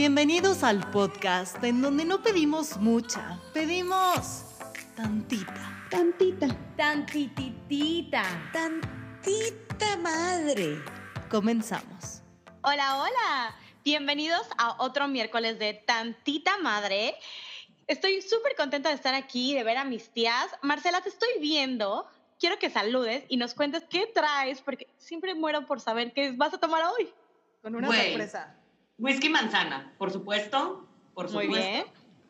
Bienvenidos 0.00 0.62
al 0.62 0.90
podcast 0.90 1.62
en 1.62 1.82
donde 1.82 2.06
no 2.06 2.22
pedimos 2.22 2.78
mucha, 2.78 3.38
pedimos 3.52 4.46
tantita. 4.96 5.86
Tantita. 5.90 6.46
Tantititita. 6.74 8.22
Tantita 8.50 9.98
madre. 9.98 10.78
Comenzamos. 11.28 12.22
Hola, 12.62 12.96
hola. 13.02 13.54
Bienvenidos 13.84 14.40
a 14.56 14.82
otro 14.82 15.06
miércoles 15.06 15.58
de 15.58 15.74
Tantita 15.74 16.56
Madre. 16.56 17.14
Estoy 17.86 18.22
súper 18.22 18.56
contenta 18.56 18.88
de 18.88 18.94
estar 18.94 19.12
aquí, 19.12 19.52
de 19.54 19.64
ver 19.64 19.76
a 19.76 19.84
mis 19.84 20.08
tías. 20.14 20.46
Marcela, 20.62 21.02
te 21.02 21.10
estoy 21.10 21.28
viendo. 21.42 22.08
Quiero 22.38 22.58
que 22.58 22.70
saludes 22.70 23.24
y 23.28 23.36
nos 23.36 23.52
cuentes 23.52 23.84
qué 23.90 24.06
traes, 24.06 24.62
porque 24.62 24.88
siempre 24.96 25.34
muero 25.34 25.66
por 25.66 25.78
saber 25.78 26.14
qué 26.14 26.32
vas 26.32 26.54
a 26.54 26.58
tomar 26.58 26.84
hoy. 26.84 27.12
Con 27.60 27.74
una 27.76 27.88
sorpresa. 27.88 28.56
Whisky 29.00 29.28
manzana, 29.28 29.92
por 29.98 30.10
supuesto. 30.12 30.86
Por 31.14 31.30
Muy 31.32 31.44
supuesto. 31.46 31.68
bien. 31.70 31.84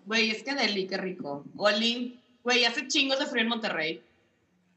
Güey, 0.07 0.31
es 0.31 0.43
que 0.43 0.55
deli, 0.55 0.87
qué 0.87 0.97
rico. 0.97 1.45
Oli, 1.57 2.19
güey, 2.43 2.65
hace 2.65 2.89
chingos 2.89 3.19
de 3.19 3.27
frío 3.27 3.43
en 3.43 3.49
Monterrey. 3.49 4.03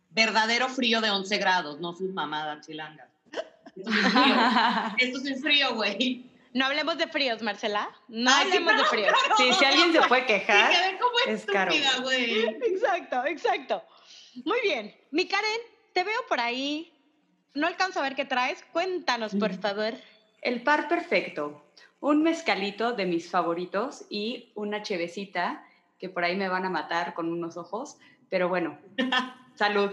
Verdadero 0.09 0.69
frío 0.69 1.01
de 1.01 1.09
11 1.09 1.37
grados, 1.37 1.79
no 1.79 1.93
sus 1.95 2.11
mamadas 2.13 2.65
chilangas. 2.65 3.09
Esto 3.75 3.89
es 3.89 4.11
frío. 4.11 4.35
Esto 4.97 5.29
es 5.29 5.41
frío, 5.41 5.75
güey. 5.75 6.29
No 6.53 6.65
hablemos 6.65 6.97
de 6.99 7.07
fríos, 7.07 7.41
Marcela. 7.41 7.89
No 8.07 8.29
Ay, 8.31 8.43
hablemos 8.45 8.77
de 8.77 8.85
fríos. 8.85 9.13
Sí, 9.37 9.51
si 9.53 9.65
alguien 9.65 9.91
se 9.91 10.01
puede 10.07 10.25
quejar, 10.27 10.71
como 10.99 11.13
es 11.33 11.45
caro. 11.45 11.71
estúpida, 11.71 12.03
güey. 12.03 12.41
Exacto, 12.63 13.25
exacto. 13.25 13.83
Muy 14.45 14.59
bien. 14.61 14.93
Mi 15.09 15.27
Karen, 15.27 15.61
te 15.93 16.03
veo 16.03 16.19
por 16.29 16.39
ahí. 16.39 16.91
No 17.55 17.65
alcanzo 17.65 17.99
a 17.99 18.03
ver 18.03 18.15
qué 18.15 18.25
traes. 18.25 18.63
Cuéntanos, 18.71 19.33
por 19.35 19.51
Mm. 19.51 19.59
favor. 19.61 19.93
El 20.43 20.61
par 20.61 20.87
perfecto. 20.87 21.63
Un 21.99 22.21
mezcalito 22.21 22.93
de 22.93 23.05
mis 23.05 23.29
favoritos 23.29 24.05
y 24.09 24.51
una 24.55 24.83
chevecita 24.83 25.65
que 25.97 26.09
por 26.09 26.23
ahí 26.23 26.35
me 26.35 26.49
van 26.49 26.65
a 26.65 26.69
matar 26.69 27.13
con 27.13 27.31
unos 27.31 27.55
ojos. 27.55 27.97
Pero 28.29 28.49
bueno, 28.49 28.77
salud. 29.55 29.91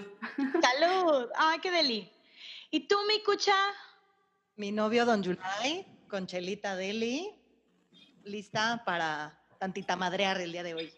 Salud. 0.61 1.29
Ay, 1.37 1.61
qué 1.61 1.71
deli. 1.71 2.11
¿Y 2.71 2.81
tú, 2.89 2.97
mi 3.07 3.23
cucha? 3.23 3.55
Mi 4.57 4.73
novio 4.73 5.07
Don 5.07 5.23
Yulai 5.23 5.87
con 6.09 6.27
Chelita 6.27 6.75
Deli, 6.75 7.31
lista 8.25 8.83
para 8.85 9.41
tantita 9.59 9.95
madrear 9.95 10.41
el 10.41 10.51
día 10.51 10.65
de 10.65 10.75
hoy. 10.75 10.93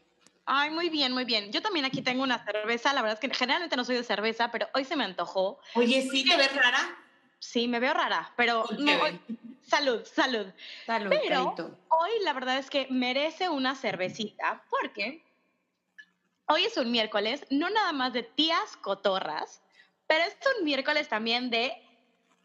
Ay, 0.47 0.71
muy 0.71 0.89
bien, 0.89 1.13
muy 1.13 1.25
bien. 1.25 1.53
Yo 1.53 1.63
también 1.63 1.85
aquí 1.85 2.03
tengo 2.03 2.23
una 2.23 2.43
cerveza. 2.45 2.93
La 2.93 3.03
verdad 3.03 3.19
es 3.23 3.29
que 3.29 3.35
generalmente 3.35 3.77
no 3.77 3.85
soy 3.85 3.97
de 3.97 4.05
cerveza, 4.05 4.51
pero 4.51 4.69
hoy 4.75 4.85
se 4.85 4.97
me 4.97 5.05
antojó. 5.05 5.61
Oye, 5.75 6.09
¿sí 6.11 6.25
te 6.25 6.37
ves 6.37 6.55
rara? 6.57 7.02
Sí, 7.43 7.67
me 7.67 7.81
veo 7.81 7.93
rara, 7.93 8.33
pero 8.37 8.65
no, 8.79 9.03
hoy- 9.03 9.21
salud, 9.67 10.05
salud. 10.05 10.47
Salud, 10.87 11.11
Pero 11.11 11.45
Carito. 11.57 11.77
hoy 11.89 12.11
la 12.23 12.33
verdad 12.35 12.57
es 12.59 12.71
que 12.71 12.87
merece 12.89 13.49
una 13.49 13.75
cervecita 13.75 14.63
porque 14.71 15.25
hoy 16.47 16.63
es 16.67 16.77
un 16.77 16.93
miércoles, 16.93 17.45
no 17.51 17.69
nada 17.69 17.91
más 17.93 18.13
de 18.13 18.23
tías 18.23 18.77
cotorras, 18.77 19.61
pero 20.07 20.23
es 20.23 20.37
un 20.57 20.65
miércoles 20.65 21.09
también 21.09 21.51
de 21.51 21.73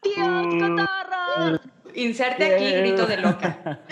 tías 0.00 0.46
cotorras. 0.58 1.60
Inserte 1.94 2.56
aquí 2.56 2.72
grito 2.72 3.06
de 3.06 3.18
loca. 3.18 3.80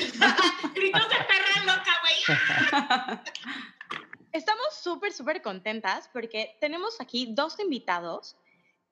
Gritos 0.74 1.08
de 1.08 1.16
perra 1.24 1.64
loca, 1.66 2.00
güey. 2.02 3.20
Estamos 4.32 4.74
súper, 4.82 5.12
súper 5.12 5.40
contentas 5.40 6.10
porque 6.12 6.56
tenemos 6.60 7.00
aquí 7.00 7.28
dos 7.30 7.60
invitados 7.60 8.36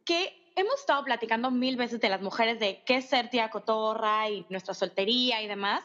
que 0.04 0.43
hemos 0.56 0.80
estado 0.80 1.04
platicando 1.04 1.50
mil 1.50 1.76
veces 1.76 2.00
de 2.00 2.08
las 2.08 2.20
mujeres 2.20 2.58
de 2.60 2.82
qué 2.84 2.96
es 2.96 3.06
ser 3.06 3.30
tía 3.30 3.50
cotorra 3.50 4.28
y 4.28 4.46
nuestra 4.48 4.74
soltería 4.74 5.42
y 5.42 5.48
demás, 5.48 5.84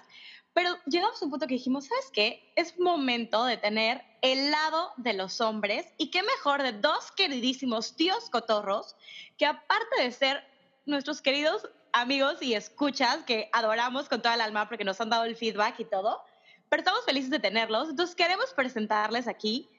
pero 0.54 0.78
llegamos 0.86 1.22
a 1.22 1.26
un 1.26 1.32
punto 1.32 1.48
que 1.48 1.56
dijimos, 1.56 1.86
¿sabes 1.86 2.10
qué? 2.12 2.52
Es 2.56 2.80
momento 2.80 3.46
de 3.46 3.58
tener 3.58 4.04
el 4.22 4.52
lado 4.52 4.92
de 4.98 5.14
los 5.14 5.42
hombres 5.42 5.86
y 5.98 6.12
qué 6.12 6.24
mejor 6.24 6.64
de 6.64 6.74
dos 6.74 7.12
queridísimos 7.12 7.96
tíos 7.96 8.30
cotorros 8.30 8.96
que 9.38 9.46
aparte 9.46 10.02
de 10.02 10.12
ser 10.12 10.44
nuestros 10.86 11.22
queridos 11.22 11.70
amigos 11.94 12.42
y 12.42 12.54
escuchas 12.54 13.24
que 13.24 13.50
adoramos 13.54 14.10
con 14.10 14.22
toda 14.22 14.36
el 14.36 14.42
alma 14.42 14.68
porque 14.68 14.84
nos 14.84 15.00
han 15.02 15.10
dado 15.10 15.24
el 15.24 15.36
feedback 15.36 15.80
y 15.80 15.86
todo, 15.86 16.22
pero 16.68 16.82
estamos 16.82 17.06
felices 17.06 17.30
de 17.30 17.40
tenerlos. 17.40 17.90
Entonces 17.90 18.16
queremos 18.16 18.54
presentarles 18.54 19.28
aquí. 19.28 19.70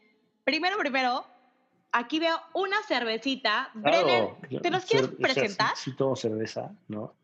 Primero, 0.44 0.78
primero, 0.78 1.26
aquí 1.92 2.18
veo 2.20 2.36
una 2.54 2.82
cervecita. 2.86 3.70
Brenner, 3.74 4.28
yo- 4.50 4.60
¿te 4.60 4.70
nos 4.70 4.84
quieres 4.84 5.10
cer- 5.10 5.14
o 5.14 5.16
sea, 5.16 5.34
presentar? 5.34 5.76
Sí, 5.76 5.90
sí 5.90 5.96
tomo 5.96 6.16
cerveza, 6.16 6.72
¿no? 6.88 7.14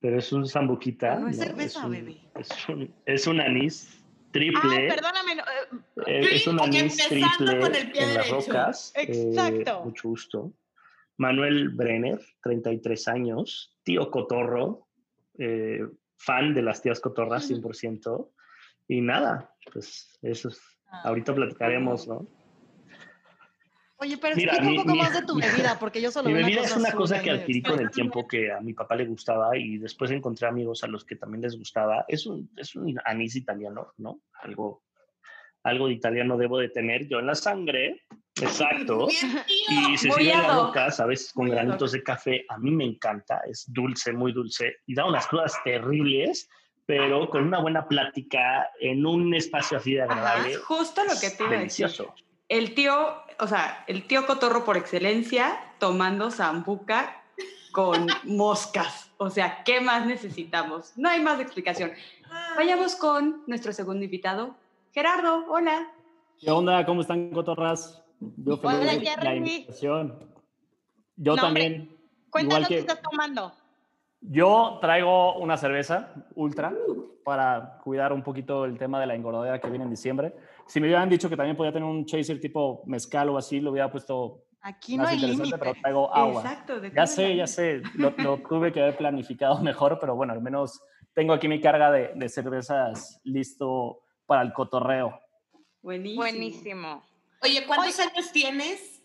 Pero 0.00 0.18
es 0.18 0.32
un 0.32 0.46
zambuquita. 0.46 1.16
No 1.16 1.28
es 1.28 1.38
cerveza, 1.38 1.86
un, 1.86 1.92
bebé. 1.92 2.20
Es 2.36 2.68
un, 2.68 2.94
es 3.04 3.26
un 3.26 3.40
anís 3.40 3.88
Ah, 3.94 4.30
triple. 4.32 4.88
perdóname. 4.88 5.34
no, 5.34 5.42
eh, 5.42 5.76
eh, 6.06 6.28
es 6.32 6.46
un 6.46 6.60
anís 6.60 6.96
triple 7.08 7.58
con 7.60 7.74
el 7.74 7.90
pie 7.90 8.02
en 8.04 8.14
las 8.14 8.28
rocas. 8.30 8.92
eh, 8.94 9.02
Exacto. 9.02 9.84
mucho 9.84 10.08
gusto. 10.10 10.52
Manuel 11.16 11.70
Brenner, 11.70 12.20
33 12.42 13.08
años, 13.08 13.76
tío 13.82 14.08
cotorro, 14.10 14.86
eh, 15.38 15.80
fan 16.16 16.54
de 16.54 16.62
las 16.62 16.80
tías 16.82 17.00
cotorras, 17.00 17.44
Ujú. 17.50 17.54
100%. 17.72 18.30
Y 18.86 19.00
nada, 19.00 19.52
pues 19.72 20.16
eso 20.22 20.48
es. 20.48 20.60
Ahorita 21.04 21.34
platicaremos, 21.34 22.06
¿no? 22.06 22.26
Oye, 24.00 24.16
pero 24.16 24.36
Mira, 24.36 24.52
explica 24.52 24.70
mi- 24.70 24.76
un 24.78 24.82
poco 24.84 24.92
mi- 24.94 24.98
más 25.02 25.12
de 25.12 25.22
tu 25.26 25.34
bebida, 25.36 25.76
porque 25.78 26.00
yo 26.00 26.10
solo 26.12 26.28
Mi 26.28 26.34
veo 26.34 26.44
bebida 26.46 26.62
es 26.62 26.76
una 26.76 26.92
cosa 26.92 27.20
que 27.20 27.30
adquirí 27.30 27.62
con 27.62 27.80
el 27.80 27.90
tiempo 27.90 28.26
que 28.28 28.52
a 28.52 28.60
mi 28.60 28.72
papá 28.72 28.94
le 28.96 29.06
gustaba 29.06 29.56
y 29.56 29.78
después 29.78 30.10
encontré 30.12 30.46
amigos 30.46 30.84
a 30.84 30.86
los 30.86 31.04
que 31.04 31.16
también 31.16 31.42
les 31.42 31.56
gustaba. 31.58 32.04
Es 32.06 32.24
un, 32.26 32.48
es 32.56 32.74
un 32.76 32.98
anís 33.04 33.34
italiano, 33.34 33.92
¿no? 33.96 34.20
Algo, 34.42 34.84
algo 35.64 35.88
de 35.88 35.94
italiano 35.94 36.36
debo 36.36 36.58
de 36.58 36.68
tener 36.68 37.08
yo 37.08 37.18
en 37.18 37.26
la 37.26 37.34
sangre. 37.34 38.02
Exacto. 38.40 39.08
Y 39.70 39.96
se 39.98 40.10
sirve 40.12 40.30
en 40.32 40.38
las 40.38 40.50
ad 40.50 40.56
hoc. 40.58 40.66
rocas, 40.68 41.00
a 41.00 41.06
veces 41.06 41.32
con 41.32 41.48
granitos 41.50 41.92
de 41.92 42.02
café. 42.02 42.44
A 42.48 42.56
mí 42.56 42.70
me 42.70 42.84
encanta, 42.84 43.40
es 43.46 43.64
dulce, 43.70 44.12
muy 44.12 44.32
dulce 44.32 44.76
y 44.86 44.94
da 44.94 45.04
unas 45.06 45.26
crudas 45.26 45.54
terribles, 45.64 46.48
pero 46.86 47.28
con 47.28 47.42
una 47.44 47.60
buena 47.60 47.86
plática 47.86 48.70
en 48.80 49.04
un 49.04 49.34
espacio 49.34 49.76
así 49.76 49.92
de 49.94 50.02
agradable. 50.02 50.52
Es 50.52 50.58
justo 50.60 51.02
lo 51.04 51.10
que 51.20 51.30
te 51.30 51.44
iba 51.44 51.56
a 51.58 51.60
decir. 51.60 51.86
El 52.48 52.74
tío, 52.74 52.94
o 53.38 53.46
sea, 53.46 53.84
el 53.86 54.06
tío 54.06 54.26
cotorro 54.26 54.64
por 54.64 54.76
excelencia 54.76 55.58
tomando 55.78 56.30
zambuca 56.30 57.22
con 57.72 58.06
moscas. 58.24 59.10
O 59.18 59.30
sea, 59.30 59.62
¿qué 59.64 59.80
más 59.80 60.06
necesitamos? 60.06 60.92
No 60.96 61.08
hay 61.08 61.20
más 61.20 61.40
explicación. 61.40 61.92
Vayamos 62.56 62.94
con 62.96 63.42
nuestro 63.46 63.72
segundo 63.72 64.04
invitado, 64.04 64.54
Gerardo. 64.92 65.44
Hola. 65.48 65.88
¿Qué 66.40 66.50
onda? 66.50 66.84
¿Cómo 66.86 67.00
están, 67.00 67.30
cotorras? 67.30 68.02
Yo 68.20 68.56
feliz 68.56 68.76
Hola, 68.80 68.92
de 68.94 69.00
la 69.04 69.10
Jeremy. 69.12 69.36
invitación. 69.54 70.18
Yo 71.16 71.36
No, 71.36 71.42
también. 71.42 71.96
Cuéntanos 72.30 72.58
igual 72.60 72.68
qué 72.68 72.74
que 72.74 72.80
estás 72.80 73.02
tomando. 73.02 73.52
yo 74.20 74.78
traigo 74.80 75.36
una 75.38 75.56
cerveza 75.56 76.12
ultra 76.34 76.72
para 77.24 77.78
cuidar 77.82 78.12
un 78.12 78.22
poquito 78.22 78.64
el 78.64 78.78
tema 78.78 79.00
de 79.00 79.06
la 79.06 79.14
engordadera 79.14 79.60
que 79.60 79.68
viene 79.68 79.84
en 79.84 79.90
diciembre. 79.90 80.34
Si 80.68 80.80
me 80.80 80.86
hubieran 80.86 81.08
dicho 81.08 81.28
que 81.28 81.36
también 81.36 81.56
podía 81.56 81.72
tener 81.72 81.88
un 81.88 82.04
chaser 82.04 82.38
tipo 82.38 82.82
mezcal 82.86 83.30
o 83.30 83.38
así, 83.38 83.58
lo 83.60 83.70
hubiera 83.72 83.90
puesto 83.90 84.44
Aquí 84.60 84.96
no 84.96 85.06
hay 85.06 85.18
límite. 85.18 85.56
pero 85.56 85.72
traigo 85.80 86.14
agua. 86.14 86.42
Exacto. 86.42 86.80
¿de 86.80 86.90
qué 86.90 86.96
Ya 86.96 87.06
sé, 87.06 87.36
ya 87.36 87.46
sé, 87.46 87.82
lo, 87.94 88.12
lo 88.18 88.38
tuve 88.48 88.72
que 88.72 88.82
haber 88.82 88.96
planificado 88.96 89.58
mejor, 89.62 89.98
pero 90.00 90.14
bueno, 90.14 90.32
al 90.32 90.42
menos 90.42 90.80
tengo 91.14 91.32
aquí 91.32 91.48
mi 91.48 91.60
carga 91.60 91.90
de, 91.90 92.12
de 92.14 92.28
cervezas 92.28 93.20
listo 93.24 94.02
para 94.26 94.42
el 94.42 94.52
cotorreo. 94.52 95.18
Buenísimo. 95.80 96.22
Buenísimo. 96.22 97.02
Oye, 97.42 97.64
¿cuántos 97.66 97.98
años 98.00 98.30
tienes? 98.32 99.00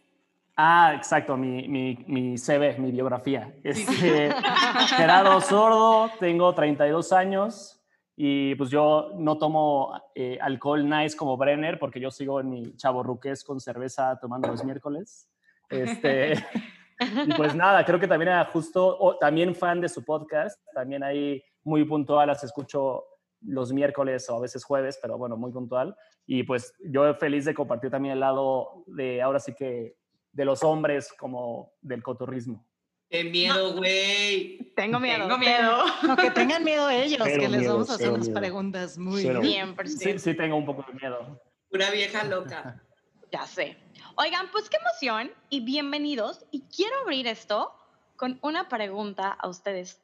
Ah, 0.56 0.94
exacto, 0.96 1.38
mi, 1.38 1.68
mi, 1.68 2.03
mi 2.07 2.38
CV, 2.38 2.78
mi 2.78 2.91
biografía. 2.91 3.53
Este, 3.63 4.31
Gerardo 4.97 5.40
Sordo, 5.41 6.12
tengo 6.19 6.53
32 6.53 7.13
años 7.13 7.83
y 8.16 8.53
pues 8.56 8.69
yo 8.69 9.12
no 9.16 9.38
tomo 9.38 9.99
eh, 10.14 10.38
alcohol 10.40 10.88
nice 10.88 11.17
como 11.17 11.35
Brenner 11.35 11.79
porque 11.79 11.99
yo 11.99 12.11
sigo 12.11 12.40
en 12.40 12.49
mi 12.49 12.76
chaborruqués 12.76 13.43
con 13.43 13.59
cerveza 13.59 14.20
tomando 14.20 14.49
los 14.49 14.64
miércoles. 14.64 15.29
Este, 15.70 16.34
y 16.99 17.34
pues 17.34 17.55
nada, 17.55 17.84
creo 17.85 17.99
que 17.99 18.08
también 18.08 18.29
era 18.29 18.46
justo, 18.46 18.97
o 18.99 19.17
también 19.17 19.55
fan 19.55 19.82
de 19.82 19.90
su 19.90 20.05
podcast, 20.05 20.61
también 20.73 21.03
ahí 21.03 21.43
muy 21.64 21.85
puntual, 21.85 22.28
las 22.28 22.43
escucho 22.43 23.05
los 23.41 23.73
miércoles 23.73 24.29
o 24.29 24.38
a 24.38 24.41
veces 24.41 24.64
jueves, 24.64 24.99
pero 25.02 25.17
bueno, 25.17 25.35
muy 25.35 25.52
puntual. 25.52 25.96
Y 26.26 26.43
pues 26.43 26.73
yo 26.85 27.14
feliz 27.16 27.46
de 27.46 27.53
compartir 27.53 27.90
también 27.90 28.14
el 28.14 28.20
lado 28.20 28.84
de 28.88 29.22
ahora 29.22 29.40
sí 29.40 29.53
que 29.53 29.97
de 30.32 30.46
los 30.46 30.64
hombres 30.64 31.14
como 31.17 31.73
del 31.82 32.03
cotorrismo. 32.03 32.66
Qué 33.14 33.24
miedo, 33.24 33.76
güey. 33.76 34.58
Tengo 34.76 35.00
miedo. 35.00 35.28
Tengo 35.28 35.38
miedo. 35.38 35.84
No, 36.02 36.16
que 36.18 36.32
tengan 36.32 36.64
miedo 36.64 36.90
ellos, 36.90 37.22
Cero 37.24 37.42
que 37.42 37.48
les 37.48 37.60
miedo, 37.60 37.74
vamos 37.74 37.92
a 37.92 37.94
hacer 37.94 38.10
unas 38.10 38.28
miedo. 38.28 38.40
preguntas 38.40 38.98
muy 38.98 39.22
Cero. 39.22 39.40
bien. 39.40 39.76
100%. 39.78 39.86
Sí, 39.86 40.18
sí 40.18 40.34
tengo 40.34 40.56
un 40.56 40.66
poco 40.66 40.84
de 40.88 40.94
miedo. 41.00 41.40
Pura 41.70 41.92
vieja 41.92 42.24
loca. 42.24 42.82
Ya 43.32 43.48
sé. 43.48 43.78
Oigan, 44.16 44.50
pues 44.52 44.70
qué 44.70 44.78
emoción 44.78 45.32
y 45.50 45.62
bienvenidos. 45.62 46.46
Y 46.52 46.62
quiero 46.76 46.96
abrir 47.02 47.26
esto 47.28 47.74
con 48.16 48.38
una 48.44 48.68
pregunta 48.68 49.30
a 49.30 49.48
ustedes. 49.48 50.02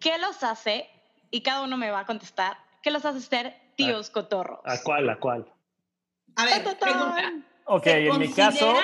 ¿Qué 0.00 0.18
los 0.18 0.42
hace? 0.42 0.88
Y 1.30 1.42
cada 1.42 1.62
uno 1.62 1.76
me 1.76 1.90
va 1.90 2.00
a 2.00 2.06
contestar. 2.06 2.56
¿qué 2.82 2.90
los 2.90 3.04
hace 3.04 3.20
ser 3.20 3.54
tíos 3.76 4.10
cotorros? 4.10 4.60
¿A 4.64 4.80
cuál? 4.82 5.08
¿A 5.08 5.18
cuál? 5.18 5.52
A 6.36 6.44
ver, 6.44 6.64
Ta, 6.64 6.76
ta, 6.76 6.86
pregunta. 6.86 7.32
Ok, 7.66 7.84
¿Se 7.84 8.06
en 8.08 8.18
mi 8.18 8.32
caso... 8.32 8.74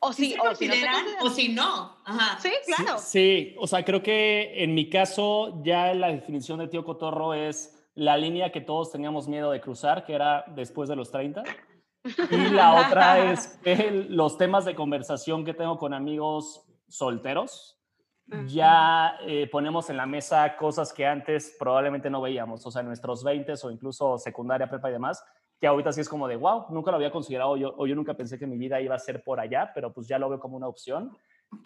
O 0.00 0.12
¿Sí 0.12 0.30
sí, 0.30 0.32
se 0.32 0.40
o 0.40 0.54
si 0.54 0.68
no 0.68 0.74
o 1.22 1.30
si 1.30 1.48
no? 1.48 1.96
Ajá. 2.04 2.38
Sí, 2.40 2.52
claro. 2.66 2.98
Sí, 2.98 3.50
sí, 3.50 3.56
o 3.58 3.66
sea, 3.66 3.84
creo 3.84 4.02
que 4.02 4.62
en 4.62 4.74
mi 4.74 4.88
caso 4.88 5.60
ya 5.64 5.92
la 5.94 6.08
definición 6.08 6.60
de 6.60 6.68
tío 6.68 6.84
cotorro 6.84 7.34
es 7.34 7.74
la 7.94 8.16
línea 8.16 8.52
que 8.52 8.60
todos 8.60 8.92
teníamos 8.92 9.26
miedo 9.26 9.50
de 9.50 9.60
cruzar, 9.60 10.04
que 10.04 10.14
era 10.14 10.44
después 10.54 10.88
de 10.88 10.94
los 10.94 11.10
30. 11.10 11.42
Y 12.30 12.36
la 12.50 12.86
otra 12.86 13.32
es 13.32 13.58
que 13.64 13.90
los 14.08 14.38
temas 14.38 14.64
de 14.64 14.76
conversación 14.76 15.44
que 15.44 15.52
tengo 15.52 15.78
con 15.78 15.92
amigos 15.92 16.64
solteros, 16.88 17.74
ya 18.46 19.16
eh, 19.22 19.48
ponemos 19.50 19.88
en 19.88 19.96
la 19.96 20.04
mesa 20.04 20.54
cosas 20.56 20.92
que 20.92 21.06
antes 21.06 21.56
probablemente 21.58 22.10
no 22.10 22.20
veíamos, 22.20 22.64
o 22.66 22.70
sea, 22.70 22.80
en 22.80 22.88
nuestros 22.88 23.24
20 23.24 23.54
o 23.62 23.70
incluso 23.70 24.18
secundaria, 24.18 24.68
prepa 24.68 24.90
y 24.90 24.92
demás, 24.92 25.24
que 25.60 25.66
ahorita 25.66 25.92
sí 25.92 26.00
es 26.00 26.08
como 26.08 26.28
de, 26.28 26.36
wow, 26.36 26.66
nunca 26.70 26.90
lo 26.90 26.96
había 26.96 27.10
considerado 27.10 27.56
yo, 27.56 27.74
o 27.76 27.86
yo 27.86 27.94
nunca 27.94 28.14
pensé 28.14 28.38
que 28.38 28.46
mi 28.46 28.56
vida 28.56 28.80
iba 28.80 28.94
a 28.94 28.98
ser 28.98 29.22
por 29.24 29.40
allá, 29.40 29.72
pero 29.74 29.92
pues 29.92 30.06
ya 30.06 30.18
lo 30.18 30.28
veo 30.28 30.38
como 30.38 30.56
una 30.56 30.68
opción. 30.68 31.16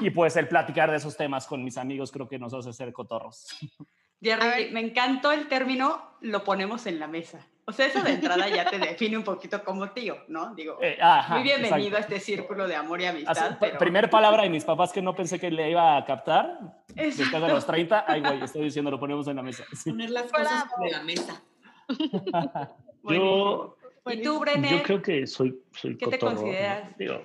Y 0.01 0.11
pues 0.11 0.37
el 0.37 0.49
platicar 0.49 0.91
de 0.91 0.97
esos 0.97 1.17
temas 1.17 1.47
con 1.47 1.63
mis 1.65 1.77
amigos 1.77 2.11
creo 2.13 2.29
que 2.29 2.39
nos 2.39 2.55
hace 2.55 2.73
ser 2.73 2.93
cotorros. 2.93 3.47
Jerry, 4.23 4.71
me 4.73 4.81
encantó 4.81 5.33
el 5.33 5.49
término, 5.49 6.01
lo 6.21 6.45
ponemos 6.45 6.87
en 6.87 7.01
la 7.01 7.09
mesa. 7.09 7.45
O 7.65 7.73
sea, 7.73 7.87
eso 7.87 8.03
de 8.03 8.13
entrada 8.15 8.49
ya 8.49 8.69
te 8.71 8.79
define 8.79 9.17
un 9.17 9.25
poquito 9.25 9.63
como 9.65 9.91
tío, 9.91 10.17
¿no? 10.29 10.55
Digo, 10.55 10.79
Eh, 10.81 10.97
ajá, 11.01 11.35
muy 11.35 11.43
bienvenido 11.43 11.97
exacto. 11.97 11.97
a 11.97 12.01
este 12.01 12.21
círculo 12.21 12.67
de 12.69 12.75
amor 12.77 13.01
y 13.01 13.07
amistad. 13.07 13.37
Así, 13.37 13.57
pero- 13.61 13.79
Primer 13.79 14.09
palabra 14.11 14.45
de 14.45 14.51
mis 14.51 14.65
papás 14.65 14.93
que 14.93 15.03
no 15.03 15.15
pensé 15.15 15.39
que 15.41 15.51
le 15.51 15.71
iba 15.71 15.97
a 15.97 16.05
captar. 16.05 16.59
Después 16.89 17.17
de 17.19 17.25
Exacto. 17.25 17.49
los 17.49 17.67
30, 17.67 18.05
ay, 18.07 18.21
güey, 18.21 18.43
estoy 18.43 18.63
diciendo, 18.63 18.91
lo 18.91 18.99
ponemos 19.01 19.27
en 19.29 19.37
la 19.37 19.43
mesa. 19.43 19.65
Sí. 19.75 19.91
Poner 19.91 20.11
las 20.11 20.31
cosas 20.31 20.67
sobre 20.77 20.91
la 20.91 21.03
mesa. 21.03 21.43
Yo, 23.05 23.77
¿Y 24.07 24.23
tú, 24.23 24.41
Brené? 24.41 24.71
yo 24.71 24.83
creo 24.83 25.03
que 25.03 25.27
soy, 25.27 25.61
soy 25.73 25.97
¿Qué 25.97 26.07
te 26.07 26.19
cotorro, 26.19 26.33
¿no? 26.33 26.41
consideras? 26.41 26.99
Digo, 26.99 27.25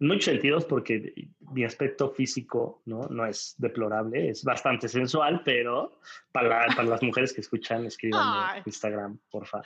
en 0.00 0.08
muchos 0.08 0.24
sentidos 0.24 0.64
porque 0.64 1.14
mi 1.52 1.64
aspecto 1.64 2.10
físico 2.10 2.82
¿no? 2.86 3.02
no 3.08 3.24
es 3.26 3.54
deplorable, 3.58 4.30
es 4.30 4.42
bastante 4.42 4.88
sensual, 4.88 5.42
pero 5.44 6.00
para, 6.32 6.66
para 6.74 6.88
las 6.88 7.02
mujeres 7.02 7.32
que 7.32 7.40
escuchan, 7.40 7.86
escríbanme 7.86 8.46
Ay. 8.50 8.62
Instagram, 8.66 9.18
porfa. 9.30 9.62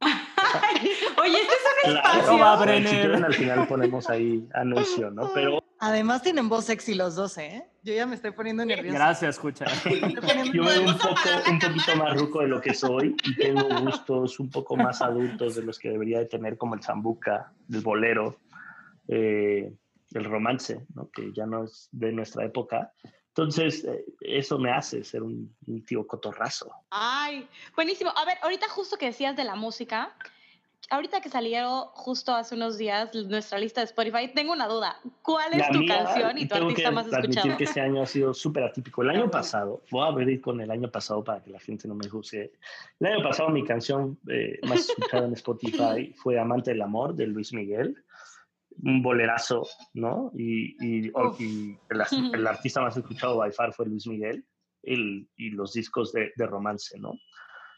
Oye, 1.22 1.36
este 1.36 1.54
es 1.54 1.86
un 1.86 1.96
espacio. 1.96 2.38
va, 2.38 2.58
si 2.58 2.64
Brenner. 2.64 2.90
quieren, 2.90 3.24
al 3.24 3.34
final 3.34 3.68
ponemos 3.68 4.10
ahí 4.10 4.48
anuncio, 4.54 5.10
¿no? 5.10 5.32
Pero 5.32 5.62
Además 5.78 6.22
tienen 6.22 6.48
voz 6.48 6.66
sexy 6.66 6.94
los 6.94 7.14
dos, 7.14 7.38
¿eh? 7.38 7.64
Yo 7.82 7.94
ya 7.94 8.06
me 8.06 8.14
estoy 8.14 8.32
poniendo 8.32 8.64
nerviosa. 8.64 8.98
Gracias, 8.98 9.36
escucha. 9.36 9.64
yo 10.52 10.62
me 10.62 10.70
veo 10.70 10.82
un, 10.82 10.98
poco, 10.98 11.50
un 11.50 11.58
poquito 11.58 11.96
más 11.96 12.16
ruco 12.18 12.40
de 12.42 12.48
lo 12.48 12.60
que 12.60 12.74
soy 12.74 13.16
y 13.24 13.36
tengo 13.36 13.62
gustos 13.80 14.38
un 14.38 14.50
poco 14.50 14.76
más 14.76 15.00
adultos 15.00 15.54
de 15.54 15.62
los 15.62 15.78
que 15.78 15.90
debería 15.90 16.18
de 16.18 16.26
tener, 16.26 16.58
como 16.58 16.74
el 16.74 16.82
zambuca, 16.82 17.52
el 17.70 17.80
bolero, 17.80 18.36
eh, 19.08 19.72
el 20.12 20.24
romance, 20.24 20.86
¿no? 20.94 21.10
que 21.10 21.32
ya 21.32 21.46
no 21.46 21.64
es 21.64 21.88
de 21.92 22.12
nuestra 22.12 22.44
época. 22.44 22.92
Entonces, 23.28 23.84
eh, 23.84 24.04
eso 24.20 24.58
me 24.58 24.72
hace 24.72 25.02
ser 25.02 25.22
un, 25.22 25.54
un 25.66 25.84
tío 25.84 26.06
cotorrazo. 26.06 26.70
Ay, 26.90 27.48
buenísimo. 27.74 28.12
A 28.14 28.24
ver, 28.26 28.36
ahorita 28.42 28.68
justo 28.68 28.98
que 28.98 29.06
decías 29.06 29.36
de 29.36 29.44
la 29.44 29.54
música, 29.54 30.14
ahorita 30.88 31.20
que 31.20 31.28
salieron 31.28 31.84
justo 31.92 32.32
hace 32.34 32.54
unos 32.54 32.78
días 32.78 33.14
nuestra 33.14 33.58
lista 33.58 33.80
de 33.80 33.84
Spotify, 33.86 34.32
tengo 34.34 34.52
una 34.52 34.66
duda. 34.66 34.96
¿Cuál 35.22 35.52
es 35.52 35.58
La 35.58 35.68
tu 35.70 35.78
mía, 35.80 36.04
canción 36.04 36.38
y 36.38 36.46
tu 36.46 36.54
artista 36.54 36.90
más 36.90 37.06
admitir 37.06 37.30
escuchado? 37.30 37.56
que 37.58 37.64
este 37.64 37.80
año 37.80 38.02
ha 38.02 38.06
sido 38.06 38.32
súper 38.34 38.64
atípico. 38.64 39.02
El 39.02 39.10
año 39.10 39.30
pasado, 39.30 39.82
voy 39.90 40.02
a 40.02 40.06
abrir 40.06 40.40
con 40.40 40.60
el 40.60 40.70
año 40.70 40.90
pasado 40.90 41.22
para 41.22 41.42
que 41.42 41.50
la 41.50 41.60
gente 41.60 41.86
no 41.86 41.94
me 41.94 42.08
juzgue. 42.08 42.52
El 42.98 43.06
año 43.06 43.22
pasado 43.22 43.50
mi 43.50 43.64
canción 43.64 44.18
eh, 44.28 44.58
más 44.66 44.88
escuchada 44.88 45.26
en 45.26 45.34
Spotify 45.34 46.12
fue 46.16 46.38
Amante 46.38 46.70
del 46.70 46.82
Amor 46.82 47.14
de 47.14 47.26
Luis 47.26 47.52
Miguel. 47.52 48.02
Un 48.82 49.02
bolerazo, 49.02 49.66
¿no? 49.94 50.30
Y, 50.34 50.76
y- 50.84 51.12
y 51.38 51.78
el, 51.90 52.02
el 52.34 52.46
artista 52.46 52.80
más 52.80 52.96
escuchado 52.96 53.36
by 53.36 53.52
far 53.52 53.72
fue 53.74 53.86
Luis 53.86 54.06
Miguel 54.06 54.44
el- 54.82 55.28
y 55.36 55.50
los 55.50 55.74
discos 55.74 56.12
de, 56.12 56.32
de 56.34 56.46
romance, 56.46 56.98
¿no? 56.98 57.12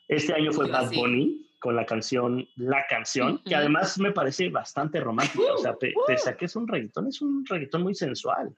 Este 0.07 0.33
año 0.35 0.53
fue 0.53 0.71
Bad. 0.71 0.93
Bunny 0.95 1.49
con 1.63 1.77
la 1.77 1.87
canción 1.87 2.47
La 2.57 2.85
Canción, 2.89 3.41
que 3.45 3.55
además 3.55 3.97
me 3.99 4.11
parece 4.11 4.49
bastante 4.51 4.99
romántica. 5.01 5.45
O 5.55 5.59
sea, 5.59 5.75
pe- 5.77 5.95
pese 6.07 6.31
a 6.31 6.37
que 6.37 6.47
es 6.47 6.57
un 6.57 6.67
reggaetón, 6.67 7.07
es 7.07 7.23
un 7.23 7.47
reggaetón 7.47 7.85
muy 7.85 7.95
sensual, 7.95 8.53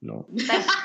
¿no? 0.00 0.26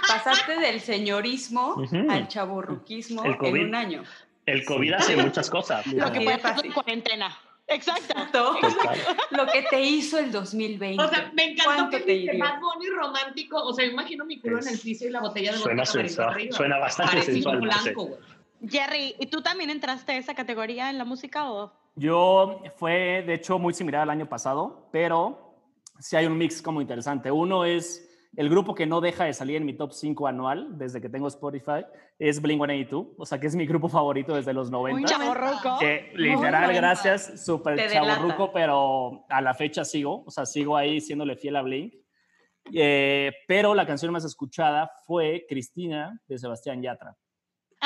Pasaste 0.08 0.60
del 0.60 0.80
señorismo 0.80 1.74
Ujú. 1.76 2.06
al 2.10 2.28
chaburruquismo 2.28 3.26
en 3.26 3.68
un 3.68 3.76
año. 3.76 4.04
El 4.46 4.64
COVID 4.64 4.94
hace 4.94 5.18
muchas 5.18 5.50
cosas. 5.50 5.86
Lo 5.88 5.94
que 5.94 6.02
Así 6.04 6.20
de 6.20 6.24
puede 6.26 6.38
fácil. 6.40 6.66
en 6.68 6.72
cuarentena. 6.74 7.38
Exacto. 7.68 8.56
Total. 8.62 8.98
lo 9.32 9.46
que 9.48 9.62
te 9.70 9.82
hizo 9.82 10.18
el 10.20 10.32
2020. 10.32 11.04
O 11.04 11.08
sea, 11.08 11.32
me 11.36 11.52
encantó 11.52 11.64
¿Cuánto 11.66 11.98
que 11.98 12.04
te 12.04 12.12
dijiste 12.14 12.36
hirió? 12.36 12.46
Bad 12.46 12.60
Bunny 12.62 12.88
romántico. 12.90 13.58
O 13.64 13.74
sea, 13.74 13.86
me 13.86 13.92
imagino 13.94 14.26
mi 14.26 14.40
culo 14.40 14.60
en 14.60 14.68
el 14.68 14.74
Es- 14.76 14.82
piso 14.82 15.06
y 15.06 15.10
la 15.12 15.20
botella 15.20 15.52
de 15.52 15.58
suena 15.60 15.86
sensual, 15.86 16.30
arriba. 16.30 16.56
suena 16.56 16.78
bastante 16.80 17.12
Parece 17.14 17.34
sensual, 17.34 17.58
un 17.60 17.66
no 17.68 17.72
sé. 17.74 17.94
blanco. 17.94 18.18
Jerry, 18.68 19.16
¿y 19.20 19.28
tú 19.28 19.42
también 19.42 19.70
entraste 19.70 20.14
a 20.14 20.18
esa 20.18 20.34
categoría 20.36 20.90
en 20.90 20.98
la 20.98 21.06
música 21.06 21.52
o? 21.52 21.72
Yo 21.96 22.62
fue, 22.78 23.24
de 23.26 23.34
hecho, 23.34 23.60
muy 23.60 23.74
similar 23.74 24.02
al 24.02 24.10
año 24.10 24.28
pasado, 24.28 24.90
pero 24.92 25.56
sí 26.00 26.16
hay 26.16 26.26
un 26.26 26.38
mix 26.38 26.62
como 26.62 26.82
interesante. 26.82 27.32
Uno 27.32 27.66
es 27.66 28.06
el 28.36 28.50
grupo 28.50 28.76
que 28.76 28.86
no 28.86 29.02
deja 29.02 29.26
de 29.26 29.34
salir 29.34 29.56
en 29.58 29.66
mi 29.66 29.74
top 29.74 29.92
5 29.92 30.28
anual 30.28 30.78
desde 30.78 31.02
que 31.02 31.10
tengo 31.10 31.28
Spotify, 31.28 31.86
es 32.20 32.42
Blink-182, 32.42 33.16
o 33.18 33.26
sea 33.26 33.40
que 33.40 33.48
es 33.48 33.56
mi 33.56 33.66
grupo 33.66 33.90
favorito 33.90 34.36
desde 34.36 34.54
los 34.54 34.70
90. 34.70 35.10
Chavorroco. 35.10 35.80
Que 35.80 36.12
Muy 36.14 36.30
literal, 36.30 36.74
gracias, 36.74 37.44
súper 37.44 37.90
chavorruco, 37.90 38.52
pero 38.52 39.26
a 39.30 39.42
la 39.42 39.54
fecha 39.54 39.84
sigo, 39.84 40.24
o 40.26 40.32
sea, 40.32 40.46
sigo 40.46 40.78
ahí 40.78 41.02
siéndole 41.02 41.36
fiel 41.36 41.56
a 41.56 41.62
Blink. 41.62 41.94
Eh, 42.72 43.32
pero 43.48 43.74
la 43.74 43.88
canción 43.88 44.12
más 44.12 44.26
escuchada 44.26 44.92
fue 45.08 45.46
Cristina 45.50 46.22
de 46.28 46.38
Sebastián 46.38 46.82
Yatra. 46.82 47.18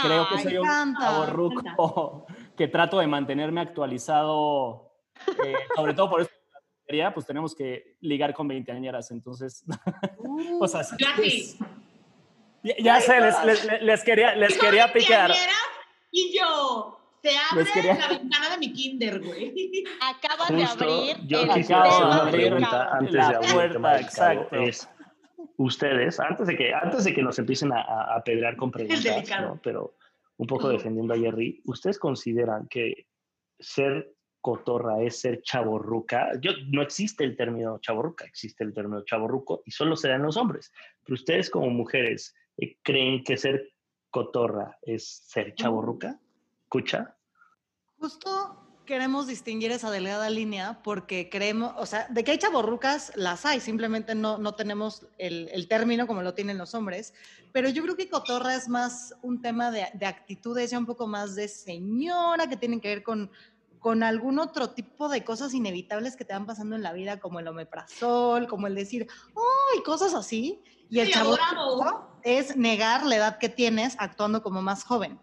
Creo 0.01 0.27
que 0.29 0.39
soy 0.43 0.57
un 0.57 0.95
chavorruco 0.97 2.25
que 2.57 2.67
trato 2.67 2.99
de 2.99 3.07
mantenerme 3.07 3.61
actualizado, 3.61 4.91
eh, 5.45 5.53
sobre 5.75 5.93
todo 5.93 6.09
por 6.09 6.27
tontería, 6.81 7.13
pues 7.13 7.25
tenemos 7.25 7.55
que 7.55 7.95
ligar 8.01 8.33
con 8.33 8.47
veinteañeras, 8.47 9.11
entonces, 9.11 9.63
o 10.59 10.67
sea, 10.67 10.81
así. 10.81 10.95
ya, 12.63 12.75
ya 12.79 13.01
sé, 13.01 13.21
les, 13.21 13.43
les- 13.45 13.81
les 13.81 14.03
quería, 14.03 14.35
les 14.35 14.57
quería 14.57 14.91
picar. 14.91 15.31
Y 16.11 16.35
yo, 16.37 16.99
se 17.21 17.31
abre 17.37 17.65
quería- 17.73 17.95
la 17.95 18.07
ventana 18.07 18.49
de 18.49 18.57
mi 18.57 18.73
kinder, 18.73 19.19
güey. 19.21 19.83
Acabas 20.01 20.49
de 20.49 20.63
abrir 20.63 21.17
yo 21.27 21.41
el 21.41 21.51
Acabo 21.51 22.05
de 22.07 22.13
abrir 22.21 22.41
pregunta 22.47 22.89
antes 22.97 23.13
la 23.13 23.39
puerta, 23.39 23.99
exacto. 23.99 24.55
Es, 24.57 24.89
ustedes, 25.57 26.19
antes 26.19 26.47
de 26.47 26.55
que, 26.55 26.73
antes 26.73 27.03
de 27.03 27.13
que 27.13 27.21
nos 27.21 27.37
empiecen 27.39 27.71
a, 27.73 28.15
a, 28.15 28.23
pedrear 28.23 28.55
con 28.55 28.71
preguntas, 28.71 29.03
pero 29.61 29.95
un 30.37 30.47
poco 30.47 30.69
defendiendo 30.69 31.13
a 31.13 31.17
Jerry, 31.17 31.61
¿ustedes 31.65 31.99
consideran 31.99 32.67
que 32.67 33.07
ser 33.59 34.15
cotorra 34.41 35.01
es 35.01 35.19
ser 35.19 35.41
chaborruca? 35.41 36.31
Yo, 36.41 36.51
no 36.67 36.81
existe 36.81 37.23
el 37.23 37.35
término 37.35 37.79
chaborruca, 37.79 38.25
existe 38.25 38.63
el 38.63 38.73
término 38.73 39.03
chaborruco 39.03 39.63
y 39.65 39.71
solo 39.71 39.95
se 39.95 40.09
da 40.09 40.15
en 40.15 40.23
los 40.23 40.37
hombres. 40.37 40.71
Pero 41.03 41.15
ustedes 41.15 41.49
como 41.49 41.69
mujeres, 41.69 42.35
eh, 42.57 42.77
¿creen 42.81 43.23
que 43.23 43.37
ser 43.37 43.73
cotorra 44.09 44.77
es 44.81 45.07
ser 45.07 45.55
chaborruca? 45.55 46.19
¿Escucha? 46.63 47.15
Justo 47.97 48.62
queremos 48.85 49.27
distinguir 49.27 49.71
esa 49.71 49.89
delgada 49.91 50.29
línea 50.29 50.81
porque 50.83 51.29
creemos, 51.29 51.73
o 51.77 51.85
sea, 51.85 52.07
de 52.09 52.23
que 52.23 52.31
hay 52.31 52.37
chaborrucas, 52.37 53.11
las 53.15 53.45
hay, 53.45 53.59
simplemente 53.59 54.15
no, 54.15 54.37
no 54.37 54.55
tenemos 54.55 55.07
el, 55.17 55.49
el 55.53 55.67
término 55.67 56.07
como 56.07 56.21
lo 56.21 56.33
tienen 56.33 56.57
los 56.57 56.75
hombres, 56.75 57.13
pero 57.51 57.69
yo 57.69 57.83
creo 57.83 57.95
que 57.95 58.09
cotorra 58.09 58.55
es 58.55 58.67
más 58.67 59.15
un 59.21 59.41
tema 59.41 59.71
de, 59.71 59.87
de 59.93 60.05
actitudes, 60.05 60.71
ya 60.71 60.77
un 60.77 60.85
poco 60.85 61.07
más 61.07 61.35
de 61.35 61.47
señora, 61.47 62.47
que 62.47 62.57
tienen 62.57 62.81
que 62.81 62.89
ver 62.89 63.03
con, 63.03 63.31
con 63.79 64.01
algún 64.01 64.39
otro 64.39 64.71
tipo 64.71 65.09
de 65.09 65.23
cosas 65.23 65.53
inevitables 65.53 66.15
que 66.15 66.25
te 66.25 66.33
van 66.33 66.45
pasando 66.45 66.75
en 66.75 66.83
la 66.83 66.93
vida, 66.93 67.19
como 67.19 67.39
el 67.39 67.47
omeprazol, 67.47 68.47
como 68.47 68.67
el 68.67 68.75
decir, 68.75 69.07
¡ay! 69.35 69.83
cosas 69.83 70.13
así. 70.13 70.61
Y 70.89 70.99
el 70.99 71.11
chaborruco 71.11 72.19
es 72.23 72.55
negar 72.55 73.05
la 73.05 73.15
edad 73.15 73.37
que 73.39 73.49
tienes 73.49 73.95
actuando 73.99 74.41
como 74.41 74.61
más 74.61 74.83
joven. 74.83 75.19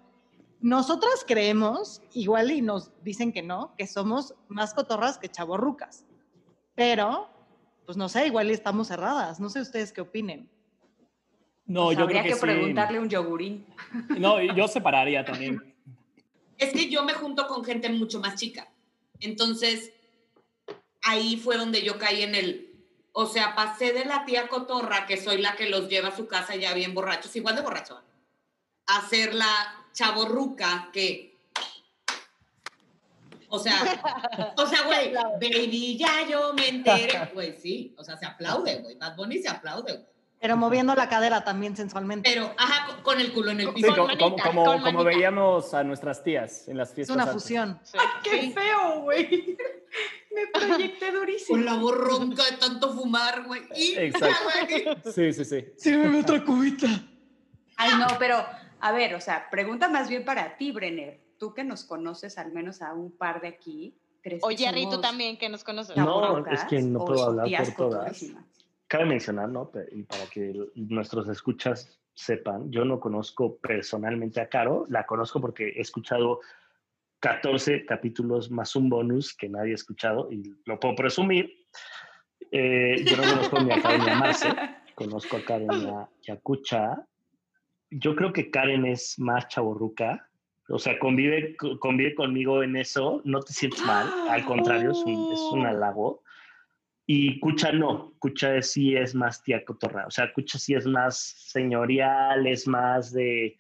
Nosotras 0.61 1.25
creemos, 1.26 2.02
igual 2.12 2.50
y 2.50 2.61
nos 2.61 2.90
dicen 3.02 3.33
que 3.33 3.43
no, 3.43 3.75
que 3.79 3.87
somos 3.87 4.35
más 4.49 4.75
cotorras 4.75 5.19
que 5.19 5.29
chavorrucas. 5.29 6.05
Pero, 6.75 7.29
pues 7.87 7.97
no 7.97 8.09
sé, 8.09 8.26
igual 8.26 8.50
y 8.50 8.52
estamos 8.55 8.88
cerradas. 8.88 9.40
No 9.40 9.49
sé 9.49 9.61
ustedes 9.61 9.93
qué 9.93 10.02
opinen. 10.02 10.50
No, 11.64 11.87
Pues 11.87 11.99
yo 11.99 12.05
habría 12.05 12.23
creo 12.23 12.35
que, 12.35 12.40
que, 12.40 12.47
sí. 12.52 12.57
preguntarle 12.57 12.99
un 13.00 13.09
yogurín. 13.09 13.67
No, 14.19 14.40
yo 14.43 14.69
separaría 14.69 15.25
también. 15.25 15.75
Es 16.59 16.73
que 16.73 16.90
yo 16.90 17.05
me 17.05 17.14
junto 17.14 17.47
con 17.47 17.64
gente 17.64 17.88
mucho 17.88 18.21
más 18.21 18.35
chica. 18.35 18.69
Entonces, 19.21 19.93
ahí 21.02 21.37
fue 21.37 21.57
donde 21.57 21.83
yo 21.83 21.99
caí 21.99 22.23
en 22.23 22.35
el. 22.35 22.67
O 23.12 23.26
sea, 23.26 23.55
pasé 23.55 23.93
de 23.93 24.05
la 24.05 24.25
tía 24.25 24.49
cotorra, 24.49 25.07
que 25.07 25.17
soy 25.17 25.38
la 25.40 25.57
que 25.57 25.69
los 25.71 25.88
lleva 25.88 26.09
a 26.09 26.17
su 26.17 26.26
casa 26.26 26.55
ya 26.57 26.75
bien 26.75 26.95
borrachos, 26.95 27.35
igual 27.35 27.57
de 27.57 27.62
borracho, 27.62 28.00
a 28.87 29.09
ser 29.09 29.35
la 29.35 29.80
chaborruca 29.92 30.90
que 30.92 31.30
O 33.49 33.59
sea, 33.59 33.75
o 34.56 34.66
sea, 34.66 34.82
güey, 34.82 35.12
baby, 35.40 35.97
ya 35.99 36.26
yo 36.28 36.54
me 36.54 36.68
enteré. 36.68 37.30
Güey, 37.35 37.56
sí, 37.61 37.94
o 37.99 38.04
sea, 38.04 38.16
se 38.16 38.25
aplaude, 38.25 38.76
güey. 38.76 38.94
Bad 38.97 39.16
Bunny 39.16 39.38
se 39.42 39.49
aplaude, 39.49 39.92
güey. 39.92 40.06
Pero 40.40 40.56
moviendo 40.56 40.94
la 40.94 41.09
cadera 41.09 41.42
también 41.44 41.76
sensualmente. 41.76 42.30
Pero, 42.32 42.54
ajá, 42.56 43.02
con- 43.02 43.20
el 43.20 43.30
culo 43.32 43.50
en 43.50 43.61
el 43.61 43.66
Sí, 43.66 43.73
piso. 43.75 43.88
como, 43.88 44.06
manita, 44.06 44.25
como- 44.25 44.37
como- 44.42 44.64
con 44.64 44.78
como 44.80 44.92
manita. 45.02 45.02
veíamos 45.04 45.75
a 45.75 45.82
nuestras 45.85 46.23
tías 46.25 46.66
en 46.68 46.78
las 46.78 46.90
es 46.90 46.94
fiestas. 46.94 47.14
una 47.14 47.25
antes. 47.25 47.42
fusión. 47.42 47.80
¡Qué 48.23 48.50
feo, 48.52 49.00
güey! 49.02 49.56
Me 50.35 50.47
proyecté 50.47 51.11
durísimo. 51.11 51.59
Con 51.59 51.64
la 51.66 51.75
voz 51.75 51.94
ronca 51.97 52.44
de 52.44 52.52
tanto 52.56 52.92
fumar, 52.94 53.42
güey. 53.49 53.62
Exacto. 53.75 55.11
Sí, 55.12 55.32
sí, 55.32 55.44
sí. 55.44 55.64
Sírveme 55.76 56.20
otra 56.20 56.42
cubita. 56.44 56.87
Ay, 57.76 57.90
no, 57.99 58.06
pero 58.18 58.47
a 58.81 58.93
ver, 58.93 59.15
o 59.15 59.21
sea, 59.21 59.49
pregunta 59.51 59.89
más 59.89 60.09
bien 60.09 60.25
para 60.25 60.57
ti, 60.57 60.73
Brenner. 60.73 61.21
Tú 61.39 61.55
que 61.55 61.65
nos 61.65 61.85
conoces 61.85 62.39
al 62.39 62.53
menos 62.53 62.83
a 62.83 62.93
un 62.95 63.17
par 63.17 63.41
de 63.41 63.49
aquí, 63.49 63.97
¿crees 64.23 64.43
que 64.43 64.47
Oye, 64.47 64.65
Jerry, 64.67 64.89
tú 64.91 65.01
también 65.01 65.39
que 65.39 65.49
nos 65.49 65.65
conoces. 65.65 65.97
No, 65.97 66.47
es 66.47 66.65
que 66.65 66.83
no 66.83 67.01
o 67.01 67.05
puedo 67.07 67.25
hablar 67.25 67.49
por 67.65 67.91
todas. 67.91 68.27
Cabe 68.87 69.05
mencionar, 69.07 69.49
¿no? 69.49 69.71
Y 69.93 70.03
para 70.03 70.27
que 70.27 70.53
nuestros 70.75 71.29
escuchas 71.29 72.01
sepan, 72.15 72.71
yo 72.71 72.85
no 72.85 73.01
conozco 73.01 73.57
personalmente 73.59 74.41
a 74.41 74.49
Caro, 74.49 74.85
la 74.89 75.07
conozco 75.07 75.41
porque 75.41 75.69
he 75.69 75.81
escuchado 75.81 76.41
14 77.21 77.85
capítulos 77.87 78.51
más 78.51 78.75
un 78.77 78.89
bonus 78.89 79.35
que 79.35 79.49
nadie 79.49 79.73
ha 79.73 79.75
escuchado 79.75 80.31
y 80.31 80.55
lo 80.65 80.81
puedo 80.81 80.95
presumir. 80.95 81.67
Eh, 82.51 83.05
yo 83.05 83.17
no 83.17 83.23
conozco 83.23 83.61
ni 83.61 83.73
a 83.73 83.81
Karen 83.81 84.05
ni 84.05 84.11
a 84.11 84.17
Marce, 84.17 84.49
conozco 84.95 85.37
a 85.37 85.45
Karen 85.45 85.71
y 85.73 85.87
a, 85.87 86.09
y 86.23 86.33
a 86.33 86.37
Kucha. 86.41 87.07
Yo 87.90 88.14
creo 88.14 88.32
que 88.32 88.50
Karen 88.50 88.87
es 88.87 89.18
más 89.18 89.49
chaborruca, 89.49 90.28
o 90.68 90.78
sea, 90.78 90.99
convive, 90.99 91.56
co- 91.56 91.78
convive 91.80 92.14
conmigo 92.14 92.62
en 92.62 92.76
eso, 92.76 93.20
no 93.25 93.40
te 93.40 93.52
sientes 93.52 93.85
mal, 93.85 94.09
al 94.28 94.44
contrario, 94.44 94.92
es 94.92 95.02
un, 95.04 95.28
es 95.32 95.40
un 95.52 95.66
halago. 95.66 96.23
Y 97.06 97.40
Cucha 97.40 97.73
no, 97.73 98.12
Cucha 98.20 98.62
sí 98.62 98.94
es 98.97 99.14
más 99.16 99.42
tía 99.42 99.64
cotorra, 99.64 100.06
o 100.06 100.11
sea, 100.12 100.32
Cucha 100.32 100.59
sí 100.59 100.75
es 100.75 100.87
más 100.87 101.18
señorial, 101.18 102.47
es 102.47 102.68
más 102.68 103.12
de, 103.12 103.56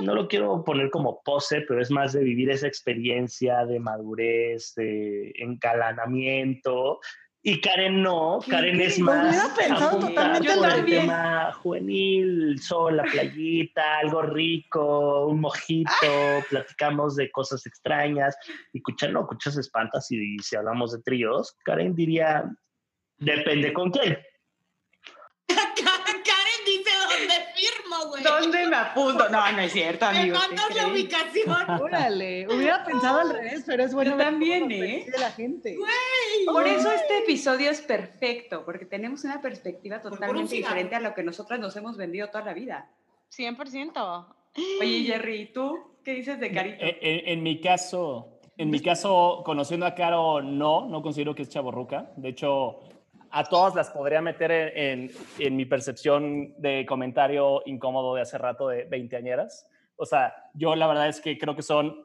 no 0.00 0.14
lo 0.14 0.26
quiero 0.26 0.64
poner 0.64 0.88
como 0.88 1.20
pose, 1.22 1.60
pero 1.68 1.82
es 1.82 1.90
más 1.90 2.14
de 2.14 2.24
vivir 2.24 2.48
esa 2.50 2.66
experiencia 2.66 3.66
de 3.66 3.78
madurez, 3.78 4.74
de 4.74 5.32
encalanamiento. 5.36 7.00
Y 7.48 7.60
Karen 7.60 8.02
no, 8.02 8.40
Karen 8.50 8.80
es 8.80 8.98
más 8.98 9.28
hubiera 9.28 9.54
pensado 9.54 10.00
totalmente 10.00 10.52
por 10.56 10.68
el 10.68 10.84
tema 10.84 11.52
juvenil, 11.52 12.42
el 12.42 12.60
sol, 12.60 12.96
la 12.96 13.04
playita, 13.04 13.98
algo 13.98 14.22
rico, 14.22 15.28
un 15.28 15.42
mojito, 15.42 15.92
platicamos 16.50 17.14
de 17.14 17.30
cosas 17.30 17.64
extrañas. 17.64 18.36
Y 18.72 18.82
Cucha 18.82 19.06
no, 19.06 19.28
Cucha 19.28 19.52
se 19.52 19.60
espanta 19.60 20.00
si, 20.00 20.36
si 20.40 20.56
hablamos 20.56 20.90
de 20.90 21.02
tríos. 21.02 21.56
Karen 21.64 21.94
diría, 21.94 22.50
depende 23.18 23.72
con 23.72 23.92
quién. 23.92 24.18
Karen 25.46 26.64
dice 26.66 26.90
dónde 26.98 27.34
firmo, 27.54 28.08
güey. 28.08 28.24
¿Dónde 28.24 28.66
me 28.66 28.76
apunto? 28.76 29.28
No, 29.28 29.52
no 29.52 29.60
es 29.60 29.70
cierto, 29.72 30.10
Me 30.10 30.18
amigo. 30.18 30.36
mandas 30.36 30.74
la 30.74 30.88
ubicación. 30.88 31.70
Órale, 31.80 32.48
hubiera 32.48 32.82
pensado 32.82 33.20
al 33.20 33.30
revés, 33.30 33.62
pero 33.64 33.84
es 33.84 33.94
bueno. 33.94 34.10
Yo 34.10 34.16
también, 34.16 34.68
¿eh? 34.72 35.04
percibe 35.04 35.18
la 35.18 35.30
gente. 35.30 35.76
Por 36.46 36.66
eso 36.66 36.90
este 36.90 37.18
episodio 37.18 37.70
es 37.70 37.80
perfecto, 37.82 38.64
porque 38.64 38.86
tenemos 38.86 39.24
una 39.24 39.40
perspectiva 39.42 40.00
por 40.00 40.12
un 40.12 40.18
totalmente 40.18 40.54
diferente 40.54 40.94
a 40.94 41.00
lo 41.00 41.14
que 41.14 41.22
nosotras 41.22 41.58
nos 41.60 41.76
hemos 41.76 41.96
vendido 41.96 42.28
toda 42.28 42.44
la 42.44 42.54
vida. 42.54 42.90
100%. 43.36 44.26
Oye, 44.80 45.04
Jerry, 45.04 45.40
¿y 45.42 45.46
tú 45.52 45.78
qué 46.04 46.12
dices 46.14 46.40
de 46.40 46.50
Carito? 46.52 46.76
En, 46.80 46.96
en- 47.00 47.28
en 47.28 47.42
mi 47.42 47.60
caso, 47.60 48.38
en 48.56 48.70
mi 48.70 48.80
caso, 48.80 49.42
conociendo 49.44 49.84
a 49.86 49.94
Caro, 49.94 50.40
no, 50.40 50.86
no 50.88 51.02
considero 51.02 51.34
que 51.34 51.42
es 51.42 51.48
chaborruca. 51.50 52.10
De 52.16 52.28
hecho, 52.30 52.80
a 53.30 53.44
todas 53.44 53.74
las 53.74 53.90
podría 53.90 54.22
meter 54.22 54.50
en, 54.50 54.70
en- 54.76 55.10
en 55.38 55.56
mi 55.56 55.66
percepción 55.66 56.54
de 56.58 56.86
comentario 56.86 57.62
incómodo 57.66 58.14
de 58.14 58.22
hace 58.22 58.38
rato 58.38 58.68
de 58.68 58.84
veinteañeras. 58.84 59.66
O 59.96 60.06
sea, 60.06 60.34
yo 60.54 60.74
la 60.76 60.86
verdad 60.86 61.08
es 61.08 61.20
que 61.20 61.36
creo 61.36 61.54
que 61.56 61.62
son 61.62 62.02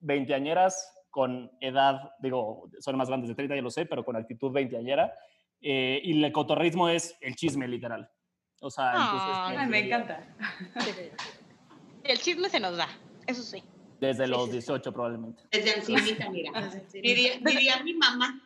veinteañeras 0.00 0.93
con 1.14 1.48
edad, 1.60 2.10
digo, 2.18 2.68
son 2.80 2.96
más 2.96 3.06
grandes 3.06 3.28
de 3.28 3.36
30, 3.36 3.54
ya 3.54 3.62
lo 3.62 3.70
sé, 3.70 3.86
pero 3.86 4.04
con 4.04 4.16
actitud 4.16 4.50
veinteañera. 4.50 5.14
Eh, 5.60 6.00
y 6.02 6.24
el 6.24 6.32
cotorrismo 6.32 6.88
es 6.88 7.16
el 7.20 7.36
chisme, 7.36 7.68
literal. 7.68 8.10
O 8.60 8.68
sea, 8.68 8.90
entonces, 8.90 9.30
Ay, 9.32 9.56
Ay, 9.60 9.68
me 9.68 9.78
encanta. 9.78 10.26
El 12.02 12.18
chisme 12.18 12.48
se 12.48 12.58
nos 12.58 12.76
da, 12.76 12.88
eso 13.28 13.44
sí. 13.44 13.62
Desde 14.00 14.26
los 14.26 14.50
18 14.50 14.92
probablemente. 14.92 15.44
Desde 15.52 15.78
encimita, 15.78 16.28
mira. 16.30 16.50
Diría, 16.92 17.38
diría 17.38 17.80
mi 17.84 17.94
mamá. 17.94 18.42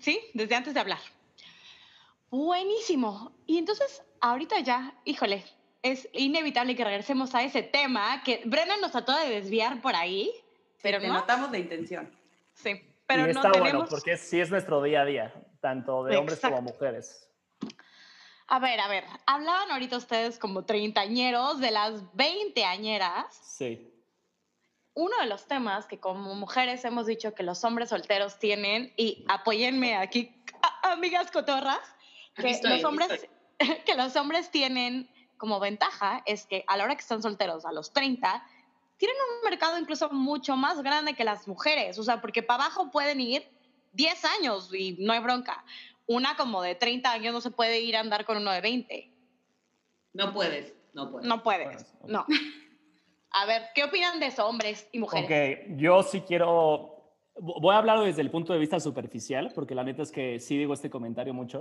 Sí, 0.00 0.20
desde 0.34 0.54
antes 0.54 0.72
de 0.72 0.78
hablar. 0.78 1.00
Buenísimo. 2.30 3.32
Y 3.44 3.58
entonces, 3.58 4.04
ahorita 4.20 4.60
ya, 4.60 4.94
híjole, 5.04 5.42
es 5.82 6.08
inevitable 6.12 6.76
que 6.76 6.84
regresemos 6.84 7.34
a 7.34 7.42
ese 7.42 7.64
tema 7.64 8.22
que 8.22 8.40
Brennan 8.44 8.80
nos 8.80 8.92
trató 8.92 9.18
de 9.18 9.30
desviar 9.30 9.82
por 9.82 9.96
ahí, 9.96 10.30
pero 10.84 11.00
Te 11.00 11.08
no. 11.08 11.14
notamos 11.14 11.50
de 11.50 11.60
intención. 11.60 12.14
Sí, 12.52 12.78
pero 13.06 13.22
y 13.22 13.32
no 13.32 13.40
está 13.40 13.52
tenemos. 13.52 13.72
bueno, 13.72 13.86
porque 13.88 14.18
sí 14.18 14.38
es 14.38 14.50
nuestro 14.50 14.82
día 14.82 15.00
a 15.00 15.04
día, 15.06 15.34
tanto 15.60 16.04
de 16.04 16.14
hombres 16.18 16.38
como 16.40 16.58
Exacto. 16.58 16.74
mujeres. 16.74 17.30
A 18.48 18.58
ver, 18.58 18.78
a 18.80 18.88
ver, 18.88 19.04
hablaban 19.24 19.70
ahorita 19.70 19.96
ustedes 19.96 20.38
como 20.38 20.66
treintañeros 20.66 21.58
de 21.58 21.70
las 21.70 22.14
veinteañeras. 22.14 23.34
Sí. 23.34 23.90
Uno 24.92 25.16
de 25.22 25.26
los 25.26 25.46
temas 25.46 25.86
que 25.86 25.98
como 25.98 26.34
mujeres 26.34 26.84
hemos 26.84 27.06
dicho 27.06 27.32
que 27.34 27.42
los 27.42 27.64
hombres 27.64 27.88
solteros 27.88 28.38
tienen, 28.38 28.92
y 28.98 29.24
apóyenme 29.28 29.96
aquí, 29.96 30.36
amigas 30.82 31.30
cotorras, 31.30 31.80
que 32.36 32.50
estoy, 32.50 32.72
los 32.72 32.84
hombres 32.84 33.26
que 33.86 33.94
los 33.94 34.14
hombres 34.16 34.50
tienen 34.50 35.08
como 35.38 35.60
ventaja 35.60 36.22
es 36.26 36.44
que 36.44 36.62
a 36.68 36.76
la 36.76 36.84
hora 36.84 36.94
que 36.94 37.00
están 37.00 37.22
solteros 37.22 37.64
a 37.64 37.72
los 37.72 37.94
30 37.94 38.46
tienen 38.96 39.16
un 39.36 39.48
mercado 39.48 39.78
incluso 39.78 40.10
mucho 40.10 40.56
más 40.56 40.82
grande 40.82 41.14
que 41.14 41.24
las 41.24 41.48
mujeres, 41.48 41.98
o 41.98 42.04
sea, 42.04 42.20
porque 42.20 42.42
para 42.42 42.64
abajo 42.64 42.90
pueden 42.90 43.20
ir 43.20 43.46
10 43.92 44.24
años 44.24 44.72
y 44.74 44.96
no 45.00 45.12
hay 45.12 45.20
bronca. 45.20 45.64
Una 46.06 46.36
como 46.36 46.62
de 46.62 46.74
30 46.74 47.10
años 47.10 47.32
no 47.32 47.40
se 47.40 47.50
puede 47.50 47.80
ir 47.80 47.96
a 47.96 48.00
andar 48.00 48.24
con 48.24 48.36
uno 48.36 48.50
de 48.50 48.60
20. 48.60 49.10
No 50.12 50.32
puedes, 50.32 50.74
no 50.92 51.10
puedes. 51.10 51.28
No 51.28 51.42
puedes. 51.42 51.86
No. 52.06 52.26
A 53.30 53.46
ver, 53.46 53.62
¿qué 53.74 53.82
opinan 53.82 54.20
de 54.20 54.26
eso, 54.26 54.46
hombres 54.46 54.88
y 54.92 54.98
mujeres? 55.00 55.24
Ok, 55.24 55.76
yo 55.76 56.04
sí 56.04 56.20
quiero, 56.20 57.16
voy 57.36 57.74
a 57.74 57.78
hablar 57.78 57.98
desde 58.00 58.22
el 58.22 58.30
punto 58.30 58.52
de 58.52 58.60
vista 58.60 58.78
superficial, 58.78 59.50
porque 59.54 59.74
la 59.74 59.82
neta 59.82 60.02
es 60.02 60.12
que 60.12 60.38
sí 60.38 60.56
digo 60.56 60.72
este 60.72 60.88
comentario 60.88 61.34
mucho. 61.34 61.60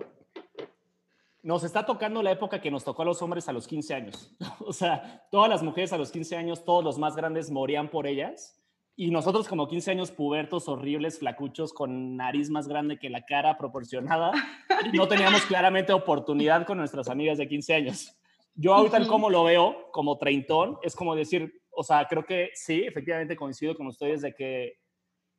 Nos 1.43 1.65
está 1.65 1.85
tocando 1.85 2.23
la 2.23 2.31
época 2.31 2.61
que 2.61 2.71
nos 2.71 2.85
tocó 2.85 3.01
a 3.01 3.05
los 3.05 3.21
hombres 3.21 3.49
a 3.49 3.53
los 3.53 3.67
15 3.67 3.93
años. 3.93 4.35
O 4.65 4.71
sea, 4.71 5.27
todas 5.29 5.49
las 5.49 5.61
mujeres 5.61 5.91
a 5.91 5.97
los 5.97 6.09
15 6.09 6.37
años, 6.37 6.63
todos 6.63 6.83
los 6.83 6.97
más 6.97 7.17
grandes 7.17 7.51
morían 7.51 7.89
por 7.89 8.07
ellas. 8.07 8.59
Y 8.95 9.11
nosotros 9.11 9.47
como 9.47 9.67
15 9.67 9.91
años 9.91 10.11
pubertos, 10.11 10.69
horribles, 10.69 11.19
flacuchos, 11.19 11.73
con 11.73 12.15
nariz 12.15 12.49
más 12.49 12.67
grande 12.67 12.97
que 12.97 13.09
la 13.09 13.25
cara 13.25 13.57
proporcionada, 13.57 14.31
no 14.93 15.07
teníamos 15.07 15.41
claramente 15.41 15.91
oportunidad 15.91 16.65
con 16.65 16.77
nuestras 16.77 17.09
amigas 17.09 17.37
de 17.37 17.47
15 17.47 17.73
años. 17.73 18.15
Yo 18.55 18.73
ahorita 18.73 18.97
el 18.97 19.07
cómo 19.07 19.29
lo 19.29 19.43
veo 19.43 19.91
como 19.91 20.17
treintón, 20.17 20.77
es 20.81 20.95
como 20.95 21.15
decir, 21.15 21.61
o 21.71 21.83
sea, 21.83 22.07
creo 22.07 22.23
que 22.23 22.51
sí, 22.53 22.83
efectivamente 22.83 23.35
coincido 23.35 23.75
con 23.75 23.87
ustedes 23.87 24.21
de 24.21 24.33
que 24.33 24.77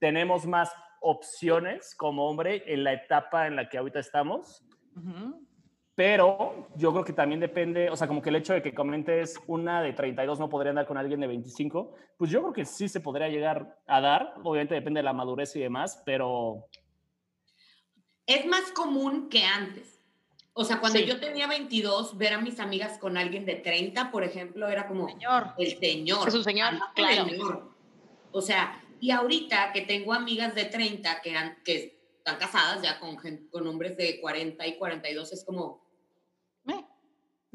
tenemos 0.00 0.46
más 0.46 0.70
opciones 1.00 1.94
como 1.96 2.28
hombre 2.28 2.64
en 2.66 2.82
la 2.82 2.92
etapa 2.92 3.46
en 3.46 3.56
la 3.56 3.68
que 3.68 3.78
ahorita 3.78 4.00
estamos, 4.00 4.64
Ujú. 4.96 5.46
Pero 5.96 6.68
yo 6.76 6.92
creo 6.92 7.04
que 7.04 7.12
también 7.12 7.40
depende, 7.40 7.88
o 7.90 7.96
sea, 7.96 8.08
como 8.08 8.20
que 8.20 8.30
el 8.30 8.36
hecho 8.36 8.52
de 8.52 8.62
que 8.62 8.74
comentes 8.74 9.38
una 9.46 9.80
de 9.82 9.92
32 9.92 10.40
no 10.40 10.48
podría 10.48 10.70
andar 10.70 10.86
con 10.86 10.96
alguien 10.98 11.20
de 11.20 11.26
25, 11.28 11.94
pues 12.18 12.30
yo 12.30 12.40
creo 12.40 12.52
que 12.52 12.64
sí 12.64 12.88
se 12.88 13.00
podría 13.00 13.28
llegar 13.28 13.78
a 13.86 14.00
dar, 14.00 14.34
obviamente 14.42 14.74
depende 14.74 14.98
de 14.98 15.04
la 15.04 15.12
madurez 15.12 15.54
y 15.56 15.60
demás, 15.60 16.02
pero 16.04 16.66
Es 18.26 18.46
más 18.46 18.72
común 18.72 19.28
que 19.28 19.44
antes. 19.44 20.00
O 20.54 20.64
sea, 20.64 20.80
cuando 20.80 20.98
Sí. 20.98 21.04
yo 21.04 21.20
tenía 21.20 21.46
22, 21.46 22.16
ver 22.16 22.32
a 22.32 22.40
mis 22.40 22.58
amigas 22.58 22.96
con 22.98 23.16
alguien 23.18 23.44
de 23.44 23.56
30, 23.56 24.10
por 24.10 24.24
ejemplo, 24.24 24.66
era 24.68 24.86
como 24.88 25.08
Señor. 25.08 25.48
el 25.58 25.78
señor. 25.78 26.28
Es 26.28 26.34
un 26.34 26.44
señor, 26.44 26.72
claro. 26.94 27.24
el 27.24 27.30
señor. 27.30 27.74
O 28.32 28.40
sea, 28.40 28.82
y 29.00 29.10
ahorita 29.10 29.72
que 29.72 29.82
tengo 29.82 30.14
amigas 30.14 30.54
de 30.54 30.64
30 30.64 31.20
que, 31.22 31.36
han, 31.36 31.56
que 31.64 32.00
están 32.16 32.38
casadas 32.38 32.80
ya 32.82 32.98
con, 32.98 33.16
con 33.50 33.66
hombres 33.66 33.96
de 33.98 34.20
40 34.20 34.66
y 34.66 34.78
42, 34.78 35.32
es 35.32 35.44
como. 35.44 35.83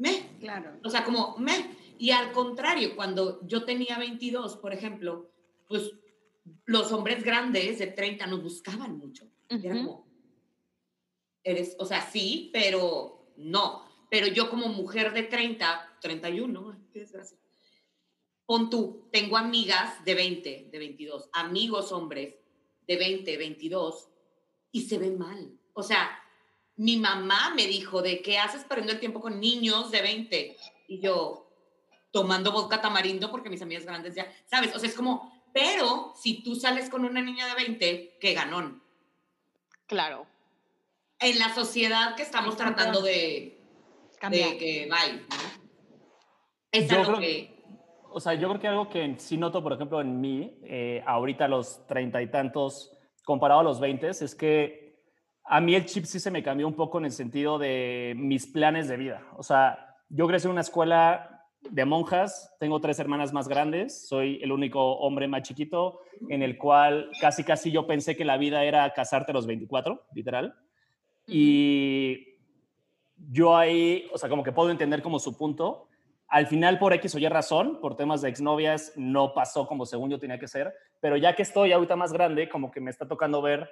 Me. 0.00 0.38
Claro. 0.40 0.78
O 0.82 0.90
sea, 0.90 1.04
como 1.04 1.36
me. 1.38 1.76
Y 1.98 2.10
al 2.10 2.32
contrario, 2.32 2.96
cuando 2.96 3.46
yo 3.46 3.64
tenía 3.64 3.98
22, 3.98 4.56
por 4.56 4.72
ejemplo, 4.72 5.30
pues 5.68 5.92
los 6.64 6.90
hombres 6.92 7.22
grandes 7.22 7.78
de 7.78 7.88
30 7.88 8.26
nos 8.26 8.42
buscaban 8.42 8.96
mucho. 8.96 9.30
Y 9.50 9.66
era 9.66 9.76
Ujú. 9.76 9.84
como, 9.84 10.08
eres, 11.44 11.76
o 11.78 11.84
sea, 11.84 12.00
sí, 12.10 12.50
pero 12.52 13.32
no. 13.36 13.84
Pero 14.10 14.26
yo 14.26 14.50
como 14.50 14.68
mujer 14.68 15.12
de 15.12 15.24
30, 15.24 15.98
31, 16.00 16.72
ay, 16.72 16.86
qué 16.92 17.00
desgracia. 17.00 17.38
Pon 18.46 18.68
tú, 18.70 19.08
tengo 19.12 19.36
amigas 19.36 20.04
de 20.04 20.14
20, 20.14 20.68
de 20.72 20.78
22, 20.78 21.28
amigos 21.32 21.92
hombres 21.92 22.34
de 22.88 22.96
20, 22.96 23.36
22 23.36 24.08
y 24.72 24.80
se 24.82 24.98
ve 24.98 25.10
mal. 25.10 25.52
O 25.74 25.82
sea, 25.82 26.19
mi 26.76 26.96
mamá 26.96 27.52
me 27.54 27.66
dijo 27.66 28.00
de 28.02 28.22
qué 28.22 28.38
haces 28.38 28.64
perdiendo 28.64 28.92
el 28.92 29.00
tiempo 29.00 29.20
con 29.20 29.38
niños 29.40 29.90
de 29.90 30.02
20 30.02 30.56
y 30.88 31.00
yo 31.00 31.46
tomando 32.10 32.52
vodka 32.52 32.80
tamarindo 32.80 33.30
porque 33.30 33.50
mis 33.50 33.62
amigas 33.62 33.84
grandes 33.84 34.14
ya, 34.14 34.26
¿sabes? 34.46 34.74
O 34.74 34.78
sea, 34.78 34.88
es 34.88 34.94
como, 34.96 35.30
pero 35.52 36.12
si 36.16 36.42
tú 36.42 36.54
sales 36.56 36.88
con 36.90 37.04
una 37.04 37.20
niña 37.22 37.46
de 37.46 37.54
20, 37.54 38.16
qué 38.20 38.34
ganón. 38.34 38.82
Claro. 39.86 40.26
En 41.18 41.38
la 41.38 41.54
sociedad 41.54 42.16
que 42.16 42.22
estamos 42.22 42.56
tratando 42.56 43.02
de, 43.02 43.60
Cambiar. 44.18 44.50
de 44.50 44.58
que 44.58 44.88
vaya. 44.90 45.20
Es 46.72 46.88
Yo 46.88 46.96
algo 47.00 47.12
creo- 47.16 47.20
que... 47.20 47.60
O 48.12 48.18
sea, 48.18 48.34
yo 48.34 48.48
creo 48.48 48.60
que 48.60 48.66
algo 48.68 48.88
que 48.88 49.14
sí 49.18 49.36
noto, 49.36 49.62
por 49.62 49.72
ejemplo, 49.72 50.00
en 50.00 50.20
mí, 50.20 50.58
eh, 50.64 51.00
ahorita 51.06 51.44
a 51.44 51.48
los 51.48 51.86
treinta 51.86 52.20
y 52.20 52.28
tantos, 52.28 52.90
comparado 53.24 53.60
a 53.60 53.62
los 53.62 53.78
veinte, 53.78 54.08
es 54.08 54.34
que 54.34 54.79
a 55.52 55.60
mí 55.60 55.74
el 55.74 55.84
chip 55.84 56.04
sí 56.04 56.20
se 56.20 56.30
me 56.30 56.44
cambió 56.44 56.68
un 56.68 56.74
poco 56.74 56.98
en 56.98 57.06
el 57.06 57.10
sentido 57.10 57.58
de 57.58 58.14
mis 58.16 58.46
planes 58.46 58.86
de 58.86 58.96
vida. 58.96 59.26
O 59.36 59.42
sea, 59.42 59.96
yo 60.08 60.28
crecí 60.28 60.46
en 60.46 60.52
una 60.52 60.60
escuela 60.60 61.44
de 61.68 61.84
monjas, 61.84 62.54
tengo 62.60 62.80
tres 62.80 63.00
hermanas 63.00 63.32
más 63.32 63.48
grandes, 63.48 64.06
soy 64.06 64.38
el 64.42 64.52
único 64.52 64.98
hombre 64.98 65.26
más 65.26 65.42
chiquito, 65.42 66.02
en 66.28 66.44
el 66.44 66.56
cual 66.56 67.10
casi, 67.20 67.42
casi 67.42 67.72
yo 67.72 67.88
pensé 67.88 68.16
que 68.16 68.24
la 68.24 68.36
vida 68.36 68.62
era 68.62 68.88
casarte 68.92 69.32
a 69.32 69.34
los 69.34 69.48
24, 69.48 70.00
literal. 70.14 70.54
Y 71.26 72.36
yo 73.16 73.56
ahí, 73.56 74.08
o 74.12 74.18
sea, 74.18 74.28
como 74.28 74.44
que 74.44 74.52
puedo 74.52 74.70
entender 74.70 75.02
como 75.02 75.18
su 75.18 75.36
punto. 75.36 75.88
Al 76.28 76.46
final, 76.46 76.78
por 76.78 76.92
X 76.92 77.16
o 77.16 77.18
Y 77.18 77.26
razón, 77.26 77.80
por 77.80 77.96
temas 77.96 78.22
de 78.22 78.28
exnovias, 78.28 78.92
no 78.94 79.34
pasó 79.34 79.66
como 79.66 79.84
según 79.84 80.10
yo 80.10 80.20
tenía 80.20 80.38
que 80.38 80.46
ser. 80.46 80.72
Pero 81.00 81.16
ya 81.16 81.34
que 81.34 81.42
estoy 81.42 81.72
ahorita 81.72 81.96
más 81.96 82.12
grande, 82.12 82.48
como 82.48 82.70
que 82.70 82.80
me 82.80 82.92
está 82.92 83.08
tocando 83.08 83.42
ver, 83.42 83.68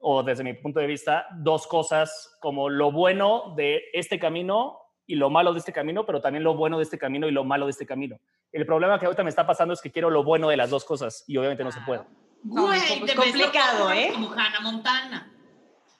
o 0.00 0.22
desde 0.22 0.44
mi 0.44 0.54
punto 0.54 0.80
de 0.80 0.86
vista, 0.86 1.26
dos 1.38 1.66
cosas 1.66 2.36
como 2.40 2.68
lo 2.68 2.92
bueno 2.92 3.54
de 3.56 3.82
este 3.92 4.18
camino 4.18 4.78
y 5.06 5.14
lo 5.16 5.30
malo 5.30 5.52
de 5.52 5.58
este 5.60 5.72
camino, 5.72 6.04
pero 6.06 6.20
también 6.20 6.44
lo 6.44 6.54
bueno 6.54 6.76
de 6.76 6.84
este 6.84 6.98
camino 6.98 7.26
y 7.26 7.30
lo 7.32 7.44
malo 7.44 7.66
de 7.66 7.70
este 7.72 7.86
camino. 7.86 8.18
El 8.52 8.66
problema 8.66 8.98
que 8.98 9.06
ahorita 9.06 9.24
me 9.24 9.30
está 9.30 9.46
pasando 9.46 9.74
es 9.74 9.80
que 9.80 9.90
quiero 9.90 10.10
lo 10.10 10.22
bueno 10.22 10.48
de 10.48 10.56
las 10.56 10.70
dos 10.70 10.84
cosas 10.84 11.24
y 11.26 11.36
obviamente 11.36 11.64
no 11.64 11.72
se 11.72 11.80
puede. 11.80 12.02
No, 12.44 12.66
Güey, 12.66 12.78
es 12.78 13.14
complicado, 13.14 13.90
¿eh? 13.92 14.10
Como 14.12 14.30
Hannah 14.32 14.60
Montana. 14.62 15.32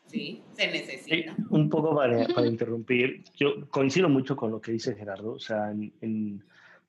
Sí, 0.07 0.43
se 0.53 0.63
Sí, 0.63 0.69
necesita. 0.71 1.37
un 1.51 1.69
poco 1.69 1.95
para, 1.95 2.27
para 2.29 2.47
interrumpir, 2.47 3.25
yo 3.35 3.69
coincido 3.71 4.09
mucho 4.09 4.37
con 4.37 4.51
lo 4.51 4.61
que 4.61 4.73
dice 4.73 4.95
Gerardo, 4.95 5.33
o 5.33 5.39
sea, 5.39 5.71
en, 5.71 5.93
en, 6.01 6.45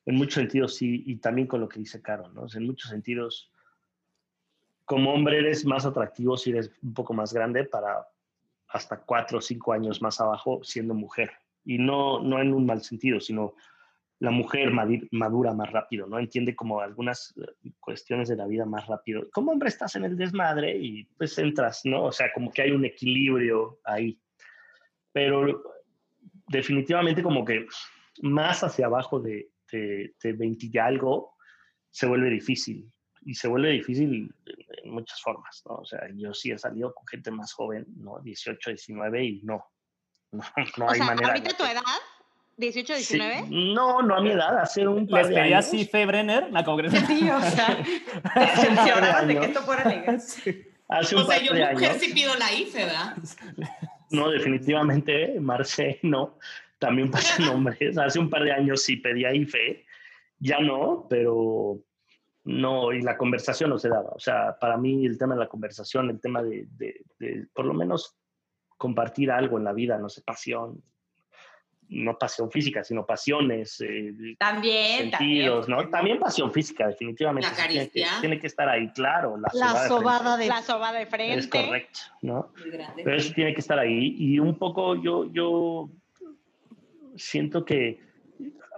en 0.06 0.16
muchos 0.16 0.36
sentidos 0.36 0.76
sí, 0.76 1.04
y 1.06 1.18
también 1.18 1.48
con 1.48 1.60
lo 1.60 1.68
que 1.68 1.80
dice 1.80 2.02
Caro, 2.02 2.30
¿no? 2.30 2.44
O 2.44 2.50
sea, 2.50 2.62
en 2.62 2.68
muchos 2.68 2.90
sentidos, 2.90 3.52
como 4.90 5.14
hombre 5.14 5.38
eres 5.38 5.66
más 5.66 5.86
atractivo 5.86 6.36
si 6.36 6.50
eres 6.50 6.72
un 6.82 6.96
poco 6.96 7.14
más 7.14 7.32
grande 7.32 7.64
para 7.64 8.08
hasta 8.70 9.00
cuatro 9.00 9.38
o 9.38 9.42
cinco 9.42 9.72
años 9.72 10.02
más 10.02 10.20
abajo 10.20 10.62
siendo 10.64 10.96
mujer. 10.96 11.30
Y 11.64 11.78
no, 11.78 12.20
no 12.20 12.42
en 12.42 12.56
un 12.56 12.66
mal 12.66 12.82
sentido, 12.82 13.20
sino 13.20 13.54
la 14.18 14.32
mujer 14.32 14.72
madura 15.12 15.54
más 15.54 15.72
rápido, 15.72 16.08
¿no? 16.08 16.18
Entiende 16.18 16.56
como 16.56 16.82
algunas 16.82 17.36
eh, 17.38 17.72
cuestiones 17.80 18.30
de 18.30 18.36
la 18.36 18.48
vida 18.48 18.66
más 18.66 18.88
rápido. 18.88 19.30
Como 19.32 19.52
hombre 19.52 19.70
estás 19.70 19.96
en 19.96 20.06
el 20.06 20.18
desmadre 20.18 20.76
y 20.76 21.04
pues 21.04 21.38
entras, 21.38 21.82
¿no? 21.84 22.06
O 22.06 22.12
sea, 22.12 22.34
como 22.34 22.52
que 22.52 22.64
hay 22.64 22.72
un 22.72 22.84
equilibrio 22.84 23.80
ahí. 23.84 24.20
Pero 25.12 25.62
definitivamente 26.48 27.22
como 27.22 27.46
que 27.46 27.68
más 28.24 28.64
hacia 28.64 28.88
abajo 28.88 29.20
de, 29.20 29.52
de, 29.72 30.16
de 30.20 30.34
20 30.34 30.68
y 30.74 30.78
algo 30.80 31.36
se 31.92 32.08
vuelve 32.08 32.32
difícil. 32.32 32.92
Y 33.26 33.36
se 33.36 33.48
vuelve 33.48 33.70
difícil 33.72 34.34
en- 34.84 34.92
muchas 34.92 35.22
formas, 35.22 35.62
¿no? 35.68 35.76
O 35.76 35.86
sea, 35.86 36.02
yo 36.16 36.34
sí 36.34 36.52
he 36.52 36.58
salido 36.58 36.94
con 36.94 37.06
gente 37.08 37.32
más 37.32 37.54
joven, 37.54 37.86
¿no? 37.98 38.20
18, 38.20 38.70
19 38.72 39.24
y 39.26 39.42
no. 39.44 39.64
No, 40.32 40.44
no 40.78 40.86
o 40.86 40.90
hay 40.90 40.98
sea, 40.98 41.06
manera. 41.06 41.28
ahorita 41.30 41.50
tu 41.58 41.64
que- 41.64 41.72
edad, 41.72 41.82
18, 42.58 42.94
Sí, 42.96 43.18
19. 43.20 43.48
no, 43.74 44.02
no 44.02 44.16
a 44.16 44.22
mi 44.22 44.32
edad, 44.32 44.60
hace 44.60 44.88
un 44.88 45.08
par 45.08 45.22
Les 45.22 45.30
de 45.30 45.36
pedí 45.36 45.54
años. 45.54 45.66
así 45.66 45.86
Fe 45.86 46.06
Brenner, 46.06 46.52
la 46.52 46.64
congreso. 46.64 46.98
Sí, 47.08 47.30
o 47.30 47.42
sea, 47.42 47.78
par 49.14 49.28
de 49.28 49.40
que 49.40 49.46
esto 49.46 49.62
fuera 49.62 49.86
legal. 49.86 50.16
Hace 50.92 51.16
O 51.16 51.20
sea, 51.20 51.28
par 51.38 51.42
yo 51.44 51.54
de 51.54 51.72
mujer 51.74 51.90
años. 51.92 52.02
sí 52.04 52.14
pido 52.14 52.34
la 52.36 52.52
IFE, 52.52 52.86
¿verdad? 52.86 53.16
No, 54.10 54.30
definitivamente, 54.32 55.40
Marce, 55.40 56.00
no. 56.02 56.40
También 56.80 57.12
pasan 57.12 57.48
hombres. 57.50 57.96
Hace 57.98 58.18
un 58.20 58.30
par 58.30 58.44
de 58.44 58.52
años 58.54 58.82
sí 58.84 58.96
pedía 58.96 59.34
IFE, 59.34 59.86
ya 60.40 60.60
no, 60.60 61.06
pero 61.10 61.80
no, 62.50 62.92
y 62.92 63.02
la 63.02 63.16
conversación 63.18 63.70
no 63.70 63.78
se 63.78 63.90
daba. 63.90 64.10
O 64.16 64.20
sea, 64.20 64.58
para 64.60 64.76
mí 64.78 65.06
el 65.06 65.18
tema 65.18 65.36
de 65.36 65.42
la 65.42 65.48
conversación, 65.48 66.10
el 66.10 66.20
tema 66.20 66.42
de, 66.42 66.68
de- 66.78 67.02
de 67.20 67.48
por 67.54 67.66
lo 67.66 67.74
menos 67.74 68.16
compartir 68.78 69.30
algo 69.32 69.58
en 69.58 69.66
la 69.66 69.74
vida, 69.74 69.98
no 70.00 70.10
sé, 70.10 70.22
pasión, 70.22 70.82
no 71.90 72.18
pasión 72.18 72.50
física, 72.52 72.84
sino 72.84 73.06
pasiones, 73.06 73.82
eh, 73.82 74.14
También, 74.40 75.12
sentidos, 75.12 75.66
también. 75.68 75.86
¿no? 75.86 75.90
También 75.92 76.20
pasión 76.20 76.52
física, 76.52 76.88
definitivamente. 76.88 77.50
La 77.50 77.56
sí, 77.56 77.62
tiene, 77.68 77.72
que, 77.72 77.78
caristía. 78.02 78.20
tiene 78.22 78.40
que 78.40 78.48
estar 78.48 78.70
ahí, 78.70 78.90
claro. 78.94 79.38
La, 79.38 79.50
La 79.54 79.68
sobada 79.70 79.84
de 79.84 79.88
sobada 79.90 80.38
de... 80.38 80.48
La 80.48 80.62
soba 80.62 80.92
de 80.94 81.06
frente. 81.08 81.40
Es 81.40 81.48
correcto, 81.48 82.00
¿no? 82.22 82.52
Muy 82.60 82.70
grande. 82.72 83.04
Pero 83.04 83.16
eso 83.18 83.34
tiene 83.34 83.54
que 83.54 83.60
estar 83.62 83.78
ahí. 83.80 84.16
Y 84.18 84.40
un 84.40 84.58
poco 84.58 84.96
yo, 84.96 85.26
yo 85.32 85.90
siento 87.16 87.66
que 87.66 88.00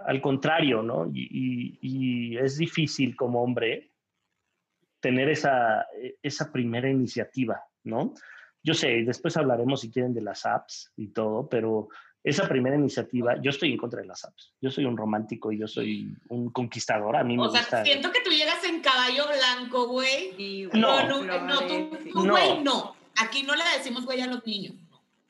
al 0.06 0.20
contrario, 0.20 0.82
¿no? 0.82 1.06
Y, 1.12 1.28
y- 1.30 1.78
y 2.34 2.36
es 2.38 2.58
difícil 2.58 3.14
como 3.16 3.42
hombre 3.42 3.90
tener 5.00 5.28
esa, 5.28 5.86
esa 6.22 6.52
primera 6.52 6.88
iniciativa, 6.90 7.62
¿no? 7.84 8.14
Yo 8.62 8.74
sé, 8.74 9.02
después 9.04 9.36
hablaremos 9.36 9.80
si 9.80 9.90
quieren 9.90 10.14
de 10.14 10.20
las 10.22 10.46
apps 10.46 10.92
y 10.96 11.08
todo, 11.08 11.48
pero 11.48 11.88
esa 12.22 12.48
primera 12.48 12.76
iniciativa, 12.76 13.34
yo 13.42 13.50
estoy 13.50 13.72
en 13.72 13.78
contra 13.78 14.00
de 14.00 14.06
las 14.06 14.24
apps. 14.24 14.54
Yo 14.60 14.70
soy 14.70 14.84
un 14.84 14.96
romántico 14.96 15.50
y 15.50 15.58
yo 15.58 15.66
soy 15.66 16.14
un 16.28 16.50
conquistador. 16.50 17.16
A 17.16 17.24
mí 17.24 17.36
me 17.36 17.42
O 17.46 17.50
sea, 17.50 17.60
gusta. 17.62 17.84
siento 17.84 18.12
que 18.12 18.20
tú 18.24 18.30
llegas 18.30 18.62
en 18.64 18.80
caballo 18.80 19.24
blanco, 19.26 19.88
güey. 19.88 20.68
No. 20.72 20.88
Con 21.08 21.12
un- 21.22 21.26
no, 21.26 21.58
tú, 21.66 21.98
No. 22.24 22.30
güey, 22.30 22.62
no. 22.62 22.94
Aquí 23.20 23.42
no 23.42 23.56
le 23.56 23.64
decimos 23.76 24.04
güey 24.04 24.20
a 24.20 24.28
los 24.28 24.46
niños. 24.46 24.74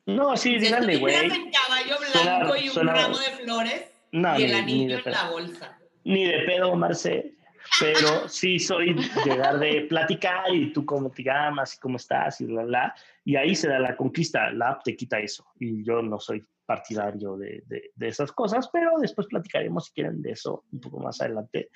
No, 0.04 0.37
sí, 0.37 0.50
Si 0.50 0.54
tú 0.58 0.64
díganle, 0.64 0.98
güey. 0.98 1.14
llegas 1.18 1.38
en 1.38 1.50
caballo 1.50 1.96
Suena- 2.12 2.38
blanco 2.38 2.56
y 2.56 2.68
un 2.68 2.74
suena- 2.74 2.92
ramo 2.92 3.16
de 3.18 3.30
flores 3.42 3.91
No, 4.12 4.38
y 4.38 4.44
el 4.44 4.51
ni 4.53 4.57
anillo 4.59 4.88
de 4.88 4.94
en 4.96 5.03
pedo. 5.05 5.14
la 5.14 5.31
bolsa. 5.31 5.79
ni 6.05 6.25
de 6.25 6.38
pedo, 6.40 6.75
Marce, 6.77 7.35
pero 7.81 8.29
sí 8.29 8.59
soy 8.59 8.94
llegar 9.25 9.59
de 9.59 9.83
platicar 9.83 10.55
y 10.55 10.72
tú 10.72 10.85
cómo 10.85 11.11
te 11.11 11.22
llamas 11.22 11.75
y 11.77 11.79
cómo 11.81 11.96
estás 11.96 12.40
y 12.40 12.46
bla, 12.46 12.64
bla. 12.64 12.94
Y 13.25 13.37
ahí 13.37 13.55
se 13.55 13.68
da 13.68 13.79
la 13.79 13.96
conquista. 13.96 14.51
La 14.53 14.70
app 14.70 14.83
te 14.85 14.94
quita 14.96 15.18
eso. 15.18 15.46
Y 15.59 15.83
yo 15.85 16.03
no 16.03 16.18
soy 16.18 16.44
partidario 16.66 17.37
de, 17.37 17.62
de- 17.66 17.90
de 17.94 18.09
esas 18.09 18.33
cosas, 18.33 18.68
pero 18.72 18.92
después 19.01 19.27
platicaremos 19.27 19.87
si 19.87 19.92
quieren 19.92 20.22
de 20.22 20.33
eso 20.33 20.64
un 20.72 20.81
poco 20.81 20.98
más 21.01 21.20
adelante. 21.20 21.70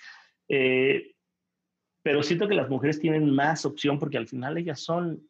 Eh, 0.48 1.12
pero 2.02 2.22
siento 2.22 2.46
que 2.46 2.54
las 2.54 2.68
mujeres 2.68 3.00
tienen 3.00 3.28
más 3.34 3.64
opción 3.66 3.98
porque 3.98 4.16
al 4.18 4.28
final 4.28 4.56
ellas 4.58 4.80
son 4.80 5.28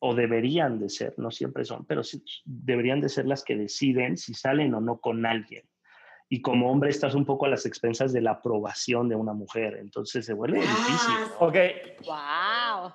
o 0.00 0.14
deberían 0.14 0.78
de 0.78 0.88
ser, 0.88 1.14
no 1.18 1.30
siempre 1.30 1.64
son, 1.64 1.84
pero 1.84 2.02
sí 2.04 2.22
deberían 2.44 3.00
de 3.00 3.08
ser 3.08 3.26
las 3.26 3.44
que 3.44 3.56
deciden 3.56 4.16
si 4.16 4.32
salen 4.34 4.74
o 4.74 4.80
no 4.80 4.98
con 5.00 5.24
alguien 5.26 5.64
y 6.30 6.42
como 6.42 6.70
hombre 6.70 6.90
estás 6.90 7.14
un 7.14 7.24
poco 7.24 7.46
a 7.46 7.48
las 7.48 7.64
expensas 7.64 8.12
de 8.12 8.20
la 8.20 8.32
aprobación 8.32 9.08
de 9.08 9.14
una 9.16 9.32
mujer, 9.32 9.76
entonces 9.80 10.26
se 10.26 10.34
vuelve 10.34 10.58
Ah, 10.58 10.62
difícil. 10.62 11.14
¿no? 11.40 11.46
Ok, 11.46 11.56
Wow. 12.06 12.92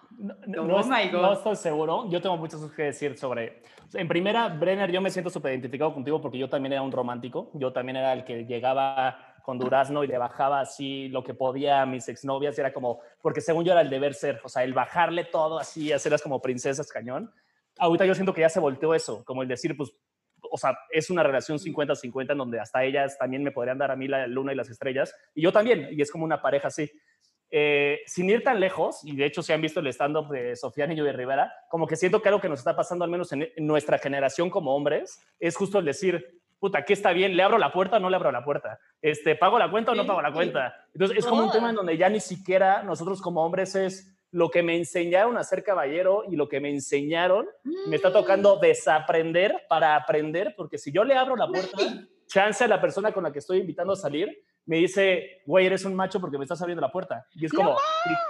No, 0.47 0.63
no- 0.67 0.75
Oh 0.77 0.83
my 0.85 1.09
God. 1.09 1.21
no 1.21 1.33
estoy 1.33 1.55
seguro. 1.55 2.09
Yo 2.09 2.21
tengo 2.21 2.37
muchas 2.37 2.59
cosas 2.59 2.75
que 2.75 2.83
decir 2.83 3.17
sobre. 3.17 3.61
En 3.93 4.07
primera, 4.07 4.47
Brenner, 4.49 4.91
yo 4.91 5.01
me 5.01 5.09
siento 5.09 5.29
súper 5.29 5.51
identificado 5.53 5.93
contigo 5.93 6.21
porque 6.21 6.37
yo 6.37 6.49
también 6.49 6.73
era 6.73 6.81
un 6.81 6.91
romántico. 6.91 7.51
Yo 7.53 7.71
también 7.73 7.97
era 7.97 8.13
el 8.13 8.23
que 8.23 8.45
llegaba 8.45 9.17
con 9.43 9.59
durazno 9.59 10.03
y 10.03 10.07
le 10.07 10.17
bajaba 10.17 10.61
así 10.61 11.09
lo 11.09 11.23
que 11.23 11.33
podía 11.33 11.81
a 11.81 11.85
mis 11.85 12.07
exnovias. 12.07 12.57
Y 12.57 12.61
era 12.61 12.71
como, 12.73 13.01
porque 13.21 13.41
según 13.41 13.65
yo 13.65 13.71
era 13.73 13.81
el 13.81 13.89
deber 13.89 14.13
ser, 14.13 14.39
o 14.43 14.49
sea, 14.49 14.63
el 14.63 14.73
bajarle 14.73 15.25
todo 15.25 15.59
así, 15.59 15.91
hacerlas 15.91 16.21
como 16.21 16.41
princesas 16.41 16.87
cañón. 16.89 17.31
Ahorita 17.77 18.05
yo 18.05 18.15
siento 18.15 18.33
que 18.33 18.41
ya 18.41 18.49
se 18.49 18.59
volteó 18.59 18.93
eso, 18.93 19.23
como 19.25 19.41
el 19.41 19.47
decir, 19.47 19.75
pues, 19.75 19.91
o 20.53 20.57
sea, 20.57 20.77
es 20.91 21.09
una 21.09 21.23
relación 21.23 21.57
50-50 21.57 22.31
en 22.31 22.37
donde 22.37 22.59
hasta 22.59 22.83
ellas 22.83 23.17
también 23.17 23.43
me 23.43 23.51
podrían 23.51 23.79
dar 23.79 23.89
a 23.89 23.95
mí 23.95 24.07
la 24.07 24.27
luna 24.27 24.53
y 24.53 24.55
las 24.55 24.69
estrellas. 24.69 25.15
Y 25.33 25.41
yo 25.41 25.51
también, 25.51 25.87
y 25.91 25.99
es 25.99 26.11
como 26.11 26.25
una 26.25 26.43
pareja 26.43 26.67
así. 26.67 26.91
Eh, 27.49 28.01
sin 28.05 28.29
ir 28.29 28.43
tan 28.43 28.59
lejos, 28.59 28.99
y 29.03 29.15
de 29.15 29.25
hecho 29.25 29.41
se 29.41 29.51
han 29.51 29.61
visto 29.61 29.79
el 29.79 29.87
stand-up 29.87 30.29
de 30.29 30.55
Sofía 30.55 30.85
Niño 30.85 31.03
de 31.03 31.11
Rivera, 31.11 31.51
como 31.69 31.87
que 31.87 31.95
siento 31.95 32.21
que 32.21 32.29
algo 32.29 32.39
que 32.39 32.49
nos 32.49 32.59
está 32.59 32.75
pasando, 32.75 33.03
al 33.03 33.09
menos 33.09 33.31
en, 33.31 33.49
en 33.55 33.65
nuestra 33.65 33.97
generación 33.97 34.51
como 34.51 34.75
hombres, 34.75 35.19
es 35.39 35.55
justo 35.55 35.79
el 35.79 35.85
decir, 35.85 36.39
puta, 36.59 36.85
¿qué 36.85 36.93
está 36.93 37.13
bien? 37.13 37.35
¿Le 37.35 37.41
abro 37.41 37.57
la 37.57 37.73
puerta 37.73 37.97
o 37.97 37.99
no 37.99 38.11
le 38.11 38.15
abro 38.15 38.31
la 38.31 38.45
puerta? 38.45 38.79
Este, 39.01 39.35
¿Pago 39.35 39.57
la 39.57 39.71
cuenta 39.71 39.91
o 39.91 39.95
no 39.95 40.05
pago 40.05 40.21
la 40.21 40.31
cuenta? 40.31 40.75
Entonces 40.93 41.17
es 41.17 41.25
como 41.25 41.45
un 41.45 41.51
tema 41.51 41.71
en 41.71 41.75
donde 41.75 41.97
ya 41.97 42.09
ni 42.09 42.19
siquiera 42.19 42.83
nosotros 42.83 43.21
como 43.21 43.43
hombres 43.43 43.73
es 43.75 44.15
lo 44.33 44.49
que 44.49 44.63
me 44.63 44.75
enseñaron 44.75 45.37
a 45.37 45.43
ser 45.43 45.63
caballero 45.63 46.23
y 46.27 46.35
lo 46.35 46.49
que 46.49 46.59
me 46.59 46.71
enseñaron, 46.71 47.45
me 47.87 47.95
está 47.95 48.11
tocando 48.11 48.57
desaprender 48.57 49.61
para 49.69 49.95
aprender, 49.95 50.55
porque 50.57 50.79
si 50.79 50.91
yo 50.91 51.03
le 51.03 51.15
abro 51.15 51.35
la 51.35 51.47
puerta, 51.47 51.77
chance 52.25 52.63
a 52.63 52.67
la 52.67 52.81
persona 52.81 53.11
con 53.11 53.23
la 53.23 53.31
que 53.31 53.37
estoy 53.37 53.59
invitando 53.59 53.93
a 53.93 53.95
salir, 53.95 54.43
me 54.65 54.77
dice, 54.77 55.43
güey, 55.45 55.67
eres 55.67 55.85
un 55.85 55.93
macho 55.93 56.19
porque 56.19 56.39
me 56.39 56.45
estás 56.45 56.59
abriendo 56.61 56.81
la 56.81 56.91
puerta. 56.91 57.27
Y 57.35 57.45
es 57.45 57.53
como, 57.53 57.77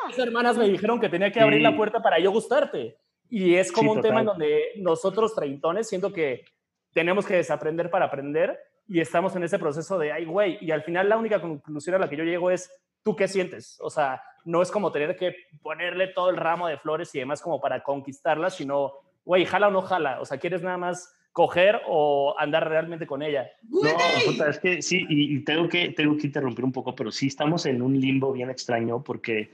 mis 0.08 0.20
hermanas 0.20 0.58
me 0.58 0.68
dijeron 0.68 1.00
que 1.00 1.08
tenía 1.08 1.32
que 1.32 1.40
abrir 1.40 1.62
la 1.62 1.76
puerta 1.76 2.02
para 2.02 2.20
yo 2.20 2.32
gustarte. 2.32 2.98
Y 3.30 3.56
es 3.56 3.72
como 3.72 3.94
un 3.94 4.02
tema 4.02 4.20
en 4.20 4.26
donde 4.26 4.74
nosotros 4.76 5.34
treintones 5.34 5.88
siento 5.88 6.12
que 6.12 6.44
tenemos 6.92 7.26
que 7.26 7.36
desaprender 7.36 7.90
para 7.90 8.06
aprender 8.06 8.60
y 8.90 9.00
estamos 9.00 9.34
en 9.38 9.44
ese 9.44 9.58
proceso 9.58 9.98
de, 9.98 10.12
ay, 10.12 10.26
güey, 10.26 10.58
y 10.60 10.72
al 10.72 10.84
final 10.84 11.08
la 11.08 11.18
única 11.18 11.40
conclusión 11.40 11.96
a 11.96 12.00
la 12.00 12.10
que 12.10 12.18
yo 12.18 12.26
llego 12.26 12.52
es, 12.52 12.70
¿tú 13.04 13.16
qué 13.16 13.28
sientes? 13.28 13.78
O 13.82 13.90
sea, 13.90 14.22
no 14.46 14.62
es 14.62 14.72
como 14.72 14.92
tener 14.92 15.16
que 15.16 15.36
ponerle 15.62 16.08
todo 16.08 16.30
el 16.30 16.38
ramo 16.38 16.68
de 16.68 16.78
flores 16.78 17.14
y 17.16 17.20
demás 17.20 17.42
como 17.42 17.62
para 17.62 17.84
conquistarla, 17.84 18.50
sino, 18.50 18.94
güey, 19.26 19.46
jala 19.46 19.68
o 19.68 19.72
no 19.72 19.82
jala, 19.82 20.20
o 20.20 20.26
sea, 20.26 20.40
quieres 20.40 20.62
nada 20.62 20.78
más 20.78 21.16
coger 21.32 21.82
o 21.88 22.36
andar 22.38 22.70
realmente 22.70 23.08
con 23.08 23.24
ella. 23.24 23.50
No, 23.68 24.48
es 24.48 24.60
que 24.60 24.82
sí, 24.82 25.04
y, 25.10 25.44
tengo, 25.44 25.68
que, 25.68 25.90
tengo 25.90 26.16
que 26.16 26.28
interrumpir 26.28 26.64
un 26.64 26.72
poco, 26.72 26.96
pero 26.96 27.12
sí 27.12 27.28
estamos 27.28 27.66
en 27.66 27.82
un 27.82 28.00
limbo 28.00 28.32
bien 28.32 28.52
extraño 28.52 29.04
porque 29.04 29.50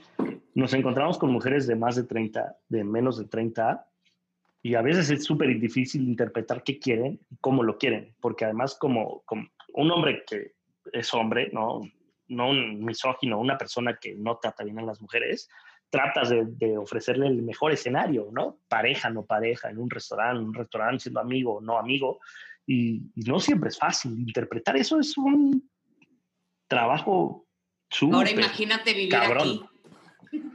nos 0.54 0.74
encontramos 0.74 1.16
con 1.18 1.32
mujeres 1.32 1.66
de 1.66 1.76
más 1.76 1.96
de 1.96 2.04
30, 2.04 2.58
de 2.68 2.84
menos 2.84 3.18
de 3.18 3.24
30, 3.24 3.86
y 4.62 4.74
a 4.74 4.82
veces 4.82 5.08
es 5.08 5.24
súper 5.24 5.58
difícil 5.58 6.06
interpretar 6.06 6.62
qué 6.62 6.78
quieren 6.78 7.18
y 7.30 7.36
cómo 7.36 7.62
lo 7.62 7.78
quieren, 7.78 8.14
porque 8.20 8.44
además 8.44 8.74
como, 8.74 9.22
como 9.24 9.48
un 9.72 9.90
hombre 9.90 10.22
que 10.26 10.52
es 10.92 11.14
hombre, 11.14 11.48
¿no? 11.50 11.80
No 12.30 12.48
un 12.48 12.84
misógino, 12.84 13.38
una 13.38 13.58
persona 13.58 13.98
que 14.00 14.14
no 14.14 14.38
trata 14.38 14.64
bien 14.64 14.78
a 14.78 14.82
las 14.82 15.00
mujeres, 15.00 15.48
tratas 15.90 16.30
de, 16.30 16.78
ofrecerle 16.78 17.26
el 17.26 17.42
mejor 17.42 17.72
escenario, 17.72 18.28
¿no? 18.32 18.60
Pareja, 18.68 19.10
no 19.10 19.26
pareja, 19.26 19.70
en 19.70 19.78
un 19.78 19.90
restaurante, 19.90 20.42
un 20.42 20.54
restaurante 20.54 21.00
siendo 21.00 21.20
amigo, 21.20 21.60
no 21.60 21.78
amigo, 21.78 22.20
y, 22.66 23.02
no 23.16 23.40
siempre 23.40 23.68
es 23.68 23.78
fácil. 23.78 24.12
Interpretar 24.12 24.76
eso 24.76 24.98
es 25.00 25.18
un 25.18 25.68
trabajo 26.68 27.46
súper 27.90 28.14
Ahora 28.14 28.30
imagínate 28.30 28.94
vivir 28.94 29.16
aquí. 29.16 29.62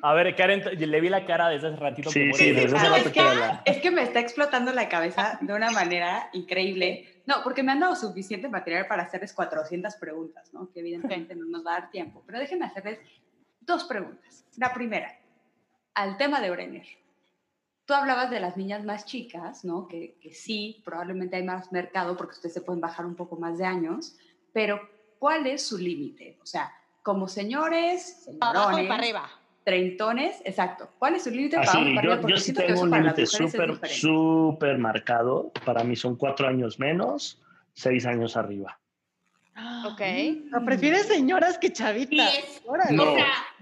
A 0.01 0.13
ver, 0.13 0.33
Karen, 0.35 0.63
le 0.77 1.01
vi 1.01 1.09
la 1.09 1.25
cara 1.25 1.49
desde 1.49 1.67
hace 1.67 1.77
ratito. 1.77 2.09
Sí, 2.09 2.31
sí, 2.33 2.51
desde 2.51 2.77
hace 2.77 2.89
rato 2.89 3.61
es, 3.65 3.81
que, 3.81 3.91
me 3.91 4.03
está 4.03 4.21
explotando 4.21 4.71
la 4.71 4.87
cabeza 4.87 5.37
de 5.41 5.53
una 5.53 5.71
manera 5.71 6.29
increíble. 6.31 7.14
No, 7.25 7.43
porque 7.43 7.63
me 7.63 7.71
han 7.71 7.79
dado 7.79 7.95
suficiente 7.95 8.47
material 8.47 8.87
para 8.87 9.03
hacerles 9.03 9.33
400 9.33 9.95
preguntas, 9.95 10.53
¿no? 10.53 10.71
Que 10.71 10.81
evidentemente 10.81 11.35
no 11.35 11.45
nos 11.45 11.65
va 11.65 11.75
a 11.75 11.79
dar 11.81 11.89
tiempo. 11.91 12.23
Pero 12.25 12.39
déjenme 12.39 12.65
hacerles 12.65 12.99
dos 13.59 13.85
preguntas. 13.85 14.45
La 14.57 14.73
primera, 14.73 15.17
al 15.93 16.17
tema 16.17 16.39
de 16.39 16.51
Brenner. 16.51 16.87
Tú 17.85 17.93
hablabas 17.93 18.31
de 18.31 18.39
las 18.39 18.57
niñas 18.57 18.83
más 18.83 19.05
chicas, 19.05 19.63
¿no? 19.63 19.87
Que, 19.87 20.17
que 20.19 20.33
sí, 20.33 20.81
probablemente 20.83 21.35
hay 21.35 21.43
más 21.43 21.71
mercado 21.71 22.17
porque 22.17 22.33
ustedes 22.33 22.53
se 22.53 22.61
pueden 22.61 22.81
bajar 22.81 23.05
un 23.05 23.15
poco 23.15 23.37
más 23.37 23.57
de 23.59 23.65
años, 23.65 24.17
pero 24.53 24.89
¿cuál 25.19 25.45
es 25.45 25.67
su 25.67 25.77
límite? 25.77 26.39
O 26.41 26.45
sea, 26.45 26.73
como 27.03 27.27
señores, 27.27 28.23
señorones, 28.23 28.87
para 28.87 28.95
arriba. 28.95 29.29
Treintones, 29.65 30.41
exacto. 30.45 30.89
¿Cuál 30.99 31.15
es 31.15 31.23
su 31.23 31.31
límite 31.31 31.57
para, 31.57 31.71
arriba? 31.71 32.01
Yo, 32.21 32.27
yo 32.29 32.37
sí 32.37 32.53
tengo 32.53 32.81
un 32.81 32.91
límite 32.91 33.25
súper, 33.25 33.75
súper 33.87 34.77
marcado. 34.77 35.51
Para 35.65 35.83
mí 35.83 35.95
son 35.95 36.15
cuatro 36.15 36.47
años 36.47 36.79
menos, 36.79 37.41
seis 37.73 38.05
años 38.05 38.37
arriba. 38.37 38.79
Ok. 39.85 40.01
¿Prefieres 40.65 41.07
señoras 41.07 41.57
que 41.57 41.73
chavitas? 41.73 42.61
No, 42.91 43.15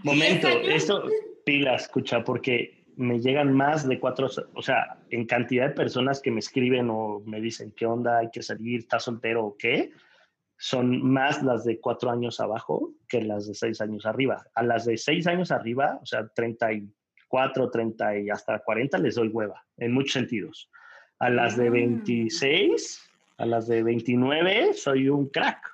momento, 0.04 0.48
esto, 0.48 1.06
pila, 1.46 1.76
escucha, 1.76 2.24
porque 2.24 2.84
me 2.98 3.20
llegan 3.20 3.54
más 3.54 3.88
de 3.88 4.00
cuatro, 4.00 4.30
o 4.54 4.62
sea, 4.62 4.98
en 5.10 5.26
cantidad 5.26 5.70
de 5.70 5.74
personas 5.74 6.22
que 6.22 6.32
me 6.32 6.40
escriben 6.40 6.90
o 6.90 7.22
me 7.26 7.40
dicen, 7.40 7.74
¿qué 7.76 7.86
onda? 7.86 8.20
¿Hay 8.20 8.30
que 8.32 8.42
salir? 8.42 8.82
¿Estás 8.82 9.04
soltero 9.04 9.46
o 9.46 9.58
qué? 9.58 9.92
Son 10.58 11.06
más 11.12 11.44
las 11.44 11.64
de 11.66 11.80
cuatro 11.80 12.10
años 12.10 12.40
abajo 12.40 12.92
que 13.08 13.22
las 13.22 13.48
de 13.48 13.56
seis 13.56 13.82
años 13.82 14.06
arriba. 14.06 14.46
A 14.56 14.64
las 14.64 14.86
de 14.86 14.98
seis 14.98 15.28
años 15.28 15.52
arriba, 15.52 16.00
o 16.02 16.06
sea, 16.06 16.28
34, 16.28 17.70
30 17.70 18.20
y 18.20 18.30
hasta 18.30 18.60
40 18.60 18.98
les 19.00 19.16
doy 19.16 19.28
hueva, 19.28 19.64
en 19.78 19.94
muchos 19.94 20.14
sentidos. 20.14 20.70
A 21.20 21.30
las 21.30 21.58
de 21.58 21.70
26, 21.70 23.10
mm. 23.38 23.42
a 23.42 23.46
las 23.46 23.68
de 23.68 23.84
29, 23.84 24.74
soy 24.74 25.10
un 25.10 25.28
crack. 25.30 25.74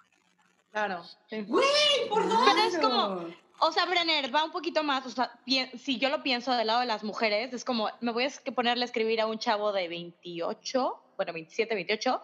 Claro. 0.72 1.02
Güey, 1.32 1.66
por 2.10 2.24
Pero 2.24 2.68
es 2.68 2.78
como, 2.78 3.26
o 3.62 3.72
sea, 3.72 3.86
Brenner, 3.86 4.34
va 4.34 4.46
un 4.46 4.52
poquito 4.52 4.84
más, 4.84 5.06
o 5.06 5.10
sea, 5.10 5.32
si 5.76 5.98
yo 5.98 6.10
lo 6.10 6.24
pienso 6.24 6.54
del 6.54 6.68
lado 6.68 6.80
de 6.80 6.86
las 6.86 7.04
mujeres, 7.04 7.54
es 7.54 7.66
como, 7.66 7.90
me 8.00 8.12
voy 8.12 8.26
a 8.26 8.52
ponerle 8.52 8.84
a 8.84 8.86
escribir 8.86 9.20
a 9.20 9.28
un 9.28 9.38
chavo 9.38 9.74
de 9.74 9.88
28, 9.88 11.04
bueno, 11.18 11.34
27, 11.34 11.76
28, 11.76 12.22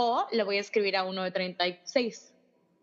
o 0.00 0.28
le 0.30 0.44
voy 0.44 0.58
a 0.58 0.60
escribir 0.60 0.96
a 0.96 1.02
uno 1.02 1.24
de 1.24 1.32
36. 1.32 2.32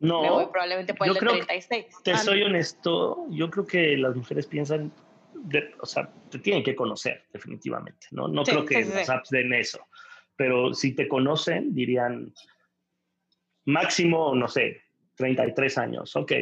No, 0.02 0.22
me 0.22 0.30
voy 0.30 0.46
probablemente 0.48 0.94
por 0.94 1.08
el 1.08 1.14
de 1.14 1.20
36. 1.22 1.86
te 2.04 2.12
ah, 2.12 2.18
soy 2.18 2.44
honesto, 2.44 3.26
yo 3.30 3.50
creo 3.50 3.66
que 3.66 3.96
las 3.96 4.18
mujeres 4.18 4.46
piensan, 4.48 4.92
o 5.80 5.86
sea, 5.86 6.10
te 6.30 6.40
tienen 6.40 6.62
que 6.62 6.76
conocer, 6.76 7.24
definitivamente, 7.32 8.08
¿no? 8.12 8.28
No 8.28 8.44
creo 8.44 8.66
que 8.66 8.84
los 8.84 9.10
apps 9.10 9.30
den 9.30 9.54
eso, 9.54 9.80
pero 10.36 10.74
si 10.74 10.94
te 10.94 11.08
conocen, 11.08 11.74
dirían, 11.74 12.34
máximo, 13.64 14.36
no 14.36 14.50
sé, 14.50 14.82
33 15.16 15.78
años, 15.78 16.14
ok, 16.18 16.34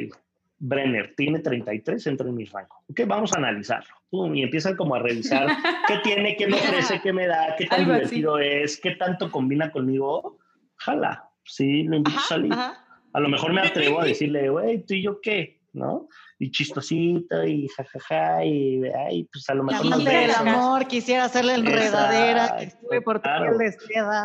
Brenner 0.58 1.14
tiene 1.16 1.38
33, 1.38 2.08
entra 2.08 2.28
en 2.28 2.36
mi 2.36 2.46
rango. 2.46 2.78
Ok, 2.90 3.02
vamos 3.06 3.32
a 3.34 3.38
analizarlo. 3.38 3.94
y 4.34 4.42
empiezan 4.42 4.76
como 4.76 4.96
a 4.96 5.00
revisar 5.00 5.46
qué 5.88 6.00
tiene, 6.04 6.36
qué 6.36 6.48
me 6.48 6.56
ofrece, 6.56 7.00
qué 7.00 7.14
me 7.14 7.28
da, 7.28 7.56
qué 7.60 7.68
tan 7.68 7.86
divertido 7.86 8.40
es, 8.40 8.80
qué 8.82 8.96
tanto 8.96 9.30
combina 9.30 9.70
conmigo. 9.72 10.40
Jala, 10.84 11.30
sí, 11.46 11.84
lo 11.84 11.98
invito 11.98 12.17
a 12.17 12.22
salir. 12.22 12.54
A 12.54 13.19
lo 13.19 13.30
mejor 13.30 13.54
me 13.54 13.62
atrevo 13.62 14.02
a 14.02 14.06
decirle, 14.06 14.50
güey, 14.50 14.84
tú 14.86 14.96
y 14.96 15.04
yo 15.04 15.22
qué, 15.22 15.62
¿no? 15.72 16.10
Y 16.39 16.52
chistosito 16.52 17.46
y 17.46 17.67
jajaja 17.69 18.43
y 18.43 18.82
ay, 18.86 19.24
pues 19.32 19.50
a 19.50 19.54
lo 19.54 19.63
mejor 19.63 19.86
no 19.86 20.10
el 20.10 20.32
amor, 20.32 20.88
quisiera 20.88 21.26
hacerle 21.26 21.56
enredadera, 21.56 22.58
que 22.58 22.65
estuve 22.65 23.02
por 23.02 23.22
tu 23.22 23.30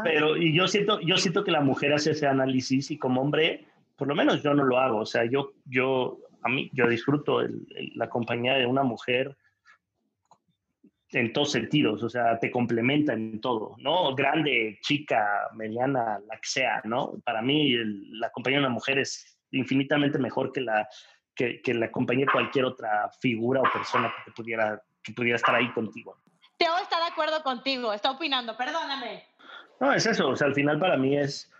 Pero 0.02 0.36
y 0.36 0.56
yo 0.56 0.66
siento, 0.66 1.00
yo 1.00 1.16
siento 1.16 1.44
que 1.44 1.50
la 1.50 1.60
mujer 1.60 1.92
hace 1.92 2.12
ese 2.12 2.26
análisis 2.26 2.90
y 2.90 2.98
como 2.98 3.20
hombre, 3.20 3.66
por 3.96 4.08
lo 4.08 4.14
menos 4.14 4.42
yo 4.42 4.54
no 4.54 4.64
lo 4.64 4.78
hago. 4.78 4.98
O 4.98 5.06
sea, 5.06 5.24
yo, 5.26 5.52
yo 5.66 6.18
a 6.42 6.48
mí, 6.48 6.70
yo 6.72 6.88
disfruto 6.88 7.40
la 7.94 8.08
compañía 8.08 8.54
de 8.54 8.66
una 8.66 8.82
mujer 8.82 9.36
en 11.12 11.32
todos 11.32 11.52
sentidos, 11.52 12.02
o 12.02 12.08
sea, 12.08 12.38
te 12.38 12.50
complementa 12.50 13.12
en 13.12 13.40
todo, 13.40 13.74
¿no? 13.78 14.14
Grande, 14.14 14.78
chica, 14.82 15.48
mediana, 15.54 16.20
la 16.26 16.36
que 16.36 16.48
sea, 16.48 16.80
¿no? 16.84 17.14
Para 17.24 17.40
mí 17.40 17.74
la 18.10 18.30
compañía 18.30 18.58
de 18.58 18.66
una 18.66 18.74
mujer 18.74 18.98
es 18.98 19.38
infinitamente 19.50 20.18
mejor 20.18 20.52
que 20.52 20.60
la, 20.60 20.88
que, 21.34 21.62
que 21.62 21.74
la 21.74 21.90
compañía 21.90 22.26
de 22.26 22.32
cualquier 22.32 22.66
otra 22.66 23.10
figura 23.20 23.60
o 23.60 23.72
persona 23.72 24.12
que, 24.16 24.30
te 24.30 24.34
pudiera, 24.34 24.82
que 25.02 25.12
pudiera 25.12 25.36
estar 25.36 25.54
ahí 25.54 25.70
contigo. 25.72 26.18
Teo 26.58 26.76
está 26.78 26.98
de 26.98 27.10
acuerdo 27.12 27.42
contigo, 27.42 27.92
está 27.92 28.10
opinando, 28.10 28.56
perdóname. 28.56 29.24
No, 29.80 29.92
es 29.92 30.04
eso, 30.06 30.28
o 30.28 30.36
sea, 30.36 30.48
al 30.48 30.54
final 30.54 30.78
para 30.78 30.96
mí 30.96 31.16
es 31.16 31.50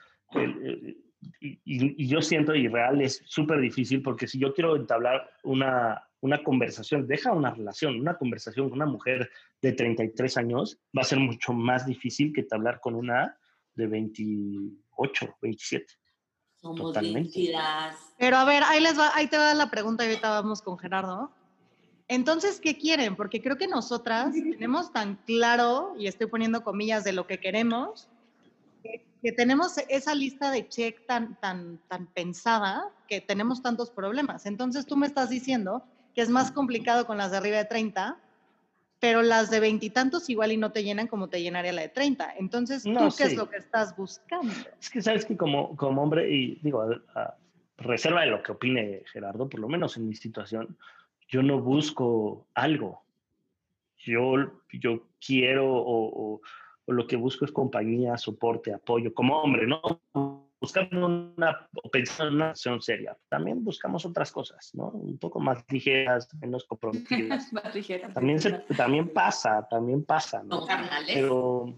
y, 1.40 2.06
yo 2.06 2.20
siento 2.20 2.54
irreal, 2.54 3.00
es 3.00 3.22
súper 3.26 3.60
difícil 3.60 4.02
porque 4.02 4.26
si 4.26 4.38
yo 4.38 4.52
quiero 4.54 4.76
entablar 4.76 5.30
una, 5.42 6.07
una 6.20 6.42
conversación, 6.42 7.06
deja 7.06 7.32
una 7.32 7.52
relación, 7.52 8.00
una 8.00 8.16
conversación 8.16 8.68
con 8.68 8.78
una 8.80 8.90
mujer 8.90 9.30
de 9.62 9.72
33 9.72 10.36
años, 10.36 10.78
va 10.96 11.02
a 11.02 11.04
ser 11.04 11.18
mucho 11.18 11.52
más 11.52 11.86
difícil 11.86 12.32
que 12.32 12.40
entablar 12.40 12.80
con 12.80 12.94
una 12.94 13.36
de 13.74 13.86
28, 13.86 15.36
27. 15.40 15.86
Somos 16.56 16.80
Totalmente. 16.80 17.52
Pero 18.18 18.36
a 18.36 18.44
ver, 18.44 18.64
ahí, 18.64 18.80
les 18.80 18.98
va, 18.98 19.12
ahí 19.14 19.28
te 19.28 19.38
va 19.38 19.54
la 19.54 19.70
pregunta 19.70 20.04
y 20.04 20.08
ahorita 20.08 20.30
vamos 20.30 20.60
con 20.60 20.76
Gerardo. 20.76 21.30
Entonces, 22.08 22.58
¿qué 22.60 22.76
quieren? 22.76 23.14
Porque 23.14 23.40
creo 23.40 23.56
que 23.56 23.68
nosotras 23.68 24.32
tenemos 24.32 24.92
tan 24.92 25.16
claro, 25.26 25.94
y 25.98 26.08
estoy 26.08 26.26
poniendo 26.26 26.64
comillas 26.64 27.04
de 27.04 27.12
lo 27.12 27.26
que 27.26 27.38
queremos, 27.38 28.08
que 29.22 29.32
tenemos 29.32 29.76
esa 29.88 30.14
lista 30.14 30.50
de 30.50 30.68
check 30.68 31.06
tan, 31.06 31.38
tan, 31.40 31.78
tan 31.88 32.06
pensada 32.06 32.90
que 33.08 33.20
tenemos 33.20 33.62
tantos 33.62 33.90
problemas. 33.90 34.46
Entonces 34.46 34.86
tú 34.86 34.96
me 34.96 35.06
estás 35.06 35.28
diciendo 35.28 35.84
que 36.18 36.22
es 36.22 36.30
más 36.30 36.50
complicado 36.50 37.06
con 37.06 37.16
las 37.16 37.30
de 37.30 37.36
arriba 37.36 37.58
de 37.58 37.64
30, 37.66 38.18
pero 38.98 39.22
las 39.22 39.50
de 39.50 39.60
veintitantos 39.60 40.28
igual 40.28 40.50
y 40.50 40.56
no 40.56 40.72
te 40.72 40.82
llenan 40.82 41.06
como 41.06 41.28
te 41.28 41.40
llenaría 41.40 41.72
la 41.72 41.82
de 41.82 41.90
30. 41.90 42.34
Entonces, 42.38 42.82
¿tú 42.82 43.08
qué 43.16 43.22
es 43.22 43.36
lo 43.36 43.48
que 43.48 43.58
estás 43.58 43.96
buscando? 43.96 44.52
Es 44.80 44.90
que 44.90 45.00
sabes 45.00 45.24
que 45.24 45.36
como, 45.36 45.76
como 45.76 46.02
hombre, 46.02 46.28
y 46.28 46.56
digo, 46.56 46.84
reserva 47.76 48.22
de 48.22 48.30
lo 48.32 48.42
que 48.42 48.50
opine 48.50 49.04
Gerardo, 49.12 49.48
por 49.48 49.60
lo 49.60 49.68
menos 49.68 49.96
en 49.96 50.08
mi 50.08 50.16
situación, 50.16 50.76
yo 51.28 51.40
no 51.44 51.60
busco 51.60 52.48
algo. 52.52 53.04
Yo, 53.98 54.34
yo 54.72 55.06
quiero 55.24 55.72
o 55.72 56.40
o 56.88 56.92
lo 56.92 57.06
que 57.06 57.16
busco 57.16 57.44
es 57.44 57.52
compañía, 57.52 58.16
soporte, 58.16 58.72
apoyo, 58.72 59.12
como 59.12 59.40
hombre, 59.40 59.66
¿no? 59.66 60.47
Buscando 60.60 61.06
una, 61.06 61.68
o 61.82 61.90
pensando 61.90 62.30
en 62.30 62.34
una 62.36 62.50
acción 62.50 62.82
seria. 62.82 63.16
También 63.28 63.62
buscamos 63.62 64.04
otras 64.04 64.32
cosas, 64.32 64.70
¿no? 64.74 64.88
Un 64.88 65.16
poco 65.18 65.38
más 65.38 65.64
ligeras, 65.68 66.28
menos 66.40 66.64
comprometidas. 66.64 67.52
más 67.52 67.74
ligeras. 67.74 68.12
También, 68.12 68.40
también 68.76 69.08
pasa, 69.08 69.66
también 69.70 70.04
pasa, 70.04 70.42
¿no? 70.42 70.66
Pero 71.06 71.72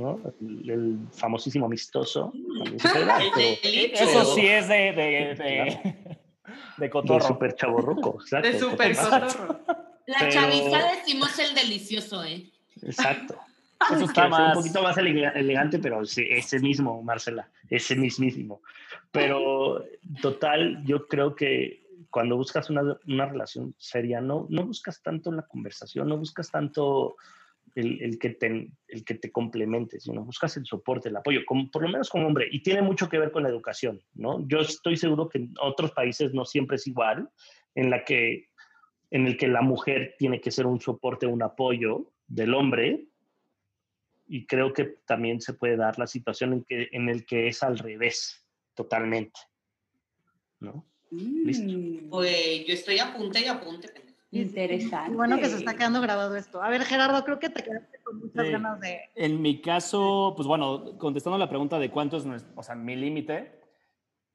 ¿no? 0.00 0.20
el, 0.40 0.70
el 0.70 0.98
famosísimo 1.12 1.66
amistoso. 1.66 2.32
se 2.78 2.88
pero-. 3.34 3.94
Eso 3.94 4.34
sí 4.34 4.46
es 4.46 4.66
de, 4.68 4.74
de, 4.74 4.92
de, 4.92 5.34
de 5.34 6.22
de 6.76 6.90
cotorro. 6.90 7.26
super 7.26 7.54
chaborruco, 7.54 8.18
exacto. 8.20 8.48
De 8.48 8.58
super 8.58 8.96
cotorro. 8.96 9.26
cotorro. 9.28 9.60
La 10.06 10.18
Pero- 10.18 10.30
chaviza 10.32 10.78
decimos 10.96 11.38
el 11.38 11.54
delicioso, 11.54 12.24
¿eh? 12.24 12.50
Exacto. 12.82 13.38
Eso 13.90 14.04
está 14.04 14.28
más. 14.28 14.56
un 14.56 14.62
poquito 14.62 14.82
más 14.82 14.96
elega- 14.98 15.30
elegante, 15.32 15.78
pero 15.78 16.04
sí, 16.04 16.26
ese 16.30 16.60
mismo, 16.60 17.02
Marcela, 17.02 17.50
ese 17.68 17.96
mismísimo. 17.96 18.62
Pero 19.10 19.84
total, 20.20 20.82
yo 20.84 21.06
creo 21.08 21.34
que 21.34 21.82
cuando 22.10 22.36
buscas 22.36 22.68
una, 22.70 22.96
una 23.06 23.26
relación 23.26 23.74
seria, 23.78 24.20
no, 24.20 24.46
no 24.50 24.66
buscas 24.66 25.02
tanto 25.02 25.32
la 25.32 25.42
conversación, 25.46 26.08
no 26.08 26.16
buscas 26.18 26.50
tanto 26.50 27.16
el, 27.74 28.02
el 28.02 28.18
que 28.18 28.30
te, 28.30 28.70
el 28.88 29.04
que 29.04 29.14
te 29.14 29.30
complemente, 29.32 29.98
sino 29.98 30.22
buscas 30.24 30.56
el 30.58 30.66
soporte, 30.66 31.08
el 31.08 31.16
apoyo, 31.16 31.40
como, 31.46 31.70
por 31.70 31.82
lo 31.82 31.88
menos 31.88 32.10
como 32.10 32.26
hombre. 32.26 32.48
Y 32.50 32.62
tiene 32.62 32.82
mucho 32.82 33.08
que 33.08 33.18
ver 33.18 33.32
con 33.32 33.42
la 33.44 33.48
educación, 33.48 34.02
¿no? 34.14 34.46
Yo 34.46 34.58
estoy 34.60 34.96
seguro 34.96 35.28
que 35.28 35.38
en 35.38 35.54
otros 35.60 35.92
países 35.92 36.34
no 36.34 36.44
siempre 36.44 36.76
es 36.76 36.86
igual, 36.86 37.30
en 37.74 37.88
la 37.90 38.04
que 38.04 38.48
en 39.10 39.26
el 39.26 39.36
que 39.36 39.46
la 39.46 39.60
mujer 39.60 40.14
tiene 40.18 40.40
que 40.40 40.50
ser 40.50 40.64
un 40.66 40.80
soporte, 40.80 41.26
un 41.26 41.42
apoyo 41.42 42.10
del 42.26 42.54
hombre, 42.54 43.08
y 44.34 44.46
creo 44.46 44.72
que 44.72 44.84
también 45.06 45.42
se 45.42 45.52
puede 45.52 45.76
dar 45.76 45.98
la 45.98 46.06
situación 46.06 46.54
en, 46.54 46.64
que, 46.64 46.88
en 46.92 47.10
el 47.10 47.26
que 47.26 47.48
es 47.48 47.62
al 47.62 47.76
revés, 47.78 48.42
totalmente. 48.74 49.38
¿no? 50.58 50.86
Listo. 51.10 51.66
Mm, 51.70 52.08
Güey, 52.08 52.64
yo 52.64 52.72
estoy 52.72 52.98
a 52.98 53.12
punta 53.14 53.38
y 53.40 53.44
a 53.44 53.60
punta. 53.60 53.88
pendejo. 53.88 54.16
Interesante. 54.30 55.14
Bueno 55.14 55.36
que 55.38 55.50
se 55.50 55.56
está 55.56 55.74
quedando 55.76 56.00
grabado 56.00 56.34
esto. 56.36 56.62
A 56.62 56.70
ver, 56.70 56.82
Gerardo, 56.84 57.22
creo 57.24 57.38
que 57.38 57.50
te 57.50 57.62
quedaste 57.62 57.98
con 58.02 58.20
muchas 58.20 58.46
Sí. 58.46 58.52
ganas 58.52 58.80
de... 58.80 59.00
En 59.16 59.42
mi 59.42 59.60
caso, 59.60 60.32
pues 60.34 60.48
bueno, 60.48 60.96
contestando 60.96 61.36
la 61.36 61.50
pregunta 61.50 61.78
de 61.78 61.90
cuánto 61.90 62.16
es 62.16 62.24
nuestro- 62.24 62.54
o 62.56 62.62
sea, 62.62 62.74
mi 62.74 62.96
límite, 62.96 63.60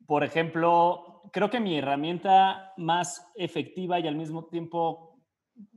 por 0.06 0.24
ejemplo, 0.24 1.24
creo 1.34 1.50
que 1.50 1.60
mi 1.60 1.76
herramienta 1.76 2.74
más 2.78 3.28
efectiva 3.36 4.00
y 4.00 4.08
al 4.08 4.16
mismo 4.16 4.46
tiempo 4.46 5.18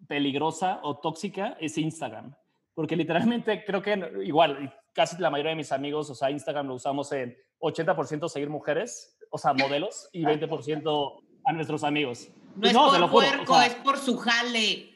peligrosa 0.06 0.80
o 0.82 0.98
tóxica 0.98 1.56
es 1.58 1.78
Instagram. 1.78 2.34
Porque 2.80 2.96
literalmente 2.96 3.62
creo 3.62 3.82
que 3.82 4.10
igual, 4.24 4.74
casi 4.94 5.20
la 5.20 5.28
mayoría 5.28 5.50
de 5.50 5.56
mis 5.56 5.70
amigos, 5.70 6.08
o 6.08 6.14
sea, 6.14 6.30
Instagram 6.30 6.66
lo 6.66 6.76
usamos 6.76 7.12
en 7.12 7.36
80% 7.60 8.26
seguir 8.26 8.48
mujeres, 8.48 9.18
o 9.30 9.36
sea, 9.36 9.52
modelos, 9.52 10.08
y 10.14 10.22
20% 10.22 11.22
a 11.44 11.52
nuestros 11.52 11.84
amigos. 11.84 12.30
No 12.56 12.66
es 12.66 12.72
te 12.72 12.78
por 12.78 12.98
lo 12.98 13.08
juro, 13.08 13.26
o 13.26 13.30
puerco, 13.32 13.54
sea, 13.54 13.66
es 13.66 13.74
por 13.74 13.98
su 13.98 14.16
jale. 14.16 14.94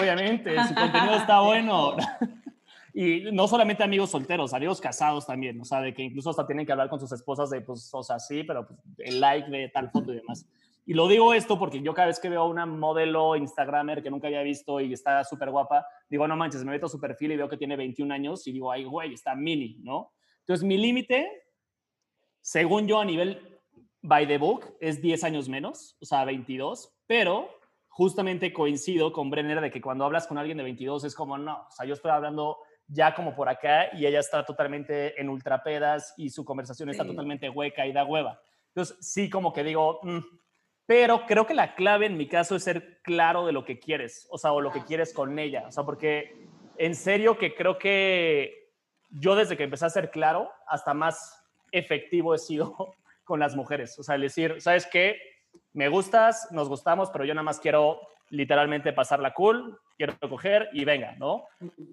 Obviamente, 0.00 0.56
su 0.66 0.74
contenido 0.74 1.16
está 1.16 1.40
bueno. 1.40 1.96
Y 2.94 3.30
no 3.30 3.46
solamente 3.46 3.84
amigos 3.84 4.12
solteros, 4.12 4.54
amigos 4.54 4.80
casados 4.80 5.26
también, 5.26 5.60
o 5.60 5.66
sea, 5.66 5.82
de 5.82 5.92
que 5.92 6.04
incluso 6.04 6.30
hasta 6.30 6.46
tienen 6.46 6.64
que 6.64 6.72
hablar 6.72 6.88
con 6.88 6.98
sus 6.98 7.12
esposas 7.12 7.50
de, 7.50 7.60
pues, 7.60 7.90
o 7.92 8.02
sea, 8.02 8.18
sí, 8.18 8.44
pero 8.44 8.66
pues, 8.66 8.80
el 8.96 9.20
like 9.20 9.50
de 9.50 9.68
tal 9.68 9.90
foto 9.90 10.14
y 10.14 10.16
demás. 10.16 10.46
Y 10.86 10.94
lo 10.94 11.06
digo 11.06 11.34
esto 11.34 11.58
porque 11.58 11.82
yo 11.82 11.92
cada 11.92 12.06
vez 12.06 12.18
que 12.18 12.30
veo 12.30 12.40
a 12.40 12.48
una 12.48 12.64
modelo 12.64 13.36
Instagramer 13.36 14.02
que 14.02 14.10
nunca 14.10 14.28
había 14.28 14.40
visto 14.40 14.80
y 14.80 14.94
está 14.94 15.22
súper 15.24 15.50
guapa, 15.50 15.86
digo, 16.08 16.26
no 16.28 16.36
manches, 16.36 16.64
me 16.64 16.72
meto 16.72 16.86
a 16.86 16.88
su 16.88 17.00
perfil 17.00 17.32
y 17.32 17.36
veo 17.36 17.48
que 17.48 17.56
tiene 17.56 17.76
21 17.76 18.12
años 18.12 18.46
y 18.46 18.52
digo, 18.52 18.70
ay, 18.70 18.84
güey, 18.84 19.12
está 19.14 19.34
mini, 19.34 19.78
¿no? 19.82 20.12
Entonces, 20.40 20.64
mi 20.64 20.76
límite, 20.78 21.28
según 22.40 22.86
yo 22.86 23.00
a 23.00 23.04
nivel 23.04 23.58
by 24.02 24.26
the 24.26 24.38
book, 24.38 24.76
es 24.80 25.02
10 25.02 25.24
años 25.24 25.48
menos, 25.48 25.96
o 26.00 26.04
sea, 26.04 26.24
22, 26.24 26.94
pero 27.06 27.50
justamente 27.88 28.52
coincido 28.52 29.12
con 29.12 29.30
Brenner 29.30 29.60
de 29.60 29.70
que 29.70 29.80
cuando 29.80 30.04
hablas 30.04 30.26
con 30.26 30.38
alguien 30.38 30.58
de 30.58 30.64
22 30.64 31.04
es 31.04 31.14
como, 31.14 31.38
no, 31.38 31.62
o 31.66 31.70
sea, 31.70 31.86
yo 31.86 31.94
estoy 31.94 32.10
hablando 32.10 32.58
ya 32.88 33.14
como 33.14 33.34
por 33.34 33.48
acá 33.48 33.88
y 33.96 34.06
ella 34.06 34.20
está 34.20 34.44
totalmente 34.44 35.20
en 35.20 35.28
ultrapedas 35.28 36.14
y 36.16 36.30
su 36.30 36.44
conversación 36.44 36.88
está 36.90 37.02
Sí. 37.02 37.10
totalmente 37.10 37.48
hueca 37.50 37.86
y 37.86 37.92
da 37.92 38.04
hueva. 38.04 38.40
Entonces, 38.68 38.96
sí, 39.00 39.28
como 39.30 39.52
que 39.52 39.64
digo, 39.64 39.98
mm, 40.02 40.18
pero 40.86 41.26
creo 41.26 41.46
que 41.46 41.54
la 41.54 41.74
clave 41.74 42.06
en 42.06 42.16
mi 42.16 42.28
caso 42.28 42.56
es 42.56 42.62
ser 42.62 43.00
claro 43.02 43.44
de 43.44 43.52
lo 43.52 43.64
que 43.64 43.78
quieres, 43.78 44.26
o 44.30 44.38
sea, 44.38 44.52
o 44.52 44.60
lo 44.60 44.70
que 44.70 44.84
quieres 44.84 45.12
con 45.12 45.38
ella, 45.38 45.64
o 45.66 45.72
sea, 45.72 45.84
porque 45.84 46.46
en 46.78 46.94
serio 46.94 47.36
que 47.36 47.54
creo 47.54 47.78
que 47.78 48.70
yo 49.10 49.34
desde 49.34 49.56
que 49.56 49.64
empecé 49.64 49.84
a 49.84 49.90
ser 49.90 50.10
claro, 50.10 50.50
hasta 50.66 50.94
más 50.94 51.44
efectivo 51.72 52.34
he 52.34 52.38
sido 52.38 52.94
con 53.24 53.40
las 53.40 53.56
mujeres, 53.56 53.98
o 53.98 54.04
sea, 54.04 54.14
el 54.14 54.22
decir, 54.22 54.60
¿sabes 54.60 54.86
qué? 54.86 55.18
Me 55.72 55.88
gustas, 55.88 56.48
nos 56.52 56.68
gustamos, 56.68 57.10
pero 57.10 57.24
yo 57.24 57.34
nada 57.34 57.44
más 57.44 57.58
quiero 57.58 58.00
literalmente 58.30 58.92
pasarla 58.92 59.32
cool, 59.34 59.78
quiero 59.96 60.14
coger 60.28 60.68
y 60.72 60.84
venga, 60.84 61.14
¿no? 61.18 61.44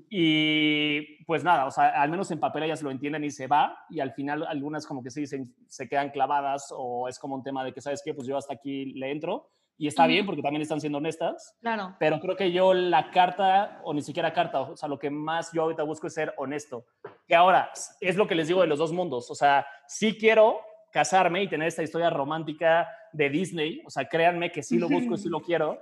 Y 0.09 1.23
pues 1.25 1.43
nada, 1.43 1.65
o 1.65 1.71
sea, 1.71 1.89
al 2.01 2.09
menos 2.09 2.29
en 2.31 2.39
papel 2.39 2.63
ellas 2.63 2.81
lo 2.81 2.91
entienden 2.91 3.23
y 3.23 3.31
se 3.31 3.47
va, 3.47 3.77
y 3.89 3.99
al 3.99 4.13
final 4.13 4.45
algunas 4.47 4.85
como 4.85 5.03
que 5.03 5.09
sí 5.09 5.25
se, 5.25 5.45
se 5.67 5.87
quedan 5.87 6.09
clavadas 6.11 6.67
o 6.75 7.07
es 7.07 7.17
como 7.19 7.35
un 7.35 7.43
tema 7.43 7.63
de 7.63 7.73
que, 7.73 7.81
¿sabes 7.81 8.01
qué? 8.03 8.13
Pues 8.13 8.27
yo 8.27 8.37
hasta 8.37 8.53
aquí 8.53 8.93
le 8.93 9.11
entro 9.11 9.49
y 9.77 9.87
está 9.87 10.05
bien 10.05 10.25
porque 10.25 10.41
también 10.43 10.61
están 10.61 10.79
siendo 10.79 10.99
honestas, 10.99 11.57
Claro. 11.61 11.95
pero 11.99 12.19
creo 12.19 12.35
que 12.35 12.51
yo 12.51 12.73
la 12.75 13.09
carta, 13.09 13.81
o 13.83 13.93
ni 13.93 14.01
siquiera 14.03 14.31
carta, 14.31 14.61
o 14.61 14.77
sea, 14.77 14.87
lo 14.87 14.99
que 14.99 15.09
más 15.09 15.51
yo 15.51 15.63
ahorita 15.63 15.81
busco 15.83 16.07
es 16.07 16.13
ser 16.13 16.33
honesto. 16.37 16.85
Que 17.27 17.35
ahora 17.35 17.71
es 17.99 18.15
lo 18.15 18.27
que 18.27 18.35
les 18.35 18.47
digo 18.47 18.61
de 18.61 18.67
los 18.67 18.77
dos 18.79 18.93
mundos, 18.93 19.31
o 19.31 19.35
sea, 19.35 19.65
sí 19.87 20.15
quiero 20.17 20.59
casarme 20.91 21.41
y 21.41 21.47
tener 21.47 21.67
esta 21.67 21.81
historia 21.81 22.11
romántica 22.11 22.87
de 23.13 23.29
Disney, 23.29 23.81
o 23.85 23.89
sea, 23.89 24.05
créanme 24.07 24.51
que 24.51 24.61
sí 24.61 24.77
lo 24.77 24.87
busco 24.87 25.15
y 25.15 25.17
sí 25.17 25.27
lo 25.27 25.39
quiero, 25.41 25.81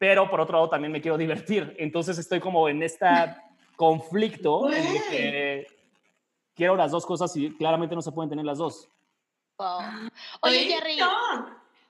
pero 0.00 0.30
por 0.30 0.40
otro 0.40 0.56
lado 0.56 0.70
también 0.70 0.90
me 0.90 1.02
quiero 1.02 1.18
divertir. 1.18 1.76
Entonces 1.78 2.16
estoy 2.16 2.40
como 2.40 2.70
en 2.70 2.82
este 2.82 3.06
conflicto 3.76 4.72
en 4.72 4.86
el 4.86 5.02
que 5.10 5.66
quiero 6.54 6.74
las 6.74 6.90
dos 6.90 7.04
cosas 7.04 7.36
y 7.36 7.54
claramente 7.54 7.94
no 7.94 8.00
se 8.00 8.10
pueden 8.10 8.30
tener 8.30 8.46
las 8.46 8.56
dos. 8.56 8.88
Wow. 9.58 10.08
Oye, 10.40 10.60
Jerry, 10.60 10.96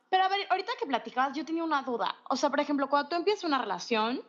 pero 0.08 0.24
a 0.24 0.28
ver, 0.28 0.44
ahorita 0.50 0.72
que 0.76 0.86
platicabas, 0.86 1.36
yo 1.36 1.44
tenía 1.44 1.62
una 1.62 1.82
duda. 1.82 2.16
O 2.28 2.34
sea, 2.34 2.50
por 2.50 2.58
ejemplo, 2.58 2.88
cuando 2.88 3.10
tú 3.10 3.14
empiezas 3.14 3.44
una 3.44 3.60
relación, 3.60 4.20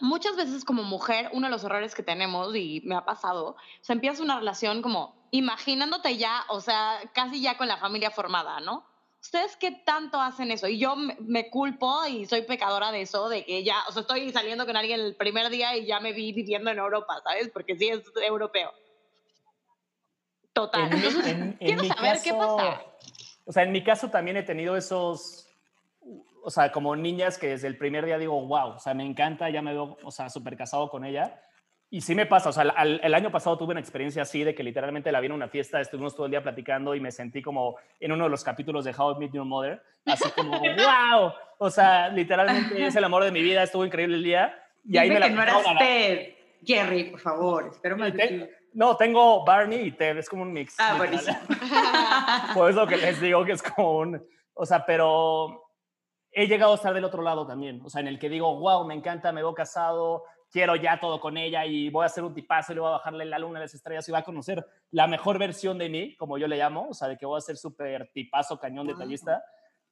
muchas 0.00 0.34
veces 0.34 0.64
como 0.64 0.82
mujer, 0.82 1.28
uno 1.34 1.48
de 1.48 1.50
los 1.50 1.64
errores 1.64 1.94
que 1.94 2.02
tenemos, 2.02 2.56
y 2.56 2.80
me 2.86 2.94
ha 2.94 3.04
pasado, 3.04 3.48
o 3.48 3.56
sea, 3.82 3.92
empiezas 3.92 4.20
una 4.20 4.38
relación 4.38 4.80
como 4.80 5.14
imaginándote 5.30 6.16
ya, 6.16 6.46
o 6.48 6.62
sea, 6.62 7.00
casi 7.12 7.42
ya 7.42 7.58
con 7.58 7.68
la 7.68 7.76
familia 7.76 8.10
formada, 8.10 8.60
¿no? 8.60 8.86
¿Ustedes 9.22 9.56
qué 9.56 9.70
tanto 9.70 10.20
hacen 10.20 10.50
eso? 10.50 10.66
Y 10.66 10.78
yo 10.80 10.96
me, 10.96 11.48
culpo 11.48 12.04
y 12.06 12.26
soy 12.26 12.42
pecadora 12.42 12.90
de 12.90 13.02
eso, 13.02 13.28
de 13.28 13.44
que 13.44 13.62
ya, 13.62 13.76
o 13.88 13.92
sea, 13.92 14.02
estoy 14.02 14.32
saliendo 14.32 14.66
con 14.66 14.76
alguien 14.76 14.98
el 14.98 15.14
primer 15.14 15.48
día 15.48 15.76
y 15.76 15.86
ya 15.86 16.00
me 16.00 16.12
vi 16.12 16.32
viviendo 16.32 16.70
en 16.72 16.78
Europa, 16.78 17.20
¿sabes? 17.22 17.48
Porque 17.50 17.76
sí 17.76 17.88
es 17.88 18.02
europeo. 18.16 18.72
Total. 20.52 20.82
En 20.82 20.92
Entonces, 20.92 21.26
en- 21.26 21.52
quiero 21.52 21.84
saber 21.84 22.18
qué 22.22 22.30
caso- 22.30 22.56
pasa. 22.56 22.82
O 23.44 23.52
sea, 23.52 23.62
en 23.62 23.72
mi 23.72 23.84
caso 23.84 24.10
también 24.10 24.36
he 24.36 24.42
tenido 24.42 24.76
esos, 24.76 25.48
o 26.42 26.50
sea, 26.50 26.72
como 26.72 26.94
niñas 26.96 27.38
que 27.38 27.48
desde 27.48 27.68
el 27.68 27.78
primer 27.78 28.04
día 28.04 28.18
digo, 28.18 28.44
wow, 28.46 28.70
o 28.74 28.78
sea, 28.80 28.92
me 28.92 29.04
encanta, 29.04 29.48
ya 29.50 29.62
me 29.62 29.72
veo, 29.72 29.98
o 30.02 30.10
sea, 30.10 30.30
súper 30.30 30.56
casado 30.56 30.90
con 30.90 31.04
ella. 31.04 31.40
Y 31.94 32.00
sí 32.00 32.14
me 32.14 32.24
pasa, 32.24 32.48
o 32.48 32.52
sea, 32.52 32.62
al- 32.74 33.00
el 33.04 33.14
año 33.14 33.30
pasado 33.30 33.58
tuve 33.58 33.72
una 33.72 33.80
experiencia 33.80 34.22
así 34.22 34.42
de 34.44 34.54
que 34.54 34.62
literalmente 34.62 35.12
la 35.12 35.20
vi 35.20 35.26
en 35.26 35.32
una 35.32 35.48
fiesta, 35.48 35.78
estuvimos 35.78 36.14
todo 36.16 36.24
el 36.24 36.30
día 36.30 36.42
platicando 36.42 36.94
y 36.94 37.00
me 37.00 37.10
sentí 37.12 37.42
como 37.42 37.76
en 38.00 38.12
uno 38.12 38.24
de 38.24 38.30
los 38.30 38.42
capítulos 38.42 38.86
de 38.86 38.94
How 38.96 39.12
I 39.12 39.18
Met 39.18 39.32
Your 39.34 39.44
Mother, 39.44 39.82
así 40.06 40.30
como, 40.30 40.52
wow, 40.58 41.32
o 41.58 41.68
sea, 41.70 42.08
literalmente 42.08 42.82
es 42.86 42.96
el 42.96 43.04
amor 43.04 43.24
de 43.24 43.30
mi 43.30 43.42
vida, 43.42 43.62
estuvo 43.62 43.84
increíble 43.84 44.16
el 44.16 44.22
día. 44.24 44.58
Y 44.88 44.96
ahí 44.96 45.10
Dime 45.10 45.14
me 45.16 45.20
la 45.20 45.26
que 45.28 45.32
no 45.34 45.38
contaron 45.44 45.60
eras 45.66 45.76
a 45.76 45.84
la- 45.84 46.32
Jerry, 46.64 47.04
por 47.10 47.20
favor. 47.20 47.68
Espero 47.70 47.96
más 47.98 48.12
de 48.14 48.18
Te- 48.18 48.28
ti. 48.28 48.44
No, 48.72 48.96
tengo 48.96 49.44
Barney 49.44 49.80
y 49.88 49.92
Ted, 49.92 50.16
es 50.16 50.30
como 50.30 50.42
un 50.44 50.52
mix. 50.52 50.74
Ah, 50.78 50.94
buenísimo. 50.96 51.36
Por 52.54 52.70
eso 52.70 52.86
que 52.86 52.96
les 52.96 53.20
digo 53.20 53.44
que 53.44 53.52
es 53.52 53.62
como 53.62 53.98
un, 53.98 54.26
o 54.54 54.64
sea, 54.64 54.86
pero 54.86 55.62
he 56.30 56.46
llegado 56.46 56.72
a 56.72 56.76
estar 56.76 56.94
del 56.94 57.04
otro 57.04 57.20
lado 57.20 57.46
también, 57.46 57.82
o 57.84 57.90
sea, 57.90 58.00
en 58.00 58.08
el 58.08 58.18
que 58.18 58.30
digo, 58.30 58.58
wow, 58.58 58.86
me 58.86 58.94
encanta, 58.94 59.30
me 59.30 59.42
veo 59.42 59.52
casado, 59.52 60.24
quiero 60.52 60.76
ya 60.76 61.00
todo 61.00 61.18
con 61.18 61.36
ella 61.36 61.64
y 61.64 61.88
voy 61.88 62.02
a 62.02 62.06
hacer 62.06 62.22
un 62.22 62.34
tipazo 62.34 62.72
y 62.72 62.74
le 62.74 62.82
voy 62.82 62.90
a 62.90 62.92
bajarle 62.92 63.24
la 63.24 63.38
luna 63.38 63.58
a 63.58 63.62
las 63.62 63.74
estrellas 63.74 64.08
y 64.08 64.12
va 64.12 64.18
a 64.18 64.24
conocer 64.24 64.64
la 64.90 65.06
mejor 65.06 65.38
versión 65.38 65.78
de 65.78 65.88
mí, 65.88 66.14
como 66.16 66.36
yo 66.36 66.46
le 66.46 66.58
llamo, 66.58 66.88
o 66.90 66.94
sea, 66.94 67.08
de 67.08 67.16
que 67.16 67.26
voy 67.26 67.38
a 67.38 67.40
ser 67.40 67.56
súper 67.56 68.10
tipazo, 68.12 68.60
cañón, 68.60 68.86
detallista, 68.86 69.42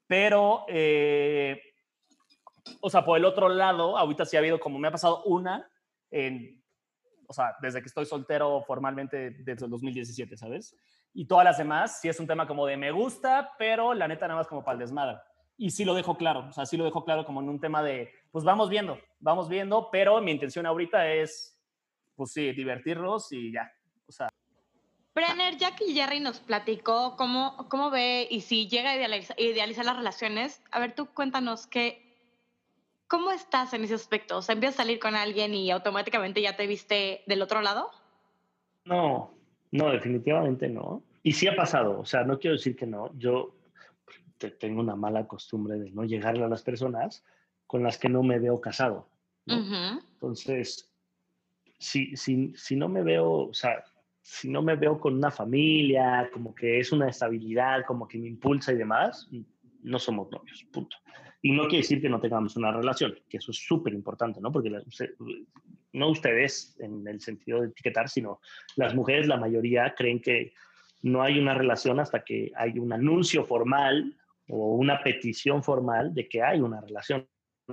pero, 0.06 0.66
eh, 0.68 1.60
o 2.80 2.90
sea, 2.90 3.04
por 3.04 3.16
el 3.16 3.24
otro 3.24 3.48
lado, 3.48 3.96
ahorita 3.96 4.26
sí 4.26 4.36
ha 4.36 4.40
habido, 4.40 4.60
como 4.60 4.78
me 4.78 4.88
ha 4.88 4.92
pasado 4.92 5.24
una 5.24 5.68
en 6.10 6.60
o 7.30 7.32
sea, 7.32 7.54
desde 7.62 7.80
que 7.80 7.86
estoy 7.86 8.06
soltero 8.06 8.60
formalmente 8.66 9.30
desde 9.30 9.64
el 9.64 9.70
2017, 9.70 10.36
¿sabes? 10.36 10.76
Y 11.14 11.26
todas 11.26 11.44
las 11.44 11.58
demás, 11.58 12.00
sí 12.00 12.08
es 12.08 12.18
un 12.18 12.26
tema 12.26 12.44
como 12.44 12.66
de 12.66 12.76
me 12.76 12.90
gusta, 12.90 13.52
pero 13.56 13.94
la 13.94 14.08
neta 14.08 14.26
nada 14.26 14.40
más 14.40 14.48
como 14.48 14.64
para 14.64 14.72
el 14.72 14.80
desmadre. 14.80 15.18
Y 15.56 15.70
sí 15.70 15.84
lo 15.84 15.94
dejo 15.94 16.16
claro, 16.16 16.48
o 16.48 16.52
sea, 16.52 16.66
sí 16.66 16.76
lo 16.76 16.82
dejo 16.82 17.04
claro 17.04 17.24
como 17.24 17.40
en 17.40 17.48
un 17.48 17.60
tema 17.60 17.84
de, 17.84 18.12
pues 18.30 18.44
vamos 18.44 18.68
viendo, 18.70 18.98
vamos 19.18 19.48
viendo, 19.48 19.88
pero 19.90 20.20
mi 20.20 20.30
intención 20.32 20.66
ahorita 20.66 21.12
es, 21.12 21.58
pues 22.14 22.32
sí, 22.32 22.52
divertirnos 22.52 23.32
y 23.32 23.52
ya. 23.52 23.70
O 24.06 24.12
sea, 24.12 24.28
Brenner, 25.14 25.56
ya 25.56 25.74
que 25.74 25.92
Jerry 25.92 26.20
nos 26.20 26.38
platicó 26.40 27.16
cómo, 27.16 27.66
cómo 27.68 27.90
ve 27.90 28.28
y 28.30 28.42
si 28.42 28.68
llega 28.68 28.92
a 28.92 28.96
idealiza- 28.96 29.34
idealizar, 29.36 29.84
las 29.84 29.96
relaciones, 29.96 30.62
a 30.70 30.78
ver, 30.78 30.94
tú 30.94 31.06
cuéntanos 31.06 31.66
qué, 31.66 32.16
¿cómo 33.08 33.32
estás 33.32 33.74
en 33.74 33.82
ese 33.82 33.94
aspecto? 33.94 34.36
O 34.38 34.42
sea, 34.42 34.52
¿empiezas 34.54 34.78
a 34.78 34.82
salir 34.84 35.00
con 35.00 35.16
alguien 35.16 35.52
y 35.52 35.70
automáticamente 35.70 36.40
ya 36.40 36.56
te 36.56 36.66
viste 36.68 37.24
del 37.26 37.42
otro 37.42 37.60
lado? 37.60 37.90
No, 38.84 39.34
no, 39.72 39.90
definitivamente 39.90 40.68
no. 40.68 41.02
Y 41.22 41.32
sí 41.32 41.48
ha 41.48 41.56
pasado, 41.56 41.98
o 42.00 42.06
sea, 42.06 42.22
no 42.24 42.38
quiero 42.38 42.56
decir 42.56 42.76
que 42.76 42.86
no. 42.86 43.10
Yo 43.18 43.56
te- 44.38 44.52
tengo 44.52 44.80
una 44.80 44.94
mala 44.96 45.26
costumbre 45.26 45.76
de 45.78 45.90
no 45.90 46.04
llegarle 46.04 46.44
a 46.44 46.48
las 46.48 46.62
personas 46.62 47.24
con 47.70 47.84
las 47.84 47.98
que 47.98 48.08
no 48.08 48.24
me 48.24 48.40
veo 48.40 48.60
casado. 48.60 49.08
¿no? 49.46 49.58
Ujú. 49.60 50.02
Entonces, 50.14 50.92
si, 51.78 52.16
si, 52.16 52.52
si 52.56 52.74
no 52.74 52.88
me 52.88 53.04
veo, 53.04 53.30
o 53.46 53.54
sea, 53.54 53.84
si 54.20 54.48
no 54.50 54.60
me 54.60 54.74
veo 54.74 54.98
con 54.98 55.14
una 55.14 55.30
familia, 55.30 56.28
como 56.32 56.52
que 56.52 56.80
es 56.80 56.90
una 56.90 57.08
estabilidad, 57.08 57.84
como 57.86 58.08
que 58.08 58.18
me 58.18 58.26
impulsa 58.26 58.72
y 58.72 58.76
demás, 58.76 59.28
no 59.84 60.00
somos 60.00 60.28
novios, 60.32 60.64
punto. 60.72 60.96
Y 61.42 61.52
no 61.52 61.62
quiere 61.68 61.82
decir 61.82 62.02
que 62.02 62.08
no 62.08 62.20
tengamos 62.20 62.56
una 62.56 62.72
relación, 62.72 63.14
que 63.28 63.36
eso 63.36 63.52
es 63.52 63.64
súper 63.64 63.94
importante, 63.94 64.40
¿no? 64.40 64.50
Porque 64.50 64.68
la- 64.70 64.82
usted- 64.82 65.14
no 65.92 66.08
ustedes 66.10 66.76
en 66.80 67.06
el 67.06 67.20
sentido 67.20 67.60
de 67.60 67.68
etiquetar, 67.68 68.08
sino 68.08 68.40
las 68.74 68.96
mujeres, 68.96 69.28
la 69.28 69.36
mayoría, 69.36 69.94
creen 69.96 70.20
que 70.20 70.54
no 71.02 71.22
hay 71.22 71.38
una 71.38 71.54
relación 71.54 72.00
hasta 72.00 72.24
que 72.24 72.50
hay 72.56 72.80
un 72.80 72.92
anuncio 72.92 73.44
formal 73.44 74.16
o 74.48 74.74
una 74.74 75.04
petición 75.04 75.62
formal 75.62 76.12
de 76.12 76.28
que 76.28 76.42
hay 76.42 76.60
una 76.60 76.80
relación, 76.80 77.28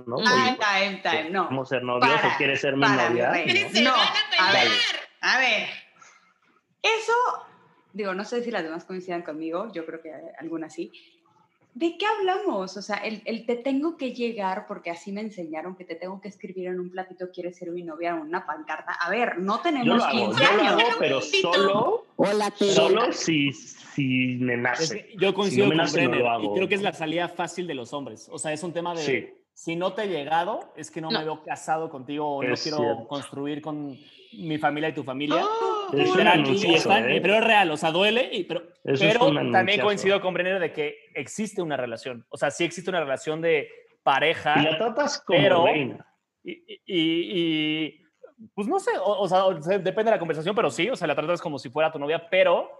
¿no? 0.06 0.16
Oye, 0.16 0.26
Time, 0.26 1.00
pues, 1.02 1.02
time, 1.02 1.30
no. 1.30 1.44
¿Queremos 1.48 1.68
ser 1.68 1.82
novios 1.82 2.14
Para, 2.20 2.34
o 2.34 2.36
quieres 2.38 2.60
ser 2.60 2.74
mi 2.76 2.82
para, 2.82 3.08
novia? 3.10 3.30
mi. 3.32 3.80
¿no? 3.82 3.90
No, 3.90 3.94
a 3.96 4.48
a 4.48 4.52
ver. 4.52 4.68
A 5.20 5.38
ver, 5.38 5.68
eso, 6.82 7.12
digo, 7.92 8.14
no 8.14 8.24
sé 8.24 8.42
si 8.42 8.50
las 8.50 8.62
demás 8.62 8.84
coincidan 8.84 9.22
conmigo, 9.22 9.70
yo 9.72 9.84
creo 9.84 10.00
que 10.00 10.12
algunas 10.38 10.72
sí. 10.74 10.92
¿De 11.74 11.96
qué 11.96 12.06
hablamos? 12.06 12.76
O 12.76 12.82
sea, 12.82 12.96
el, 12.96 13.22
el 13.24 13.46
te 13.46 13.54
tengo 13.54 13.96
que 13.96 14.12
llegar 14.12 14.66
porque 14.66 14.90
así 14.90 15.12
me 15.12 15.20
enseñaron 15.20 15.76
que 15.76 15.84
te 15.84 15.94
tengo 15.94 16.20
que 16.20 16.26
escribir 16.28 16.66
en 16.68 16.80
un 16.80 16.90
platito, 16.90 17.30
quieres 17.32 17.56
ser 17.56 17.70
mi 17.70 17.82
novia 17.84 18.10
en 18.10 18.16
una 18.18 18.44
pancarta. 18.46 18.92
A 18.94 19.10
ver, 19.10 19.38
no 19.38 19.56
Yo 19.56 19.62
tenemos 19.62 19.86
lo 19.98 20.04
hago, 20.04 20.10
15 20.30 20.44
yo 20.44 20.52
lo 20.56 20.62
hago, 20.68 20.80
pero 20.98 21.20
solo, 21.20 22.06
Hola, 22.16 22.52
solo 22.56 23.12
si, 23.12 23.52
si 23.52 24.38
me 24.40 24.54
Es 24.54 24.60
nace. 24.60 25.06
que 25.06 25.16
yo 25.18 25.32
coincido 25.34 25.66
me 25.66 25.70
con 25.76 25.84
nace, 25.84 26.08
no 26.08 26.14
lo 26.16 26.24
y 26.24 26.26
hago. 26.28 26.54
creo 26.54 26.68
que 26.68 26.74
es 26.74 26.82
la 26.82 26.92
salida 26.92 27.28
fácil 27.28 27.66
de 27.68 27.74
los 27.74 27.92
hombres. 27.92 28.28
O 28.32 28.38
sea, 28.40 28.52
es 28.52 28.62
un 28.64 28.72
tema 28.72 28.92
de 28.94 29.02
Sí. 29.02 29.34
Si 29.60 29.74
no 29.74 29.92
te 29.92 30.04
he 30.04 30.06
llegado, 30.08 30.72
es 30.76 30.88
que 30.88 31.00
no, 31.00 31.10
No. 31.10 31.18
me 31.18 31.24
veo 31.24 31.42
casado 31.42 31.90
contigo 31.90 32.36
o 32.36 32.42
no 32.44 32.54
Es 32.54 32.62
quiero 32.62 32.78
cierto. 32.78 33.08
construir 33.08 33.60
con 33.60 33.98
mi 34.34 34.56
familia 34.56 34.90
y 34.90 34.92
tu 34.92 35.02
familia. 35.02 35.42
Es 35.92 36.14
y 36.16 36.20
anuncio, 36.20 36.76
están- 36.76 37.10
¿eh? 37.10 37.20
pero 37.20 37.34
es 37.34 37.44
real, 37.44 37.68
o 37.72 37.76
sea, 37.76 37.90
duele, 37.90 38.28
y- 38.32 38.44
pero, 38.44 38.60
Eso 38.84 39.04
es 39.04 39.12
pero 39.18 39.32
también 39.50 39.80
coincido 39.80 40.20
con 40.20 40.32
Brenner 40.32 40.60
de 40.60 40.72
que 40.72 40.94
existe 41.12 41.60
una 41.60 41.76
relación. 41.76 42.24
O 42.28 42.36
sea, 42.36 42.52
sí 42.52 42.62
existe 42.62 42.88
una 42.90 43.00
relación 43.00 43.40
de 43.40 43.68
pareja. 44.04 44.60
Y 44.60 44.62
la 44.64 44.78
tratas 44.78 45.20
como 45.24 45.40
Pero- 45.40 45.64
reina. 45.64 46.06
Y, 46.44 46.52
y- 46.52 46.78
y- 46.86 48.02
pues 48.54 48.68
no 48.68 48.78
sé, 48.78 48.92
o, 48.96 49.22
o 49.22 49.28
sea, 49.28 49.42
depende 49.78 50.04
de 50.04 50.10
la 50.12 50.18
conversación, 50.20 50.54
pero 50.54 50.70
sí, 50.70 50.88
o 50.88 50.94
sea, 50.94 51.08
la 51.08 51.16
tratas 51.16 51.40
como 51.42 51.58
si 51.58 51.68
fuera 51.68 51.90
tu 51.90 51.98
novia, 51.98 52.28
pero 52.30 52.70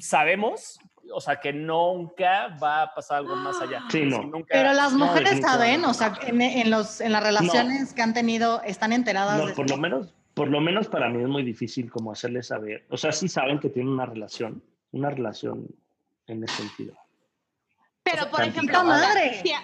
sabemos, 0.00 0.78
o 1.12 1.20
sea, 1.20 1.40
que 1.40 1.52
nunca 1.52 2.56
va 2.62 2.82
a 2.82 2.94
pasar 2.94 3.18
algo 3.18 3.34
más 3.36 3.60
allá. 3.60 3.82
Sí, 3.88 4.02
no. 4.04 4.22
Nunca- 4.22 4.48
Pero 4.50 4.72
las 4.72 4.92
No, 4.92 5.06
mujeres 5.06 5.40
saben, 5.40 5.80
definitivamente. 5.82 5.86
o 5.88 5.94
sea, 5.94 6.14
en, 6.28 6.40
en 6.42 6.70
los, 6.70 7.00
en 7.00 7.12
las 7.12 7.22
relaciones 7.22 7.92
que 7.94 8.02
han 8.02 8.14
tenido, 8.14 8.62
están 8.62 8.92
enteradas 8.92 9.38
No, 9.38 9.46
de 9.46 9.54
por 9.54 9.68
lo 9.68 9.76
menos, 9.76 10.14
por 10.34 10.48
lo 10.48 10.60
menos 10.60 10.88
para 10.88 11.08
mí 11.08 11.22
es 11.22 11.28
muy 11.28 11.42
difícil 11.42 11.90
como 11.90 12.12
hacerles 12.12 12.46
saber. 12.48 12.86
O 12.90 12.96
sea, 12.96 13.12
sí 13.12 13.28
saben 13.28 13.58
que 13.58 13.68
tienen 13.68 13.92
una 13.92 14.06
relación, 14.06 14.62
una 14.92 15.10
relación 15.10 15.66
en 16.26 16.44
ese 16.44 16.56
sentido. 16.56 16.96
Pero, 18.02 18.28
por 18.30 18.42
ejemplo, 18.42 18.78
o 18.80 18.84
sea, 18.84 18.90
madre. 19.08 19.40
si 19.42 19.52
a- 19.52 19.62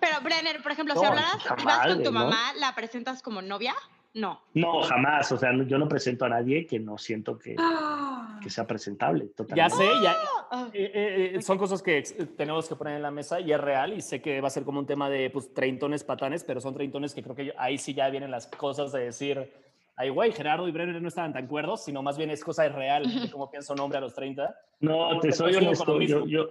pero 0.00 0.20
Brenner, 0.22 0.62
por 0.62 0.72
ejemplo, 0.72 0.94
si 0.94 1.00
No, 1.02 1.08
hablaras, 1.08 1.36
vas 1.64 1.86
con 1.88 2.02
tu 2.02 2.12
¿no? 2.12 2.20
mamá, 2.20 2.52
¿la 2.58 2.74
presentas 2.74 3.20
como 3.22 3.42
novia? 3.42 3.74
No. 4.16 4.40
No, 4.54 4.82
jamás. 4.82 5.30
O 5.32 5.36
sea, 5.36 5.52
no- 5.52 5.64
yo 5.64 5.78
no 5.78 5.88
presento 5.88 6.24
a 6.24 6.28
nadie 6.28 6.66
que 6.66 6.78
no 6.78 6.96
siento 6.98 7.38
que, 7.38 7.54
Ah. 7.58 8.38
que 8.42 8.50
sea 8.50 8.66
presentable. 8.66 9.26
Ya 9.28 9.34
Totalmente. 9.34 9.76
sé, 9.76 9.84
ya, 10.02 10.16
Ah. 10.50 10.68
eh, 10.72 10.90
eh, 10.94 11.32
eh, 11.36 11.42
son 11.42 11.58
cosas 11.58 11.82
que 11.82 12.02
tenemos 12.36 12.68
que 12.68 12.76
poner 12.76 12.96
en 12.96 13.02
la 13.02 13.10
mesa 13.10 13.40
y 13.40 13.52
es 13.52 13.60
real 13.60 13.92
y 13.92 14.00
sé 14.00 14.20
que 14.22 14.40
va 14.40 14.48
a 14.48 14.50
ser 14.50 14.64
como 14.64 14.78
un 14.80 14.86
tema 14.86 15.10
de 15.10 15.28
pues, 15.30 15.52
treintones 15.52 16.02
patanes, 16.04 16.44
pero 16.44 16.60
son 16.60 16.72
treintones 16.74 17.14
que 17.14 17.22
creo 17.22 17.34
que 17.36 17.52
ahí 17.58 17.78
sí 17.78 17.94
ya 17.94 18.08
vienen 18.08 18.30
las 18.30 18.46
cosas 18.46 18.92
de 18.92 19.00
decir, 19.06 19.52
ay 19.96 20.08
güey, 20.10 20.32
Gerardo 20.32 20.66
y 20.68 20.72
Brenner 20.72 21.00
no 21.02 21.08
estaban 21.08 21.32
tan 21.32 21.46
cuerdos, 21.46 21.84
sino 21.84 22.02
más 22.02 22.16
bien 22.16 22.30
es 22.30 22.42
cosa 22.44 22.68
real 22.68 23.02
de 23.22 23.30
cómo 23.30 23.50
piensa 23.50 23.72
un 23.74 23.80
hombre 23.80 23.98
a 23.98 24.00
los 24.00 24.14
30. 24.14 24.54
No, 24.80 25.18
te 25.20 25.32
soy 25.32 25.52
con 25.54 25.62
lo 25.64 25.68
honesto. 25.70 25.92
Yo, 25.92 25.98
mismo. 25.98 26.26
yo, 26.26 26.48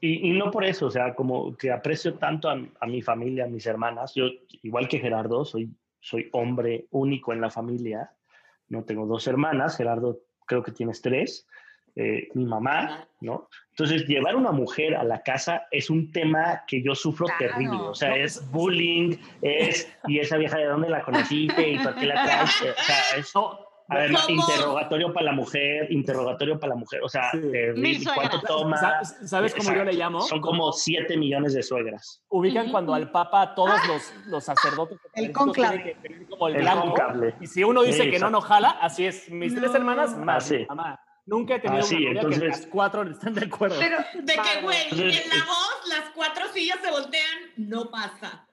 Y, 0.00 0.28
y 0.30 0.38
no 0.38 0.50
por 0.52 0.64
eso, 0.64 0.86
o 0.86 0.90
sea, 0.90 1.12
como 1.14 1.56
que 1.56 1.70
aprecio 1.72 2.14
tanto 2.14 2.48
a, 2.48 2.56
a 2.80 2.86
mi 2.86 3.02
familia, 3.02 3.44
a 3.44 3.48
mis 3.48 3.66
hermanas. 3.66 4.14
Yo, 4.14 4.26
igual 4.62 4.86
que 4.86 5.00
Gerardo, 5.00 5.44
soy, 5.44 5.68
soy 6.02 6.28
hombre 6.32 6.86
único 6.90 7.32
en 7.32 7.40
la 7.40 7.48
familia. 7.48 8.10
No 8.68 8.84
tengo 8.84 9.06
dos 9.06 9.26
hermanas, 9.26 9.76
Gerardo 9.78 10.20
creo 10.46 10.62
que 10.62 10.72
tienes 10.72 11.00
tres. 11.00 11.46
eh, 11.94 12.28
mi 12.32 12.46
mamá, 12.46 13.06
¿no? 13.20 13.50
Entonces, 13.68 14.06
llevar 14.08 14.34
una 14.34 14.50
mujer 14.50 14.94
a 14.96 15.04
la 15.04 15.22
casa 15.22 15.66
es 15.70 15.90
un 15.90 16.10
tema 16.10 16.62
que 16.66 16.82
yo 16.82 16.94
sufro 16.94 17.26
Claro. 17.26 17.38
terrible. 17.52 17.76
O 17.82 17.94
sea, 17.94 18.08
No, 18.10 18.14
es 18.16 18.50
bullying, 18.50 19.16
es, 19.42 19.92
y 20.06 20.18
esa 20.18 20.38
vieja 20.38 20.56
de 20.56 20.64
dónde 20.64 20.88
la 20.88 21.02
conociste 21.02 21.68
y 21.68 21.78
por 21.78 21.94
qué 21.96 22.06
la 22.06 22.24
traes. 22.24 22.50
O 22.78 22.82
sea, 22.82 23.18
es, 23.18 23.32
No, 23.92 23.98
a 23.98 24.02
ver, 24.02 24.12
¿Cómo? 24.12 24.28
interrogatorio 24.42 25.12
para 25.12 25.26
la 25.26 25.32
mujer, 25.32 25.90
interrogatorio 25.92 26.58
para 26.58 26.70
la 26.74 26.76
mujer. 26.80 27.00
O 27.02 27.08
sea, 27.08 27.30
Sí. 27.30 27.38
Mil 27.76 28.04
¿cuánto 28.14 28.40
toma? 28.42 28.76
¿Sabes- 29.24 29.54
cómo 29.54 29.68
yo 29.70 29.84
le 29.84 29.90
Exacto. 29.92 29.98
llamo? 29.98 30.20
Son 30.22 30.40
como 30.40 30.72
7 30.72 31.16
millones 31.16 31.54
de 31.54 31.62
suegras. 31.62 32.22
ubican 32.28 32.64
Ujú. 32.64 32.72
cuando 32.72 32.94
al 32.94 33.10
Papa 33.10 33.54
todos 33.54 33.78
los, 33.86 34.12
los 34.26 34.44
sacerdotes 34.44 34.98
El 35.14 35.32
tener 35.32 35.32
como 35.32 36.48
el, 36.48 36.56
El 36.56 36.62
blanco. 36.62 36.82
cónclave. 36.94 37.34
Y 37.40 37.46
si 37.46 37.62
uno 37.64 37.82
dice 37.82 38.04
Sí, 38.04 38.10
que 38.10 38.18
no, 38.18 38.26
exacto. 38.28 38.30
no 38.30 38.40
jala, 38.40 38.70
así 38.80 39.06
es. 39.06 39.28
Mis 39.30 39.54
tres 39.54 39.70
No. 39.70 39.76
hermanas, 39.76 40.16
más 40.16 40.44
Así. 40.44 40.64
mamá. 40.68 40.98
Nunca 41.24 41.54
he 41.54 41.60
tenido 41.60 41.80
Así, 41.84 41.94
una 41.94 42.04
novia 42.14 42.20
que 42.20 42.34
entonces- 42.34 42.58
las 42.62 42.66
cuatro 42.66 43.02
están 43.08 43.34
de 43.34 43.44
acuerdo. 43.46 43.76
Pero, 43.78 43.98
De 43.98 44.32
que, 44.34 44.62
güey, 44.62 44.78
Entonces, 44.90 45.24
en 45.24 45.38
la 45.38 45.44
voz 45.44 45.82
las 45.88 46.10
cuatro 46.14 46.44
sillas 46.52 46.78
se 46.82 46.90
voltean, 46.90 47.38
no 47.56 47.90
pasa. 47.90 48.44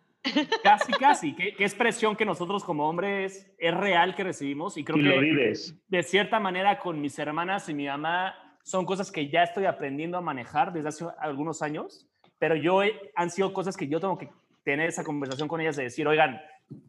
Casi, 0.63 0.91
casi. 0.93 1.33
Que, 1.35 1.53
que 1.55 1.63
es 1.65 1.75
presión 1.75 2.15
que 2.15 2.25
nosotros 2.25 2.63
como 2.63 2.87
hombres 2.89 3.51
es 3.57 3.73
real 3.73 4.15
que 4.15 4.23
recibimos 4.23 4.77
y 4.77 4.83
creo 4.83 4.97
y 4.97 5.01
lo 5.03 5.13
que 5.13 5.19
vives. 5.19 5.75
de 5.87 6.03
cierta 6.03 6.39
manera 6.39 6.79
con 6.79 6.99
mis 7.01 7.17
hermanas 7.19 7.67
y 7.69 7.73
mi 7.73 7.87
mamá 7.87 8.35
son 8.63 8.85
cosas 8.85 9.11
que 9.11 9.29
ya 9.29 9.43
estoy 9.43 9.65
aprendiendo 9.65 10.17
a 10.17 10.21
manejar 10.21 10.73
desde 10.73 10.89
hace 10.89 11.05
algunos 11.19 11.61
años, 11.61 12.07
pero 12.37 12.55
yo 12.55 12.83
he- 12.83 13.11
han 13.15 13.29
sido 13.31 13.51
cosas 13.53 13.75
que 13.75 13.87
yo 13.87 13.99
tengo 13.99 14.17
que 14.17 14.29
tener 14.63 14.89
esa 14.89 15.03
conversación 15.03 15.47
con 15.47 15.61
ellas 15.61 15.75
de 15.77 15.83
decir, 15.83 16.07
oigan, 16.07 16.39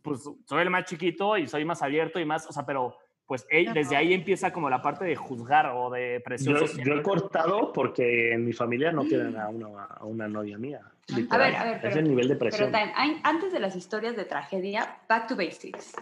pues 0.03 0.29
soy 0.45 0.63
el 0.63 0.71
más 0.71 0.85
chiquito 0.85 1.39
y 1.39 1.47
soy 1.47 1.65
más 1.65 1.81
abierto 1.83 2.21
y 2.21 2.25
más, 2.27 2.47
o 2.49 2.53
sea, 2.53 2.67
pero 2.67 2.97
pues 3.27 3.47
eh, 3.49 3.67
desde 3.73 3.95
ahí 3.97 4.13
empieza 4.13 4.53
como 4.53 4.69
la 4.69 4.83
parte 4.83 5.05
de 5.05 5.15
juzgar 5.15 5.71
o 5.75 5.89
de 5.89 6.21
presión 6.21 6.55
Yo, 6.57 6.67
social. 6.67 6.85
yo 6.87 6.95
he 6.97 7.03
cortado 7.03 7.73
porque 7.73 8.33
en 8.33 8.45
mi 8.45 8.53
familia 8.53 8.91
no 8.91 9.05
quieren 9.05 9.37
a 9.39 9.49
una, 9.49 9.85
a 9.85 10.05
una 10.05 10.27
novia 10.27 10.59
mía. 10.59 10.81
Literal. 11.17 11.51
ver, 11.53 11.57
a 11.61 11.65
ver, 11.65 11.75
es 11.77 11.81
pero- 11.83 11.97
el 11.99 12.09
nivel 12.09 12.29
de 12.29 12.37
pero 12.37 12.51
presión. 12.51 12.73
Tan, 12.73 12.91
an- 12.95 13.21
antes 13.25 13.53
de 13.53 13.61
las 13.61 13.77
historias 13.77 14.17
de 14.17 14.25
tragedia, 14.25 14.99
back 15.09 15.29
to 15.29 15.37
basics. 15.37 15.93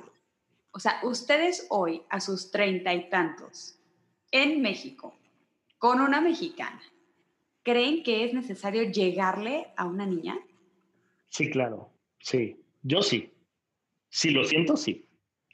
O 0.72 0.78
sea, 0.80 1.00
ustedes 1.02 1.66
hoy, 1.70 2.02
a 2.10 2.20
sus 2.20 2.50
treinta 2.50 2.92
y 2.94 3.08
tantos, 3.08 3.78
en 4.30 4.60
México, 4.62 5.14
con 5.78 6.00
una 6.00 6.20
mexicana, 6.20 6.80
¿creen 7.62 8.02
que 8.02 8.24
es 8.24 8.34
necesario 8.34 8.82
llegarle 8.84 9.68
a 9.76 9.84
una 9.86 10.06
niña? 10.06 10.36
Sí, 11.28 11.50
claro. 11.50 11.90
Sí. 12.20 12.56
Yo 12.82 13.02
sí. 13.02 13.32
Si 14.08 14.30
lo 14.30 14.44
siento, 14.44 14.76
sí. 14.76 15.06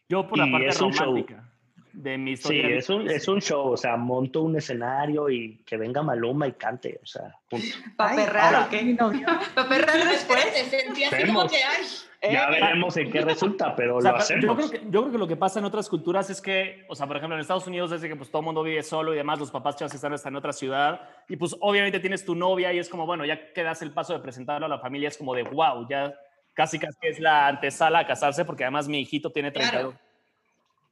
Yo 0.09 0.29
por 0.29 0.39
la 0.39 0.47
y 0.47 0.53
parte 0.53 0.67
es 0.69 0.81
un 0.81 0.93
show. 0.93 1.07
romántica 1.07 1.51
de 1.95 2.19
mi 2.19 2.37
Sí, 2.37 2.61
es 2.61 2.89
un, 2.91 3.09
es 3.09 3.29
un 3.29 3.41
show. 3.41 3.73
O 3.73 3.77
sea, 3.77 3.97
monto 3.97 4.43
un 4.43 4.57
escenario 4.57 5.31
y 5.31 5.63
que 5.65 5.77
venga 5.77 6.03
Maluma 6.03 6.47
y 6.49 6.53
cante. 6.53 6.99
O 7.03 7.07
sea, 7.07 7.35
punto. 7.49 7.67
¿Para 7.97 8.17
perrar 8.17 8.67
o 8.67 8.69
qué? 8.69 8.83
mi 8.83 8.95
novio. 8.95 9.27
¿Para 9.55 9.69
perrar 9.69 10.09
después? 10.09 10.45
Te 10.53 10.65
sentí 10.65 11.05
así 11.05 11.27
como 11.27 11.47
que, 11.47 11.57
ay, 11.57 12.33
Ya 12.33 12.51
veremos 12.51 12.97
en 12.97 13.11
qué 13.13 13.21
resulta, 13.21 13.77
pero 13.77 13.97
O 13.97 14.01
sea, 14.01 14.13
lo 14.13 14.19
yo, 14.19 14.23
hacemos. 14.23 14.57
creo 14.57 14.71
que, 14.71 14.81
yo 14.91 15.01
creo 15.03 15.13
que 15.13 15.19
lo 15.19 15.29
que 15.29 15.37
pasa 15.37 15.59
en 15.61 15.65
otras 15.67 15.89
culturas 15.89 16.29
es 16.31 16.41
que, 16.41 16.85
o 16.89 16.95
sea, 16.95 17.07
por 17.07 17.17
ejemplo, 17.17 17.37
en 17.37 17.41
Estados 17.43 17.67
Unidos, 17.67 17.91
desde 17.91 18.09
que 18.09 18.17
pues 18.17 18.31
todo 18.31 18.41
el 18.41 18.47
mundo 18.47 18.63
vive 18.63 18.83
solo 18.83 19.15
y 19.15 19.17
demás, 19.17 19.39
los 19.39 19.51
papás 19.51 19.77
chavos 19.77 19.95
están 19.95 20.13
hasta 20.13 20.29
en 20.29 20.37
otra 20.37 20.53
ciudad, 20.53 21.01
y 21.29 21.37
pues 21.37 21.57
obviamente 21.61 22.01
tienes 22.01 22.25
tu 22.25 22.35
novia 22.35 22.73
y 22.73 22.79
es 22.79 22.89
como, 22.89 23.07
bueno, 23.07 23.25
ya 23.25 23.53
que 23.53 23.63
das 23.63 23.83
el 23.83 23.93
paso 23.93 24.15
de 24.15 24.21
presentarlo 24.21 24.67
a 24.67 24.69
la 24.69 24.79
familia, 24.79 25.09
es 25.09 25.17
como 25.17 25.35
de, 25.35 25.45
wow, 25.45 25.87
ya 25.89 26.15
casi 26.55 26.79
casi 26.79 26.99
es 27.03 27.21
la 27.21 27.47
antesala 27.49 28.01
a 28.01 28.07
casarse, 28.07 28.45
porque 28.45 28.65
además 28.65 28.89
mi 28.89 29.01
hijito 29.01 29.31
tiene 29.31 29.51
32. 29.51 29.93
Claro. 29.93 30.04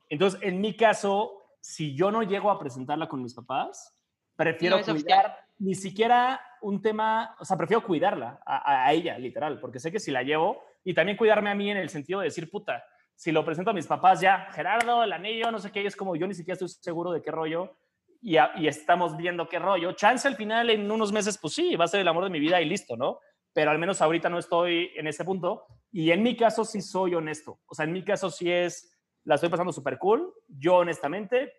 Entonces, 0.09 0.41
en 0.43 0.61
mi 0.61 0.77
caso, 0.77 1.33
si 1.61 1.95
yo 1.95 2.11
no 2.11 2.23
llego 2.23 2.51
a 2.51 2.59
presentarla 2.59 3.09
con 3.09 3.23
mis 3.23 3.35
papás, 3.35 3.97
prefiero 4.37 4.79
No 4.79 4.85
cuidar 4.85 5.39
ni 5.59 5.75
siquiera 5.75 6.41
un 6.63 6.81
tema, 6.83 7.37
o 7.39 7.45
sea, 7.45 7.57
prefiero 7.57 7.83
cuidarla 7.85 8.41
a, 8.45 8.85
a- 8.87 8.93
ella, 8.93 9.17
literal, 9.19 9.61
porque 9.61 9.79
sé 9.79 9.93
que 9.93 10.01
si 10.01 10.11
la 10.11 10.23
llevo, 10.23 10.63
y 10.85 10.95
también 10.95 11.17
cuidarme 11.17 11.51
a 11.51 11.55
mí 11.55 11.71
en 11.71 11.77
el 11.77 11.89
sentido 11.89 12.21
de 12.21 12.25
decir, 12.27 12.51
puta, 12.51 12.83
si 13.15 13.31
lo 13.31 13.45
presento 13.45 13.71
a 13.71 13.75
mis 13.75 13.87
papás 13.87 14.21
ya, 14.21 14.49
Gerardo, 14.53 15.05
el 15.05 15.13
anillo, 15.13 15.51
no 15.53 15.59
sé 15.61 15.71
qué, 15.71 15.87
es 15.87 15.95
como 15.95 16.17
yo 16.17 16.27
ni 16.27 16.35
siquiera 16.35 16.55
estoy 16.55 16.69
seguro 16.69 17.13
de 17.13 17.23
qué 17.23 17.31
rollo, 17.31 17.77
y, 18.21 18.37
a- 18.37 18.53
y 18.57 18.67
estamos 18.67 19.17
viendo 19.17 19.49
qué 19.49 19.59
rollo. 19.59 19.93
Chance 19.93 20.27
al 20.29 20.37
final, 20.37 20.71
en 20.71 20.91
unos 20.91 21.13
meses, 21.13 21.39
pues 21.39 21.55
sí, 21.55 21.77
va 21.77 21.85
a 21.85 21.89
ser 21.89 22.01
el 22.01 22.09
amor 22.09 22.25
de 22.25 22.31
mi 22.31 22.41
vida 22.41 22.61
y 22.61 22.65
listo, 22.69 22.97
¿no? 22.97 23.19
Pero 23.53 23.71
al 23.71 23.79
menos 23.79 24.01
ahorita 24.01 24.29
no 24.29 24.39
estoy 24.39 24.91
en 24.97 25.07
ese 25.09 25.25
punto. 25.25 25.67
Y 25.91 26.11
en 26.11 26.23
mi 26.23 26.37
caso 26.37 26.65
sí 26.65 26.81
soy 26.81 27.15
honesto. 27.15 27.61
O 27.67 27.75
sea, 27.75 27.85
en 27.85 27.93
mi 27.93 28.03
caso 28.05 28.31
sí 28.31 28.51
es, 28.51 28.91
la 29.25 29.35
estoy 29.37 29.49
pasando 29.51 29.73
súper 29.73 29.99
cool. 29.99 30.33
Yo 30.49 30.77
honestamente 30.77 31.53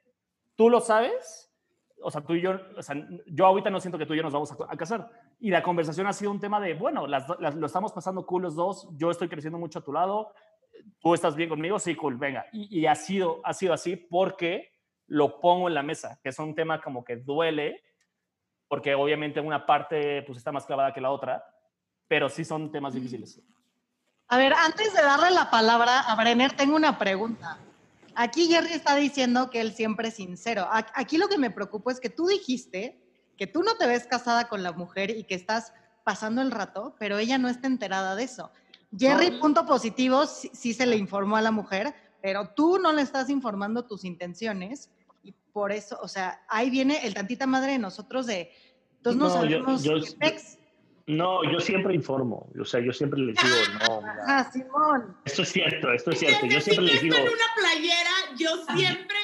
tú 0.55 0.69
lo 0.69 0.79
sabes, 0.81 1.49
o 2.01 2.11
sea, 2.11 2.21
tú 2.21 2.33
y 2.33 2.41
yo, 2.41 2.59
o 2.77 2.81
sea, 2.81 2.95
yo 3.27 3.45
ahorita 3.45 3.69
no 3.69 3.79
siento 3.79 3.97
que 3.97 4.05
tú 4.05 4.13
y 4.13 4.17
yo 4.17 4.23
nos 4.23 4.33
vamos 4.33 4.51
a, 4.51 4.55
a 4.69 4.77
casar. 4.77 5.09
Y 5.39 5.49
la 5.49 5.63
conversación 5.63 6.05
ha 6.07 6.13
sido 6.13 6.31
un 6.31 6.39
tema 6.39 6.59
de, 6.59 6.73
bueno, 6.73 7.07
las, 7.07 7.25
las- 7.39 7.55
lo 7.55 7.65
estamos 7.65 7.91
pasando 7.93 8.25
cool 8.25 8.43
los 8.43 8.55
dos, 8.55 8.87
yo 8.97 9.09
estoy 9.11 9.29
creciendo 9.29 9.57
mucho 9.57 9.79
a 9.79 9.83
tu 9.83 9.93
lado, 9.93 10.33
tú 10.99 11.13
estás 11.13 11.35
bien 11.35 11.49
conmigo, 11.49 11.79
sí, 11.79 11.95
cool, 11.95 12.17
venga. 12.17 12.45
Y, 12.51 12.79
y 12.79 12.85
ha, 12.87 12.95
sido, 12.95 13.39
ha 13.43 13.53
sido 13.53 13.73
así 13.73 13.95
porque 13.95 14.73
lo 15.07 15.39
pongo 15.39 15.67
en 15.67 15.73
la 15.75 15.83
mesa, 15.83 16.19
que 16.21 16.29
es 16.29 16.39
un 16.39 16.53
tema 16.55 16.81
como 16.81 17.03
que 17.03 17.17
duele, 17.17 17.81
porque 18.67 18.95
obviamente 18.95 19.39
una 19.39 19.65
parte 19.65 20.23
pues 20.23 20.37
está 20.37 20.51
más 20.51 20.65
clavada 20.65 20.93
que 20.93 21.01
la 21.01 21.11
otra, 21.11 21.43
pero 22.07 22.27
sí 22.29 22.43
son 22.43 22.71
temas 22.71 22.93
difíciles. 22.93 23.41
A 24.33 24.37
ver, 24.37 24.51
antes 24.53 24.91
de 24.95 25.01
darle 25.03 25.29
la 25.29 25.51
palabra 25.51 25.99
a 25.99 26.15
Brenner, 26.15 26.53
tengo 26.53 26.75
una 26.75 26.97
pregunta. 26.97 27.59
Aquí 28.15 28.47
Jerry 28.47 28.73
está 28.73 28.95
diciendo 28.95 29.51
que 29.51 29.61
él 29.61 29.75
siempre 29.75 30.07
es 30.07 30.15
sincero. 30.15 30.67
Aquí 30.71 31.19
lo 31.19 31.27
que 31.27 31.37
me 31.37 31.51
preocupa 31.51 31.91
es 31.91 31.99
que 31.99 32.09
tú 32.09 32.25
dijiste 32.25 32.99
que 33.37 33.45
tú 33.45 33.61
no 33.61 33.75
te 33.77 33.85
ves 33.85 34.07
casada 34.07 34.47
con 34.49 34.63
la 34.63 34.71
mujer 34.71 35.11
y 35.11 35.25
que 35.25 35.35
estás 35.35 35.71
pasando 36.03 36.41
el 36.41 36.49
rato, 36.49 36.95
pero 36.97 37.19
ella 37.19 37.37
no 37.37 37.47
está 37.47 37.67
enterada 37.67 38.15
de 38.15 38.23
eso. 38.23 38.49
Jerry, 38.97 39.29
No. 39.29 39.39
punto 39.39 39.67
positivo, 39.67 40.25
sí, 40.25 40.49
sí 40.51 40.73
se 40.73 40.87
le 40.87 40.97
informó 40.97 41.35
a 41.37 41.41
la 41.43 41.51
mujer, 41.51 41.93
pero 42.19 42.49
tú 42.55 42.79
no 42.79 42.91
le 42.91 43.03
estás 43.03 43.29
informando 43.29 43.85
tus 43.85 44.03
intenciones 44.03 44.89
y 45.21 45.31
por 45.51 45.71
eso, 45.71 45.99
o 46.01 46.07
sea, 46.07 46.41
ahí 46.49 46.71
viene 46.71 47.05
el 47.05 47.13
tantita 47.13 47.45
madre 47.45 47.73
de 47.73 47.77
nosotros 47.77 48.25
de, 48.25 48.51
entonces 48.97 49.19
no, 49.19 49.27
No, 49.27 49.45
yo- 49.45 49.59
sabemos 49.59 49.83
yo- 49.83 49.93
qué 50.01 50.11
pex. 50.19 50.57
No, 51.05 51.43
yo 51.51 51.59
siempre 51.59 51.93
informo. 51.93 52.49
O 52.59 52.63
sea, 52.63 52.79
yo 52.79 52.93
siempre 52.93 53.19
les 53.19 53.35
digo, 53.35 53.55
no, 53.89 54.01
mira, 54.01 54.17
Ajá, 54.25 54.51
Simón. 54.51 55.17
esto 55.25 55.41
es 55.41 55.49
cierto, 55.49 55.91
esto 55.91 56.11
es 56.11 56.19
cierto. 56.19 56.45
Yo 56.45 56.61
siempre 56.61 56.85
les 56.85 57.01
digo, 57.01 57.15
en 57.17 57.23
una 57.23 57.31
playera, 57.57 58.09
yo 58.37 58.49
siempre. 58.77 59.17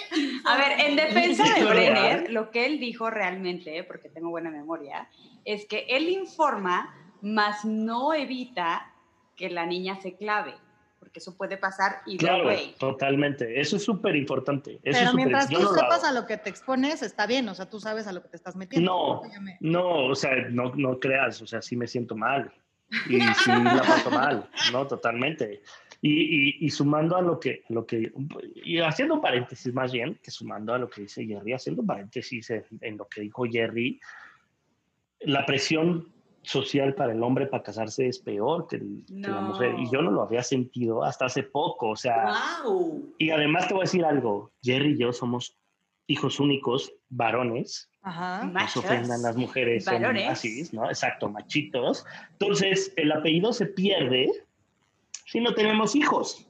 A 0.45 0.57
ver, 0.57 0.79
en 0.87 0.95
defensa 0.97 1.43
de 1.43 1.59
¿Es 1.61 1.69
Brenner, 1.69 1.93
real? 2.21 2.33
lo 2.33 2.51
que 2.51 2.65
él 2.65 2.79
dijo 2.79 3.09
realmente, 3.09 3.83
porque 3.85 4.09
tengo 4.09 4.29
buena 4.29 4.51
memoria, 4.51 5.07
es 5.45 5.65
que 5.67 5.85
él 5.87 6.09
informa, 6.09 6.93
mas 7.21 7.63
no 7.63 8.13
evita 8.13 8.91
que 9.37 9.49
la 9.49 9.65
niña 9.65 9.95
se 10.01 10.17
clave, 10.17 10.55
porque 11.09 11.19
eso 11.19 11.35
puede 11.35 11.57
pasar 11.57 12.01
y 12.05 12.17
claro, 12.17 12.45
way. 12.45 12.75
totalmente. 12.77 13.59
Eso 13.59 13.77
es 13.77 13.83
súper 13.83 14.15
importante. 14.15 14.79
Pero 14.83 15.13
mientras 15.15 15.49
tú 15.49 15.55
no 15.55 15.71
lo 15.71 15.73
sepas 15.73 16.03
hago. 16.03 16.17
a 16.17 16.21
lo 16.21 16.27
que 16.27 16.37
te 16.37 16.51
expones, 16.51 17.01
está 17.01 17.25
bien, 17.25 17.49
o 17.49 17.55
sea, 17.55 17.67
tú 17.67 17.79
sabes 17.79 18.05
a 18.05 18.11
lo 18.11 18.21
que 18.21 18.29
te 18.29 18.37
estás 18.37 18.55
metiendo. 18.55 18.91
No, 18.91 19.21
no, 19.59 20.05
o 20.05 20.15
sea, 20.15 20.35
no, 20.51 20.71
no 20.75 20.99
creas, 20.99 21.41
o 21.41 21.47
sea, 21.47 21.63
sí 21.63 21.75
me 21.75 21.87
siento 21.87 22.15
mal 22.15 22.53
y 23.07 23.19
sí 23.21 23.51
la 23.51 23.81
paso 23.81 24.11
mal, 24.11 24.49
no, 24.71 24.85
totalmente. 24.85 25.63
Y, 25.99 26.11
y, 26.11 26.65
y 26.67 26.69
sumando 26.69 27.17
a 27.17 27.23
lo 27.23 27.39
que, 27.39 27.63
lo 27.69 27.87
que, 27.87 28.11
y 28.53 28.77
haciendo 28.79 29.15
un 29.15 29.21
paréntesis 29.21 29.73
más 29.73 29.91
bien, 29.91 30.19
que 30.21 30.29
sumando 30.29 30.75
a 30.75 30.77
lo 30.77 30.89
que 30.91 31.01
dice 31.01 31.25
Jerry, 31.25 31.53
haciendo 31.53 31.81
un 31.81 31.87
paréntesis 31.87 32.51
en, 32.51 32.65
en 32.81 32.97
lo 32.97 33.07
que 33.07 33.21
dijo 33.21 33.45
Jerry, 33.49 33.99
la 35.21 35.43
presión 35.43 36.13
social 36.49 36.95
para 36.95 37.13
el 37.13 37.21
hombre 37.21 37.45
para 37.47 37.61
casarse 37.63 38.07
es 38.07 38.19
peor 38.19 38.67
que, 38.67 38.77
el- 38.77 39.03
que 39.07 39.29
la 39.29 39.41
mujer. 39.41 39.75
Y 39.79 39.89
yo 39.91 40.01
no 40.01 40.09
lo 40.11 40.23
había 40.23 40.41
sentido 40.43 41.03
hasta 41.03 41.25
hace 41.25 41.43
poco, 41.43 41.89
o 41.89 41.95
sea, 41.95 42.33
¡Wow! 42.63 43.13
y 43.17 43.29
además 43.29 43.67
te 43.67 43.73
voy 43.75 43.81
a 43.81 43.83
decir 43.85 44.03
algo, 44.03 44.51
Jerry 44.63 44.93
y 44.93 44.97
yo 44.97 45.13
somos 45.13 45.55
hijos 46.07 46.39
únicos, 46.39 46.91
varones, 47.09 47.87
Ajá. 48.01 48.43
no 48.45 48.53
Machos. 48.53 48.71
se 48.73 48.79
ofendan 48.79 49.21
las 49.21 49.35
mujeres 49.37 49.85
Varones. 49.85 50.27
así, 50.29 50.63
¿no? 50.71 50.85
Exacto, 50.89 51.29
machitos. 51.29 52.03
Entonces, 52.31 52.91
el 52.95 53.11
apellido 53.11 53.53
se 53.53 53.67
pierde 53.67 54.27
si 55.27 55.39
no 55.39 55.53
tenemos 55.53 55.95
hijos. 55.95 56.47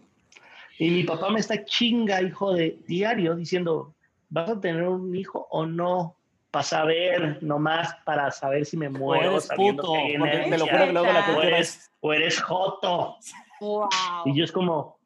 Y 0.78 0.92
mi 0.92 1.04
papá 1.04 1.30
me 1.30 1.42
está 1.42 1.66
chinga, 1.66 2.22
hijo 2.22 2.54
de 2.54 2.80
diario, 2.88 3.36
diciendo, 3.36 3.94
¿vas 4.30 4.50
a 4.50 4.62
tener 4.62 4.84
un 4.88 5.14
hijo 5.14 5.46
o 5.52 5.66
no? 5.66 6.16
Para 6.52 6.64
saber, 6.64 7.44
nomás 7.44 7.96
para 8.06 8.32
saber 8.32 8.66
si 8.66 8.76
me 8.76 8.88
O 8.88 8.92
muero. 8.92 9.32
eres 9.32 9.46
sabiendo 9.46 9.84
puto, 9.84 9.94
porque 10.18 10.38
te 10.50 10.58
lo 10.58 10.66
juro 10.66 10.86
que 10.86 10.94
luego 10.94 11.12
la 11.12 11.20
O 11.20 11.22
o 11.22 11.26
cultura 11.26 11.48
es... 11.48 11.54
eres, 11.54 11.92
o 12.00 12.14
eres 12.14 12.42
joto. 12.42 13.18
Wow. 13.60 13.90
Y 14.26 14.36
yo 14.36 14.44
es 14.46 14.52
como, 14.52 15.00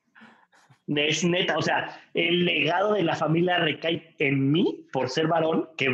es 0.88 1.24
neta, 1.24 1.58
o 1.58 1.62
sea, 1.62 2.00
el 2.14 2.46
legado 2.46 2.94
de 2.94 3.04
la 3.04 3.16
familia 3.16 3.58
recae 3.58 4.16
en 4.20 4.52
mí 4.52 4.86
por 4.92 5.10
ser 5.10 5.28
varón, 5.28 5.70
qué, 5.78 5.88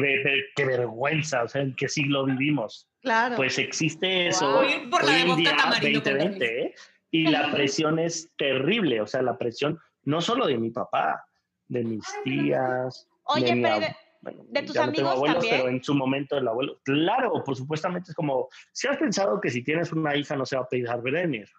qué 0.55 0.65
vergüenza, 0.65 1.43
o 1.43 1.47
sea, 1.47 1.61
en 1.61 1.75
qué 1.75 1.87
siglo 1.87 2.25
vivimos. 2.25 2.87
Claro. 3.01 3.35
Pues 3.35 3.57
existe 3.57 4.27
eso 4.27 4.63
ir 4.63 4.89
por 4.89 5.03
la 5.03 5.11
hoy 5.11 5.23
de 5.23 5.29
en 5.29 5.35
día, 5.37 5.55
tamarindo 5.55 6.03
con 6.03 6.13
2020, 6.17 6.61
¿eh? 6.61 6.75
y 7.11 7.27
la 7.27 7.51
presión 7.51 7.99
es 7.99 8.31
terrible, 8.37 9.01
o 9.01 9.07
sea, 9.07 9.21
la 9.21 9.37
presión 9.37 9.79
no 10.03 10.21
solo 10.21 10.47
de 10.47 10.57
mi 10.57 10.71
papá, 10.71 11.23
de 11.67 11.83
mis 11.83 12.03
tías, 12.23 13.07
Oye, 13.23 13.45
de 13.45 13.55
mi 13.55 13.61
pero 13.61 13.79
bueno, 14.21 14.43
de 14.49 14.61
tus 14.63 14.73
ya 14.75 14.81
no 14.85 14.89
amigos 14.89 15.11
abuelos, 15.13 15.37
también. 15.37 15.55
pero 15.61 15.69
en 15.69 15.83
su 15.83 15.93
momento 15.95 16.37
el 16.37 16.47
abuelo. 16.47 16.79
Claro, 16.83 17.43
por 17.43 17.55
supuestamente 17.55 18.11
es 18.11 18.15
como, 18.15 18.49
si 18.73 18.87
has 18.87 18.97
pensado 18.97 19.39
que 19.39 19.49
si 19.49 19.63
tienes 19.63 19.91
una 19.93 20.15
hija 20.15 20.35
no 20.35 20.45
se 20.45 20.57
va 20.57 20.63
a 20.63 20.67
pedir 20.67 20.87
Brenner. 21.01 21.49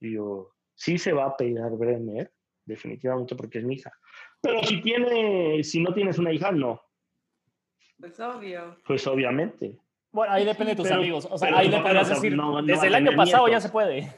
Digo, 0.00 0.54
sí 0.74 0.98
se 0.98 1.12
va 1.12 1.24
a 1.26 1.36
pedir 1.36 1.58
Brenner, 1.72 2.32
definitivamente 2.64 3.34
porque 3.34 3.58
es 3.58 3.64
mi 3.64 3.74
hija. 3.76 3.92
Pero 4.40 4.62
si 4.62 4.80
tiene, 4.80 5.62
si 5.64 5.80
no 5.80 5.92
tienes 5.92 6.18
una 6.18 6.32
hija, 6.32 6.52
no. 6.52 6.80
Pues 7.98 8.20
obvio. 8.20 8.76
Pues 8.86 9.06
obviamente. 9.06 9.78
Bueno, 10.12 10.32
ahí 10.34 10.44
depende 10.44 10.72
de 10.72 10.76
tus 10.76 10.88
Pero- 10.88 11.00
amigos. 11.00 11.26
O 11.30 11.36
sea, 11.38 11.48
pero 11.48 11.58
ahí 11.58 11.68
le 11.68 11.80
podrías 11.80 12.08
decir, 12.08 12.36
no- 12.36 12.60
no 12.60 12.62
desde 12.62 12.86
el 12.86 12.94
año 12.94 13.16
pasado 13.16 13.46
ya 13.46 13.54
nietos. 13.54 13.62
se 13.64 13.68
puede. 13.70 14.14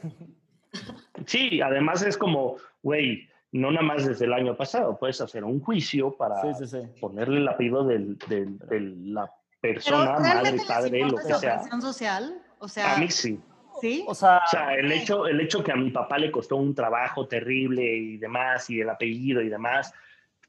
Sí, 1.27 1.61
además 1.61 2.03
es 2.03 2.17
como, 2.19 2.57
güey, 2.83 3.29
no 3.53 3.71
nada 3.71 3.87
más 3.87 4.07
desde 4.07 4.27
el 4.27 4.33
año 4.33 4.57
pasado, 4.57 4.99
puedes 4.99 5.21
hacer 5.21 5.45
un 5.45 5.61
juicio 5.61 6.17
para 6.17 6.41
Sí, 6.43 6.67
sí, 6.67 6.67
sí. 6.67 7.01
ponerle 7.01 7.39
el 7.39 7.49
apellido 7.49 7.85
del- 7.85 8.19
del- 8.29 8.59
de 8.59 8.81
la 8.81 9.31
Pero 9.61 9.75
persona, 9.75 10.19
madre, 10.19 10.57
padre, 10.67 11.01
lo 11.07 11.17
que 11.17 11.35
sea. 11.35 11.63
social, 11.81 12.43
o 12.59 12.69
sea, 12.69 12.95
A 12.95 12.99
mí 12.99 13.09
sí. 13.11 13.41
¿sí? 13.81 14.05
O 14.07 14.15
sea, 14.15 14.43
O 14.45 14.49
sea, 14.51 14.75
el 14.75 14.91
hecho, 14.93 15.27
el 15.27 15.41
hecho 15.41 15.63
que 15.63 15.73
a 15.73 15.77
mi 15.77 15.91
papá 15.91 16.19
le 16.19 16.31
costó 16.31 16.57
un 16.57 16.75
trabajo 16.75 17.27
terrible 17.27 17.85
y 17.97 18.17
demás, 18.19 18.69
y 18.71 18.81
el 18.81 18.91
apellido 18.91 19.41
y 19.41 19.49
demás, 19.49 19.93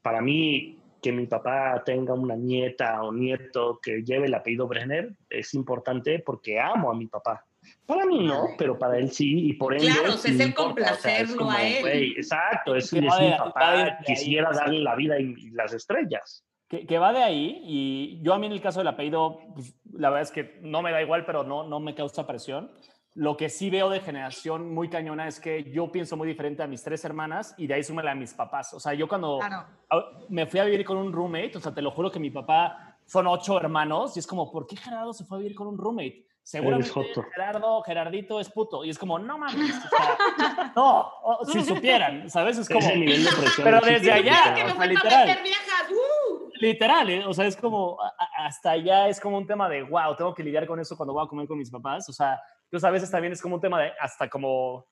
para 0.02 0.20
mí 0.20 0.76
que 1.02 1.12
mi 1.12 1.26
papá 1.26 1.82
tenga 1.84 2.12
una 2.12 2.36
nieta 2.36 3.02
o 3.02 3.12
nieto 3.12 3.78
que 3.82 4.02
lleve 4.02 4.26
el 4.26 4.34
apellido 4.34 4.66
Brenner 4.68 5.14
es 5.30 5.54
importante 5.54 6.18
porque 6.18 6.60
amo 6.60 6.90
a 6.90 6.94
mi 6.94 7.06
papá. 7.06 7.46
Para 7.90 8.06
mí 8.06 8.26
no, 8.26 8.48
pero 8.56 8.78
para 8.78 8.98
él 8.98 9.10
sí, 9.10 9.48
y 9.48 9.52
por 9.54 9.74
ende... 9.74 9.86
Claro, 9.86 10.14
es 10.14 10.24
el 10.24 10.34
o 10.34 10.36
sea, 10.38 10.54
complacerlo 10.54 11.50
a 11.50 11.62
él. 11.62 11.80
güey, 11.80 12.10
exacto, 12.12 12.74
es, 12.76 12.90
Que 12.90 12.98
es 12.98 13.16
de- 13.18 13.24
mi 13.30 13.32
papá, 13.36 13.72
de 13.76 13.82
ahí, 13.82 13.90
quisiera 14.06 14.48
exacto. 14.48 14.64
darle 14.70 14.80
la 14.82 14.94
vida 14.96 15.18
y, 15.20 15.34
y 15.36 15.50
las 15.50 15.72
estrellas. 15.72 16.44
que, 16.68 16.86
que 16.86 16.98
va 16.98 17.12
de 17.12 17.22
ahí 17.22 17.60
y 17.64 18.20
yo 18.22 18.32
a 18.34 18.38
mí 18.38 18.46
en 18.46 18.52
el 18.52 18.60
caso 18.60 18.78
del 18.80 18.88
apellido, 18.88 19.40
pues, 19.54 19.74
la 19.92 20.08
verdad 20.10 20.22
es 20.22 20.30
que 20.30 20.58
no 20.62 20.82
me 20.82 20.92
da 20.92 21.02
igual, 21.02 21.24
pero 21.26 21.42
no, 21.42 21.64
no 21.66 21.80
me 21.80 21.94
causa 21.94 22.26
presión. 22.26 22.70
Lo 23.14 23.36
que 23.36 23.48
sí 23.48 23.70
veo 23.70 23.90
de 23.90 23.98
generación 23.98 24.72
muy 24.72 24.88
cañona 24.88 25.26
es 25.26 25.40
que 25.40 25.64
yo 25.72 25.90
pienso 25.90 26.16
muy 26.16 26.28
diferente 26.28 26.62
a 26.62 26.68
mis 26.68 26.84
tres 26.84 27.04
hermanas 27.04 27.56
y 27.58 27.66
de 27.66 27.74
ahí 27.74 27.82
súmale 27.82 28.08
a 28.08 28.14
mis 28.14 28.32
papás. 28.34 28.72
O 28.72 28.78
sea, 28.78 28.94
yo 28.94 29.08
cuando 29.08 29.38
Claro. 29.40 29.66
a- 29.90 30.10
me 30.28 30.46
fui 30.46 30.60
a 30.60 30.64
vivir 30.64 30.84
con 30.84 30.96
un 30.96 31.12
roommate, 31.12 31.56
o 31.56 31.60
sea, 31.60 31.74
te 31.74 31.82
lo 31.82 31.90
juro 31.90 32.08
que 32.12 32.20
mi 32.20 32.30
papá 32.30 32.96
son 33.04 33.26
ocho 33.26 33.56
hermanos 33.58 34.16
y 34.16 34.20
es 34.20 34.26
como, 34.28 34.48
¿por 34.52 34.64
qué 34.68 34.76
Gerardo 34.76 35.12
se 35.12 35.24
fue 35.24 35.38
a 35.38 35.40
vivir 35.40 35.56
con 35.56 35.66
un 35.66 35.76
roommate? 35.76 36.24
Seguramente. 36.42 36.90
Gerardo, 37.34 37.82
Gerardito 37.82 38.40
es 38.40 38.50
puto. 38.50 38.84
Y 38.84 38.90
es 38.90 38.98
como, 38.98 39.18
no 39.18 39.38
mames, 39.38 39.76
o 39.84 39.88
sea, 39.88 40.72
no, 40.76 41.00
o- 41.22 41.44
si 41.44 41.62
supieran, 41.62 42.28
¿sabes? 42.28 42.58
Es 42.58 42.68
como, 42.72 42.88
nivel 42.90 43.24
de 43.24 43.30
presión. 43.30 43.64
Pero 43.64 43.80
desde 43.80 44.12
allá. 44.12 44.54
Que 44.54 44.64
me 44.64 44.64
o 44.64 44.66
sea, 44.66 44.74
fue 44.74 44.86
literal. 44.88 45.38
viejas. 45.42 45.90
¡uh! 45.90 46.50
Literal, 46.60 47.10
¿eh? 47.10 47.24
o 47.26 47.32
sea, 47.32 47.46
es 47.46 47.56
como, 47.56 47.98
hasta 48.36 48.72
allá 48.72 49.08
es 49.08 49.18
como 49.20 49.38
un 49.38 49.46
tema 49.46 49.68
de, 49.68 49.82
wow, 49.82 50.14
tengo 50.16 50.34
que 50.34 50.42
lidiar 50.42 50.66
con 50.66 50.78
eso 50.80 50.96
cuando 50.96 51.12
voy 51.14 51.24
a 51.24 51.28
comer 51.28 51.46
con 51.46 51.56
mis 51.56 51.70
papás. 51.70 52.08
O 52.08 52.12
sea, 52.12 52.38
entonces 52.64 52.86
a 52.86 52.90
veces 52.90 53.10
también 53.10 53.32
es 53.32 53.40
como 53.40 53.54
un 53.54 53.60
tema 53.62 53.80
de, 53.80 53.92
hasta 53.98 54.28
como, 54.28 54.86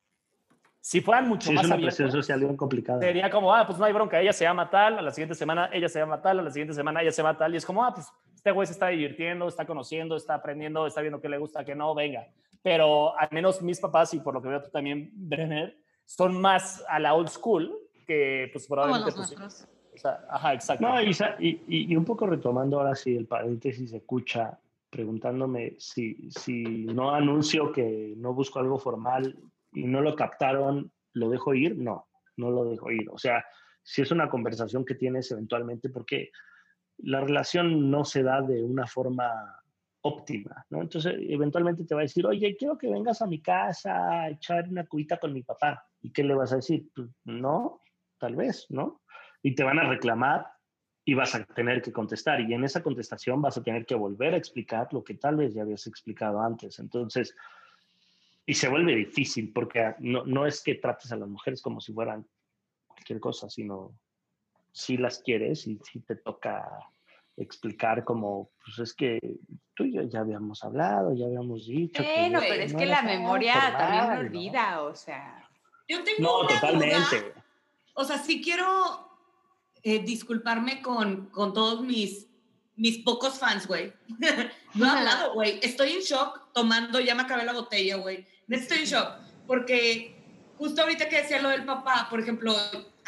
si 0.81 1.01
fueran 1.03 1.29
mucho 1.29 1.49
Sí, 1.49 1.51
es 1.51 1.57
más 1.57 1.67
una 1.67 1.75
abiertos, 1.75 1.97
presión 1.99 2.13
social 2.23 2.41
bien 2.41 2.57
complicada. 2.57 3.01
sería 3.01 3.31
como, 3.31 3.53
ah, 3.55 3.67
pues 3.67 3.79
no 3.79 3.85
hay 3.85 3.93
bronca, 3.93 4.19
ella 4.21 4.33
se 4.33 4.45
llama 4.45 4.71
tal, 4.71 4.99
a 4.99 5.03
la 5.03 5.11
siguiente 5.11 5.35
semana 5.35 5.69
ella 5.73 5.89
se 5.91 5.99
llama 5.99 6.23
tal, 6.23 6.39
a 6.39 6.43
la 6.43 6.51
siguiente 6.51 6.73
semana 6.73 7.03
ella 7.03 7.11
se 7.13 7.21
llama 7.23 7.37
tal, 7.37 7.53
y 7.53 7.59
es 7.59 7.67
como, 7.67 7.85
ah, 7.85 7.93
pues 7.93 8.07
este 8.49 8.55
güey 8.55 8.67
se 8.67 8.73
está 8.73 8.89
divirtiendo, 8.89 9.47
está 9.47 9.67
conociendo, 9.67 10.17
está 10.17 10.33
aprendiendo, 10.33 10.87
está 10.87 11.03
viendo 11.03 11.21
qué 11.21 11.29
le 11.29 11.37
gusta, 11.37 11.67
qué 11.67 11.75
no, 11.75 11.95
venga. 11.95 12.27
Pero 12.63 13.19
al 13.19 13.29
menos 13.31 13.61
mis 13.61 13.79
papás, 13.79 14.15
y 14.15 14.21
por 14.21 14.33
lo 14.33 14.41
que 14.41 14.49
veo 14.49 14.63
tú 14.63 14.71
también, 14.71 15.11
Brenner, 15.15 15.77
son 16.07 16.41
más 16.41 16.83
a 16.89 16.99
la 16.99 17.13
old 17.13 17.29
school 17.29 17.77
que, 18.07 18.49
pues 18.51 18.67
Como 18.67 18.77
probablemente, 18.81 19.19
los 19.19 19.35
pues, 19.35 19.69
o 19.95 19.99
sea, 19.99 20.25
ajá, 20.31 20.55
exacto. 20.55 20.89
No, 20.89 21.03
y, 21.03 21.11
y, 21.41 21.93
y- 21.93 21.97
un 21.97 22.07
poco 22.07 22.27
retomando 22.27 22.79
ahora 22.79 22.95
sí 22.95 23.15
el 23.15 23.27
paréntesis 23.27 23.91
de 23.91 23.99
escucha, 23.99 24.59
preguntándome 24.89 25.75
si, 25.79 26.31
si 26.31 26.63
no 26.87 27.15
anuncio 27.15 27.71
que 27.71 28.15
no 28.17 28.33
busco 28.33 28.61
algo 28.61 28.79
formal 28.79 29.37
y 29.75 29.83
no 29.85 30.01
lo 30.01 30.17
captaron, 30.17 30.91
¿lo 31.13 31.29
dejo 31.29 31.53
ir? 31.53 31.77
No, 31.77 32.07
no 32.39 32.51
lo 32.51 32.65
dejo 32.65 32.91
ir. 32.91 33.11
O 33.11 33.19
sea, 33.19 33.45
si 33.83 34.01
es 34.01 34.11
una 34.11 34.31
conversación 34.31 34.87
que 34.87 34.95
tienes 34.95 35.31
eventualmente, 35.33 35.91
porque 35.91 36.31
la 36.99 37.21
relación 37.21 37.91
no 37.91 38.05
se 38.05 38.23
da 38.23 38.41
de 38.43 38.63
una 38.63 38.87
forma 38.87 39.57
óptima, 40.03 40.65
¿no? 40.71 40.83
Entonces, 40.83 41.15
eventualmente 41.19 41.85
te 41.85 41.95
va 41.95 42.03
a 42.03 42.03
decir, 42.03 42.27
oye, 42.27 42.57
quiero 42.57 42.79
que 42.79 42.89
vengas 42.89 43.21
a 43.21 43.27
mi 43.27 43.41
casa 43.41 44.23
a 44.23 44.31
echar 44.31 44.69
una 44.69 44.87
cubita 44.87 45.19
con 45.19 45.33
mi 45.33 45.43
papá. 45.43 45.85
¿Y 46.01 46.13
qué 46.13 46.23
le 46.23 46.35
vas 46.35 46.53
a 46.53 46.57
decir? 46.57 46.89
Pues, 46.95 47.09
no, 47.25 47.81
tal 48.19 48.37
vez, 48.37 48.67
¿no? 48.71 49.03
Y 49.43 49.55
te 49.55 49.65
van 49.65 49.79
a 49.79 49.89
reclamar 49.89 50.47
y 51.05 51.15
vas 51.15 51.35
a 51.35 51.45
tener 51.45 51.83
que 51.83 51.93
contestar. 51.93 52.41
Y 52.41 52.53
en 52.53 52.65
esa 52.65 52.83
contestación 52.83 53.41
vas 53.43 53.57
a 53.57 53.63
tener 53.63 53.87
que 53.87 53.95
volver 53.95 54.35
a 54.35 54.37
explicar 54.37 54.89
lo 54.93 55.03
que 55.03 55.15
tal 55.15 55.37
vez 55.37 55.55
ya 55.55 55.63
habías 55.63 55.87
explicado 55.87 56.41
antes. 56.41 56.79
Entonces, 56.79 57.35
y 58.47 58.55
se 58.55 58.69
vuelve 58.69 58.95
difícil 58.95 59.53
porque 59.53 59.95
no, 60.01 60.25
no 60.25 60.47
es 60.47 60.63
que 60.63 60.77
trates 60.77 61.13
a 61.13 61.17
las 61.17 61.29
mujeres 61.29 61.61
como 61.61 61.81
si 61.81 61.93
fueran 61.93 62.27
cualquier 62.87 63.21
cosa, 63.21 63.49
sino 63.49 63.95
si 64.73 64.97
las 64.97 65.21
quieres 65.21 65.67
y 65.67 65.79
si 65.91 66.01
te 66.01 66.17
toca 66.17 66.69
explicar 67.37 68.05
como, 68.05 68.51
pues 68.65 68.79
es 68.81 68.95
que 68.95 69.21
tú 69.75 69.85
y 69.85 69.95
yo 69.95 70.03
ya 70.03 70.21
habíamos 70.21 70.65
hablado, 70.65 71.15
ya 71.15 71.27
habíamos 71.27 71.67
dicho. 71.67 72.03
Bueno, 72.03 72.41
pero 72.41 72.63
es 72.63 72.75
que 72.75 72.87
la 72.87 73.03
memoria 73.03 73.55
también 73.77 74.09
me 74.09 74.19
olvida, 74.19 74.83
o 74.83 74.95
sea. 74.95 75.49
Yo 75.89 76.03
tengo 76.03 76.21
No, 76.21 76.41
una 76.41 76.49
totalmente. 76.49 77.21
duda. 77.21 77.45
O 77.95 78.05
sea, 78.05 78.19
sí 78.19 78.43
quiero 78.43 79.09
eh, 79.83 80.01
disculparme 80.01 80.83
con, 80.83 81.27
con 81.27 81.53
todos 81.53 81.83
mis, 81.83 82.27
mis 82.77 82.99
pocos 82.99 83.39
fans, 83.39 83.67
güey. 83.67 83.93
no 84.75 84.87
he 84.87 84.89
hablado, 84.89 85.35
güey. 85.35 85.61
Estoy 85.63 85.93
en 85.93 86.01
shock 86.01 86.53
tomando, 86.53 87.01
ya 87.01 87.15
me 87.15 87.23
acabé 87.23 87.45
la 87.45 87.53
botella, 87.53 87.97
güey. 87.97 88.27
Estoy 88.49 88.79
en 88.79 88.85
shock 88.85 89.29
porque 89.47 90.15
justo 90.59 90.83
ahorita 90.83 91.09
que 91.09 91.23
decía 91.23 91.41
lo 91.41 91.49
del 91.49 91.65
papá, 91.65 92.07
por 92.11 92.21
ejemplo, 92.21 92.55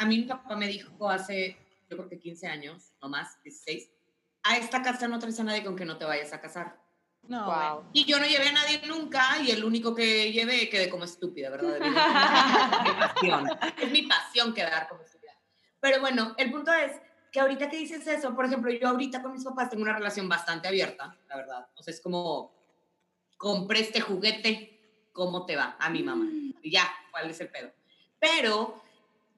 a 0.01 0.07
mí 0.07 0.17
mi 0.19 0.25
papá 0.25 0.57
me 0.57 0.67
dijo 0.67 1.09
hace, 1.11 1.59
yo 1.91 1.97
creo 1.99 2.09
que 2.09 2.19
15 2.19 2.47
años, 2.47 2.93
no 3.03 3.11
más, 3.11 3.41
16, 3.43 3.91
a 4.45 4.57
esta 4.57 4.83
casa 4.83 5.07
no 5.09 5.19
traes 5.19 5.39
a 5.41 5.45
nadie 5.45 5.63
con 5.63 5.77
que 5.77 5.85
no 5.85 5.99
te 5.99 6.07
vayas 6.07 6.33
a 6.33 6.41
casar. 6.41 6.81
No, 7.23 7.45
Wow. 7.45 7.55
bueno. 7.75 7.91
Y 7.93 8.07
yo 8.07 8.19
no 8.19 8.25
llevé 8.25 8.49
a 8.49 8.53
nadie 8.53 8.81
nunca 8.89 9.39
y 9.43 9.51
el 9.51 9.63
único 9.63 9.95
que 9.95 10.33
llevé 10.33 10.71
quedé 10.71 10.89
como 10.89 11.05
estúpida, 11.05 11.51
¿verdad? 11.51 11.79
Mi 12.83 12.91
pasión. 12.99 13.47
Es 13.79 13.91
mi 13.91 14.03
pasión 14.03 14.55
quedar 14.55 14.89
como 14.89 15.03
estúpida. 15.03 15.33
Pero 15.81 16.01
bueno, 16.01 16.35
el 16.39 16.51
punto 16.51 16.73
es 16.73 16.93
que 17.31 17.41
ahorita 17.41 17.69
que 17.69 17.77
dices 17.77 18.07
eso, 18.07 18.35
por 18.35 18.47
ejemplo, 18.47 18.71
yo 18.73 18.89
ahorita 18.89 19.21
con 19.23 19.33
mis 19.33 19.45
papás 19.45 19.69
tengo 19.69 19.83
una 19.83 19.93
relación 19.93 20.31
bastante 20.31 20.67
abierta, 20.69 21.15
la 21.29 21.37
verdad. 21.37 21.69
O 21.77 21.83
sea, 21.83 21.93
es 21.93 22.01
como, 22.01 22.55
compré 23.37 23.81
este 23.81 24.01
juguete, 24.01 25.09
¿cómo 25.13 25.45
te 25.45 25.57
va? 25.57 25.77
A 25.79 25.91
mi 25.91 26.03
mamá. 26.03 26.27
Y 26.63 26.71
ya, 26.71 26.91
¿cuál 27.11 27.29
es 27.31 27.39
el 27.43 27.51
pedo? 27.51 27.71
Pero 28.19 28.83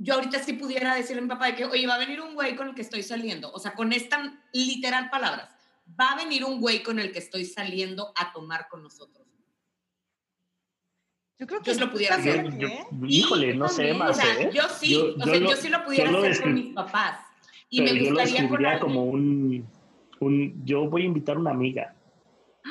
yo 0.02 0.14
ahorita 0.14 0.38
sí 0.42 0.54
pudiera 0.54 0.94
decirle 0.94 1.20
a 1.20 1.22
mi 1.22 1.28
papá 1.28 1.46
de 1.46 1.54
que, 1.56 1.64
oye, 1.64 1.86
va 1.86 1.94
a 1.94 1.98
venir 1.98 2.20
un 2.20 2.34
güey 2.34 2.56
con 2.56 2.68
el 2.68 2.74
que 2.74 2.82
estoy 2.82 3.02
saliendo. 3.02 3.52
O 3.52 3.58
sea, 3.58 3.74
con 3.74 3.92
estas 3.92 4.30
literal 4.52 5.10
palabras. 5.10 5.48
Va 5.98 6.12
a 6.12 6.16
venir 6.16 6.44
un 6.44 6.60
güey 6.60 6.82
con 6.82 6.98
el 6.98 7.12
que 7.12 7.18
estoy 7.20 7.44
saliendo 7.44 8.12
a 8.16 8.32
tomar 8.32 8.68
con 8.68 8.82
nosotros. 8.82 9.26
Yo 11.38 11.46
creo 11.46 11.60
que 11.60 11.74
Yo 11.74 11.80
lo 11.80 11.90
pudiera 11.90 12.16
hacer. 12.16 12.42
bien, 12.42 12.58
Yo- 12.60 12.68
¿eh? 12.68 12.86
yo- 12.90 13.06
híjole, 13.06 13.54
no 13.54 13.68
sé 13.68 13.94
más, 13.94 14.10
O 14.16 14.20
sea, 14.20 14.40
¿eh? 14.40 14.50
yo 14.52 14.62
sí, 14.68 14.92
Yo- 14.92 15.14
o 15.14 15.18
yo 15.18 15.24
sea, 15.24 15.40
lo- 15.40 15.50
yo 15.50 15.56
sí 15.56 15.68
lo 15.68 15.84
pudiera 15.84 16.10
yo 16.10 16.12
lo 16.20 16.24
hacer 16.26 16.42
con 16.42 16.54
mis 16.54 16.74
papás. 16.74 17.20
Y 17.68 17.78
Pero 17.80 17.94
me 17.94 17.98
yo 18.04 18.10
lo 18.12 18.20
gustaría 18.20 18.48
con 18.78 18.78
como 18.80 19.04
un, 19.04 19.66
un, 20.20 20.64
yo 20.64 20.88
voy 20.88 21.02
a 21.02 21.06
invitar 21.06 21.36
a 21.36 21.40
una 21.40 21.50
amiga, 21.50 21.94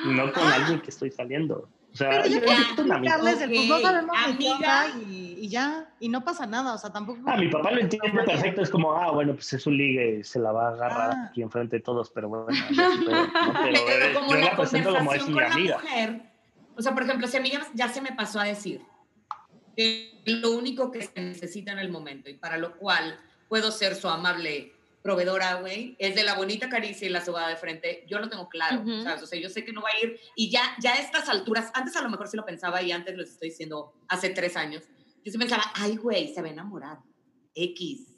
no 0.06 0.32
con 0.32 0.44
alguien 0.46 0.80
que 0.80 0.90
estoy 0.90 1.10
saliendo. 1.10 1.68
O 1.92 1.96
sea, 1.96 2.08
Pero 2.10 2.26
yo 2.26 2.38
explicarles 2.38 3.40
el 3.42 3.50
pues 3.50 3.68
no 3.68 3.76
Ok, 3.76 3.82
sabemos 3.82 4.16
amiga. 4.24 4.86
y, 5.08 5.36
y 5.40 5.48
ya, 5.48 5.90
y 6.00 6.08
no 6.08 6.24
pasa 6.24 6.46
nada, 6.46 6.72
o 6.74 6.78
sea, 6.78 6.90
tampoco. 6.90 7.20
Ah, 7.26 7.36
mi 7.36 7.48
papá 7.48 7.70
lo 7.70 7.80
entiende 7.80 8.10
perfecto, 8.24 8.62
es 8.62 8.70
como, 8.70 8.94
ah, 8.94 9.10
bueno, 9.12 9.34
pues 9.34 9.52
es 9.52 9.66
un 9.66 9.76
ligue, 9.76 10.24
se 10.24 10.38
la 10.38 10.52
va 10.52 10.68
a 10.68 10.70
agarrar 10.72 11.10
Ah. 11.14 11.26
aquí 11.28 11.42
enfrente 11.42 11.76
de 11.76 11.82
todos, 11.82 12.10
pero 12.10 12.28
bueno, 12.30 12.46
pero, 12.76 12.88
¿no? 13.26 13.28
Pero, 13.62 13.80
Pero 13.86 14.20
como 14.20 14.30
yo 14.32 14.38
la 14.40 14.56
presento 14.56 14.94
como 14.96 15.12
es 15.12 15.22
conversación 15.22 15.28
mi 15.28 15.34
con 15.34 15.42
la 15.42 15.52
amiga. 15.52 15.78
mujer, 15.82 16.22
o 16.76 16.80
sea, 16.82 16.94
por 16.94 17.02
ejemplo, 17.02 17.26
si 17.26 17.36
a 17.36 17.40
mí 17.40 17.50
ya, 17.50 17.60
ya 17.74 17.88
se 17.90 18.00
me 18.00 18.12
pasó 18.12 18.40
a 18.40 18.44
decir 18.44 18.80
que 19.76 20.20
lo 20.26 20.52
único 20.52 20.90
que 20.90 21.02
se 21.02 21.12
necesita 21.20 21.72
en 21.72 21.78
el 21.78 21.90
momento 21.90 22.30
y 22.30 22.34
para 22.34 22.56
lo 22.56 22.76
cual 22.78 23.18
puedo 23.48 23.70
ser 23.70 23.94
su 23.96 24.08
amable 24.08 24.72
proveedora, 25.02 25.54
güey, 25.56 25.96
es 25.98 26.14
de 26.14 26.22
la 26.22 26.34
bonita 26.34 26.68
caricia 26.68 27.06
y 27.06 27.10
la 27.10 27.24
sobada 27.24 27.48
de 27.48 27.56
frente, 27.56 28.04
yo 28.08 28.18
lo 28.18 28.28
tengo 28.28 28.48
claro, 28.48 28.80
Ujú. 28.80 29.02
¿sabes? 29.02 29.22
O 29.22 29.26
sea, 29.26 29.38
yo 29.38 29.48
sé 29.48 29.64
que 29.64 29.72
no 29.72 29.82
va 29.82 29.88
a 29.90 30.04
ir 30.04 30.20
y 30.36 30.48
ya, 30.50 30.76
ya 30.80 30.92
a 30.92 30.98
estas 30.98 31.28
alturas, 31.28 31.70
antes 31.74 31.96
a 31.96 32.02
lo 32.02 32.08
mejor 32.08 32.28
sí 32.28 32.36
lo 32.36 32.44
pensaba 32.44 32.80
y 32.82 32.92
antes 32.92 33.16
lo 33.16 33.24
estoy 33.24 33.50
diciendo 33.50 33.92
hace 34.08 34.30
tres 34.30 34.56
años, 34.56 34.84
yo 35.24 35.32
sí 35.32 35.38
pensaba, 35.38 35.64
ay, 35.74 35.96
güey, 35.96 36.32
se 36.32 36.40
va 36.40 36.48
a 36.48 36.52
enamorar, 36.52 36.98
X. 37.54 38.08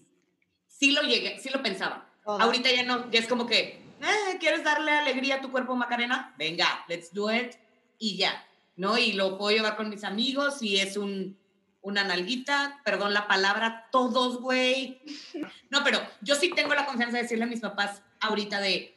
Sí 0.68 0.93
lo 0.93 1.03
llegué, 1.03 1.39
sí 1.39 1.51
lo 1.51 1.62
pensaba. 1.62 2.11
Todas. 2.24 2.43
Ahorita 2.43 2.70
ya 2.70 2.82
no, 2.82 3.11
ya 3.11 3.20
es 3.20 3.26
como 3.26 3.47
que, 3.47 3.82
eh, 4.01 4.39
¿quieres 4.41 4.64
darle 4.64 4.91
alegría 4.93 5.37
a 5.37 5.41
tu 5.41 5.51
cuerpo, 5.51 5.74
Macarena? 5.74 6.35
Venga, 6.39 6.85
let's 6.89 7.12
do 7.12 7.32
it 7.32 7.55
y 7.99 8.16
ya, 8.16 8.47
¿no? 8.76 8.99
Y 8.99 9.12
lo 9.12 9.39
puedo 9.39 9.57
llevar 9.57 9.76
con 9.76 9.89
mis 9.89 10.05
amigos 10.05 10.62
y 10.62 10.78
es 10.78 10.97
un, 10.97 11.39
una 11.85 12.03
nalguita, 12.03 12.80
perdón 12.82 13.12
la 13.12 13.28
palabra, 13.28 13.89
todos, 13.93 14.41
güey. 14.41 15.03
No, 15.68 15.85
pero 15.85 16.01
yo 16.22 16.35
sí 16.35 16.51
tengo 16.51 16.74
la 16.74 16.87
confianza 16.87 17.18
de 17.18 17.22
decirle 17.22 17.45
a 17.45 17.47
mis 17.47 17.61
papás 17.61 18.03
ahorita 18.20 18.59
de, 18.61 18.95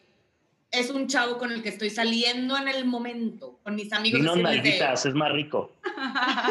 es 0.72 0.90
un 0.90 1.08
chavo 1.08 1.38
con 1.38 1.52
el 1.52 1.62
que 1.62 1.70
estoy 1.70 1.90
saliendo 1.90 2.58
en 2.58 2.70
el 2.70 2.86
momento, 2.86 3.60
con 3.62 3.76
mis 3.76 3.92
amigos. 3.92 4.22
No 4.22 4.36
de, 4.36 4.44
nalguitas, 4.44 5.06
es 5.06 5.14
más 5.14 5.32
rico. 5.32 5.74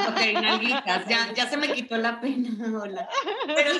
Ok, 0.08 0.20
nalguitas, 0.34 1.08
ya, 1.08 1.32
ya 1.32 1.48
se 1.48 1.56
me 1.56 1.72
quitó 1.72 1.96
la 1.96 2.20
pena, 2.20 2.50
hola. 2.82 3.08
Pero, 3.46 3.70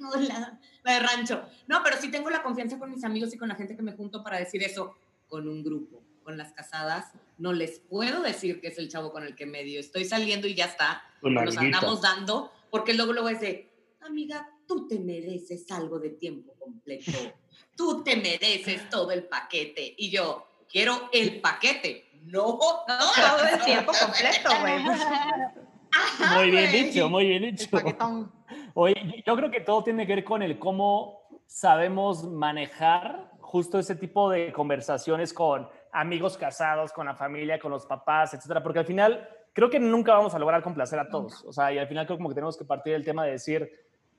hola, 0.14 0.58
la 0.82 0.92
de 0.92 1.00
rancho. 1.00 1.42
No, 1.66 1.82
pero 1.84 1.96
sí 2.00 2.10
tengo 2.10 2.30
la 2.30 2.42
confianza 2.42 2.78
con 2.78 2.90
mis 2.90 3.04
amigos 3.04 3.34
y 3.34 3.38
con 3.38 3.48
la 3.48 3.54
gente 3.54 3.76
que 3.76 3.82
me 3.82 3.92
junto 3.92 4.22
para 4.22 4.38
decir 4.38 4.62
eso 4.62 4.96
con 5.28 5.46
un 5.46 5.62
grupo. 5.62 6.02
Con 6.28 6.36
las 6.36 6.52
casadas, 6.52 7.10
no 7.38 7.54
les 7.54 7.78
puedo 7.78 8.20
decir 8.20 8.60
que 8.60 8.68
es 8.68 8.76
el 8.76 8.90
chavo 8.90 9.12
con 9.12 9.24
el 9.24 9.34
que 9.34 9.46
medio 9.46 9.80
estoy 9.80 10.04
saliendo 10.04 10.46
y 10.46 10.54
ya 10.54 10.66
está. 10.66 11.02
Un 11.22 11.32
Nos 11.32 11.54
nalguito. 11.54 11.78
andamos 11.78 12.02
dando, 12.02 12.52
porque 12.70 12.92
luego 12.92 13.14
luego 13.14 13.30
es 13.30 13.40
de, 13.40 13.72
amiga, 14.02 14.46
tú 14.66 14.86
te 14.86 14.98
mereces 14.98 15.64
algo 15.70 15.98
de 15.98 16.10
tiempo 16.10 16.52
completo. 16.58 17.12
Tú 17.78 18.04
te 18.04 18.14
mereces 18.16 18.90
todo 18.90 19.10
el 19.10 19.24
paquete. 19.24 19.94
Y 19.96 20.10
yo, 20.10 20.46
quiero 20.70 21.08
el 21.14 21.40
paquete. 21.40 22.10
No, 22.24 22.58
no, 22.88 22.98
Todo 22.98 23.48
el 23.50 23.64
tiempo 23.64 23.92
completo, 23.98 24.50
güey. 24.60 24.84
Muy 26.34 26.50
bien 26.50 26.72
dicho, 26.72 27.08
muy 27.08 27.26
bien 27.26 27.44
El 27.44 27.56
dicho. 27.56 27.70
paquetón. 27.70 28.30
Oye, 28.74 29.22
yo 29.26 29.34
creo 29.34 29.50
que 29.50 29.60
todo 29.60 29.82
tiene 29.82 30.06
que 30.06 30.16
ver 30.16 30.24
con 30.24 30.42
el 30.42 30.58
cómo 30.58 31.22
sabemos 31.46 32.24
manejar 32.24 33.32
justo 33.40 33.78
ese 33.78 33.94
tipo 33.94 34.28
de 34.28 34.52
conversaciones 34.52 35.32
con 35.32 35.66
amigos 35.98 36.38
casados, 36.38 36.92
con 36.92 37.06
la 37.06 37.14
familia, 37.14 37.58
con 37.58 37.72
los 37.72 37.84
papás, 37.84 38.32
etcétera, 38.32 38.62
porque 38.62 38.78
al 38.78 38.86
final 38.86 39.28
creo 39.52 39.68
que 39.68 39.80
nunca 39.80 40.12
vamos 40.12 40.34
a 40.34 40.38
lograr 40.38 40.62
complacer 40.62 40.98
a 40.98 41.08
todos. 41.08 41.44
O 41.44 41.52
sea, 41.52 41.72
y 41.72 41.78
al 41.78 41.88
final 41.88 42.06
creo 42.06 42.16
como 42.16 42.28
que 42.28 42.36
tenemos 42.36 42.56
que 42.56 42.64
partir 42.64 42.92
del 42.92 43.04
tema 43.04 43.24
de 43.24 43.32
decir 43.32 43.68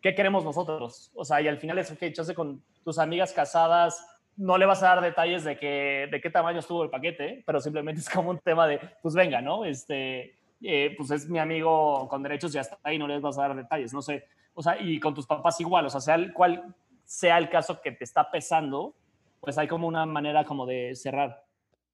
qué 0.01 0.13
queremos 0.13 0.43
nosotros. 0.43 1.11
O 1.15 1.23
sea, 1.23 1.41
y 1.41 1.47
al 1.47 1.57
final 1.57 1.77
es 1.77 1.91
que 1.91 2.11
chance 2.11 2.35
con 2.35 2.61
tus 2.83 2.99
amigas 2.99 3.31
casadas 3.31 4.05
no 4.35 4.57
le 4.57 4.65
vas 4.65 4.83
a 4.83 4.87
dar 4.87 5.01
detalles 5.01 5.43
de 5.43 5.57
que 5.57 6.07
de 6.11 6.21
qué 6.21 6.29
tamaño 6.29 6.59
estuvo 6.59 6.83
el 6.83 6.89
paquete, 6.89 7.43
pero 7.45 7.61
simplemente 7.61 8.01
es 8.01 8.09
como 8.09 8.31
un 8.31 8.39
tema 8.39 8.67
de 8.67 8.79
pues 9.01 9.15
venga, 9.15 9.41
¿no? 9.41 9.63
Este 9.63 10.37
eh, 10.61 10.93
pues 10.97 11.11
es 11.11 11.29
mi 11.29 11.39
amigo 11.39 12.07
con 12.09 12.21
derechos, 12.21 12.51
ya 12.51 12.61
está 12.61 12.77
ahí, 12.83 12.97
no 12.97 13.07
les 13.07 13.21
vas 13.21 13.37
a 13.37 13.43
dar 13.43 13.55
detalles, 13.55 13.93
no 13.93 14.01
sé. 14.01 14.25
O 14.53 14.61
sea, 14.61 14.77
y 14.81 14.99
con 14.99 15.13
tus 15.13 15.25
papás 15.25 15.59
igual, 15.61 15.85
o 15.85 15.89
sea, 15.89 16.01
sea 16.01 16.15
el 16.15 16.33
cual 16.33 16.75
sea 17.05 17.37
el 17.37 17.49
caso 17.49 17.79
que 17.81 17.93
te 17.93 18.03
está 18.03 18.29
pesando, 18.29 18.93
pues 19.39 19.57
hay 19.57 19.67
como 19.69 19.87
una 19.87 20.05
manera 20.05 20.43
como 20.43 20.65
de 20.65 20.95
cerrar. 20.95 21.43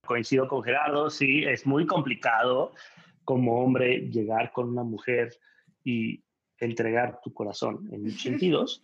Coincido 0.05 0.47
con 0.47 0.63
Gerardo, 0.63 1.09
sí, 1.09 1.43
es 1.43 1.65
muy 1.65 1.85
complicado 1.85 2.73
como 3.23 3.63
hombre 3.63 4.09
llegar 4.09 4.51
con 4.51 4.69
una 4.69 4.83
mujer 4.83 5.35
y 5.83 6.23
entregar 6.59 7.19
tu 7.23 7.33
corazón 7.33 7.89
en 7.91 8.03
muchos 8.03 8.21
sentidos, 8.21 8.83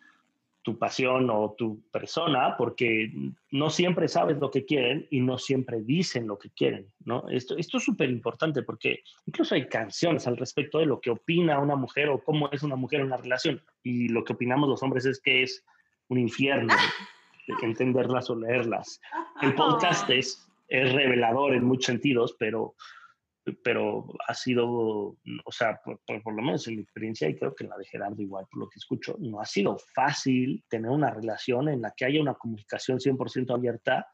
tu 0.63 0.77
pasión 0.77 1.29
o 1.31 1.55
tu 1.57 1.81
persona, 1.89 2.55
porque 2.55 3.11
no 3.49 3.69
siempre 3.71 4.07
sabes 4.07 4.37
lo 4.37 4.51
que 4.51 4.65
quieren 4.65 5.07
y 5.09 5.19
no 5.21 5.39
siempre 5.39 5.81
dicen 5.81 6.27
lo 6.27 6.37
que 6.37 6.51
quieren, 6.51 6.91
¿no? 7.03 7.27
Esto, 7.29 7.57
esto 7.57 7.77
es 7.77 7.83
súper 7.83 8.11
importante 8.11 8.61
porque 8.61 8.99
incluso 9.25 9.55
hay 9.55 9.67
canciones 9.67 10.27
al 10.27 10.37
respecto 10.37 10.77
de 10.77 10.85
lo 10.85 11.01
que 11.01 11.09
opina 11.09 11.59
una 11.59 11.75
mujer 11.75 12.09
o 12.09 12.23
cómo 12.23 12.49
es 12.51 12.61
una 12.61 12.75
mujer 12.75 12.99
en 12.99 13.07
una 13.07 13.17
relación 13.17 13.61
y 13.81 14.09
lo 14.09 14.23
que 14.23 14.33
opinamos 14.33 14.69
los 14.69 14.83
hombres 14.83 15.05
es 15.05 15.19
que 15.19 15.41
es 15.41 15.65
un 16.09 16.19
infierno 16.19 16.73
entenderlas 17.61 18.29
o 18.29 18.35
leerlas. 18.35 19.01
El 19.41 19.53
podcast 19.55 20.09
es, 20.09 20.47
es 20.71 20.93
revelador 20.93 21.53
en 21.53 21.65
muchos 21.65 21.85
sentidos, 21.85 22.35
pero, 22.39 22.75
pero 23.63 24.05
ha 24.27 24.33
sido, 24.33 24.67
o 24.69 25.51
sea, 25.51 25.79
por, 25.83 25.99
por- 26.05 26.21
por 26.23 26.33
lo 26.35 26.41
menos 26.41 26.67
en 26.67 26.75
mi 26.77 26.81
experiencia, 26.81 27.27
y 27.27 27.35
creo 27.35 27.53
que 27.53 27.63
en 27.65 27.69
la 27.71 27.77
de 27.77 27.85
Gerardo 27.85 28.21
igual, 28.21 28.45
por 28.49 28.61
lo 28.61 28.69
que 28.69 28.77
escucho, 28.79 29.15
no 29.19 29.41
ha 29.41 29.45
sido 29.45 29.77
fácil 29.93 30.63
tener 30.69 30.91
una 30.91 31.09
relación 31.11 31.67
en 31.69 31.81
la 31.81 31.91
que 31.95 32.05
haya 32.05 32.21
una 32.21 32.35
comunicación 32.35 32.99
100% 32.99 33.53
abierta 33.53 34.07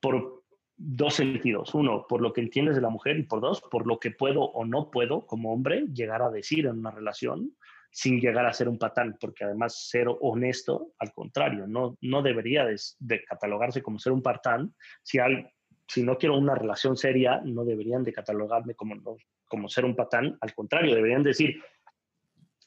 por 0.00 0.44
dos 0.76 1.14
sentidos. 1.14 1.74
Uno, 1.74 2.06
por 2.08 2.20
lo 2.20 2.32
que 2.32 2.40
entiendes 2.40 2.76
de 2.76 2.82
la 2.82 2.88
mujer 2.90 3.18
y 3.18 3.24
por 3.24 3.40
dos, 3.40 3.60
por 3.70 3.86
lo 3.86 3.98
que 3.98 4.12
puedo 4.12 4.42
o 4.42 4.64
no 4.64 4.90
puedo 4.90 5.26
como 5.26 5.52
hombre 5.52 5.84
llegar 5.92 6.22
a 6.22 6.30
decir 6.30 6.66
en 6.66 6.78
una 6.78 6.90
relación 6.90 7.52
sin 7.90 8.20
llegar 8.20 8.46
a 8.46 8.52
ser 8.52 8.68
un 8.68 8.78
patán, 8.78 9.16
porque 9.18 9.44
además 9.44 9.88
ser 9.88 10.06
honesto, 10.20 10.92
al 10.98 11.12
contrario, 11.12 11.66
no, 11.66 11.96
no 12.02 12.22
debería 12.22 12.64
de, 12.64 12.76
de 13.00 13.24
catalogarse 13.24 13.82
como 13.82 13.98
ser 13.98 14.12
un 14.12 14.22
patán. 14.22 14.74
Si, 15.02 15.18
al, 15.18 15.50
si 15.88 16.02
no 16.02 16.16
quiero 16.18 16.36
una 16.36 16.54
relación 16.54 16.96
seria, 16.96 17.40
no 17.44 17.64
deberían 17.64 18.04
de 18.04 18.12
catalogarme 18.12 18.74
como, 18.74 18.94
no- 18.94 19.16
como 19.48 19.68
ser 19.68 19.84
un 19.84 19.96
patán, 19.96 20.36
al 20.40 20.54
contrario, 20.54 20.94
deberían 20.94 21.22
decir, 21.22 21.60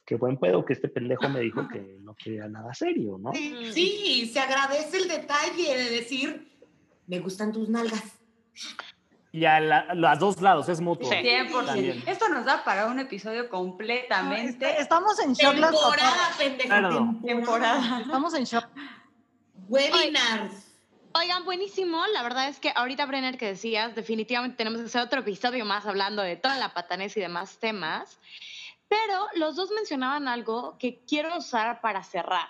qué 0.06 0.16
buen 0.16 0.38
pedo 0.38 0.66
que 0.66 0.74
este 0.74 0.90
pendejo 0.90 1.30
me 1.30 1.40
dijo 1.42 1.68
que 1.68 1.80
no 2.02 2.16
quería 2.16 2.48
nada 2.48 2.74
serio, 2.74 3.18
¿no? 3.20 3.32
Sí, 3.34 3.72
sí, 3.72 4.26
se 4.34 4.40
agradece 4.40 4.98
el 4.98 5.08
detalle 5.08 5.78
de 5.78 5.90
decir, 5.92 6.52
me 7.08 7.20
gustan 7.20 7.52
tus 7.52 7.70
nalgas. 7.70 8.20
Y 9.34 9.46
a 9.46 9.62
la- 9.62 9.94
los 9.94 10.20
dos 10.20 10.42
lados, 10.42 10.68
es 10.68 10.82
mutuo. 10.82 11.10
Sí. 11.10 11.16
100%. 11.18 11.66
También. 11.66 12.04
Esto 12.06 12.28
nos 12.28 12.44
da 12.44 12.64
para 12.66 12.88
un 12.88 13.00
episodio 13.00 13.48
completamente. 13.50 14.70
Est- 14.72 14.80
Estamos 14.82 15.18
en 15.24 15.34
shock 15.34 15.54
Temporada, 15.54 16.30
pendejo. 16.38 17.16
Temporada. 17.26 18.02
Estamos 18.02 18.34
en 18.34 18.44
shock. 18.44 18.66
Webinars. 19.70 20.71
Oigan, 21.14 21.44
buenísimo. 21.44 22.06
La 22.08 22.24
verdad 22.24 22.48
es 22.48 22.60
que 22.60 22.72
ahorita, 22.74 23.06
Brenner, 23.06 23.38
que 23.38 23.48
decías, 23.48 23.96
definitivamente 23.96 24.56
tenemos 24.56 24.80
que 24.80 24.88
hacer 24.88 25.02
otro 25.02 25.20
episodio 25.20 25.66
más 25.66 25.86
hablando 25.86 26.22
de 26.22 26.38
toda 26.38 26.58
la 26.58 26.74
patanés 26.74 27.18
y 27.18 27.20
demás 27.20 27.58
temas. 27.60 28.20
Pero 28.88 29.28
los 29.36 29.56
dos 29.56 29.72
mencionaban 29.72 30.28
algo 30.28 30.78
que 30.78 31.04
quiero 31.06 31.38
usar 31.38 31.82
para 31.82 32.04
cerrar. 32.04 32.50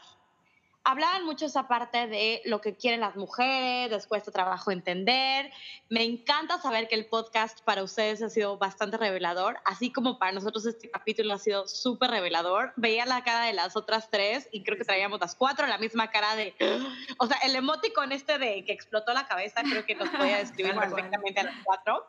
Hablaban 0.83 1.25
mucho 1.25 1.45
esa 1.45 1.67
parte 1.67 2.07
de 2.07 2.41
lo 2.45 2.59
que 2.59 2.75
quieren 2.75 3.01
las 3.01 3.15
mujeres, 3.15 3.91
les 3.91 4.07
cuesta 4.07 4.31
trabajo 4.31 4.71
entender. 4.71 5.51
Me 5.89 6.03
encanta 6.03 6.59
saber 6.59 6.87
que 6.87 6.95
el 6.95 7.05
podcast 7.05 7.61
para 7.61 7.83
ustedes 7.83 8.23
ha 8.23 8.29
sido 8.29 8.57
bastante 8.57 8.97
revelador, 8.97 9.59
así 9.65 9.91
como 9.91 10.17
para 10.17 10.31
nosotros 10.31 10.65
este 10.65 10.89
capítulo 10.89 11.35
ha 11.35 11.37
sido 11.37 11.67
súper 11.67 12.09
revelador. 12.09 12.73
Veía 12.77 13.05
la 13.05 13.23
cara 13.23 13.45
de 13.45 13.53
las 13.53 13.75
otras 13.75 14.09
tres 14.09 14.49
y 14.51 14.63
creo 14.63 14.77
que 14.77 14.83
traíamos 14.83 15.19
las 15.19 15.35
cuatro 15.35 15.67
la 15.67 15.77
misma 15.77 16.09
cara 16.09 16.35
de... 16.35 16.55
O 17.19 17.27
sea, 17.27 17.37
el 17.43 17.55
emoticon 17.55 18.11
este 18.11 18.39
de 18.39 18.65
que 18.65 18.73
explotó 18.73 19.13
la 19.13 19.27
cabeza 19.27 19.61
creo 19.61 19.85
que 19.85 19.93
nos 19.93 20.09
podía 20.09 20.37
describir 20.37 20.73
perfectamente 20.79 21.41
a 21.41 21.43
las 21.43 21.55
cuatro. 21.63 22.07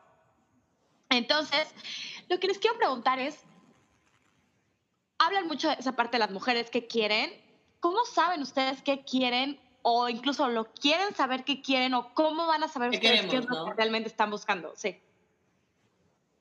Entonces, 1.11 1.75
lo 2.31 2.41
que 2.41 2.47
les 2.47 2.59
quiero 2.59 2.79
preguntar 2.79 3.19
es, 3.19 3.39
hablan 5.19 5.47
mucho 5.47 5.69
de 5.69 5.75
esa 5.75 5.93
parte 5.93 6.13
de 6.13 6.21
las 6.21 6.31
mujeres 6.31 6.71
que 6.71 6.87
quieren. 6.87 7.42
¿Cómo 7.83 8.05
saben 8.05 8.41
ustedes 8.43 8.81
qué 8.81 9.03
quieren 9.03 9.59
o 9.83 10.09
incluso 10.09 10.49
lo 10.49 10.67
quieren 10.73 11.13
saber 11.17 11.43
qué 11.43 11.61
quieren 11.61 11.95
o 11.95 12.15
cómo 12.15 12.47
van 12.47 12.63
a 12.63 12.69
saber 12.69 12.91
¿Qué 12.91 12.99
ustedes 12.99 13.21
qué 13.23 13.27
es 13.27 13.31
queremos, 13.33 13.51
lo 13.51 13.57
no? 13.57 13.71
que 13.71 13.75
realmente 13.77 14.09
están 14.09 14.31
buscando? 14.31 14.73
Sí. 14.77 14.97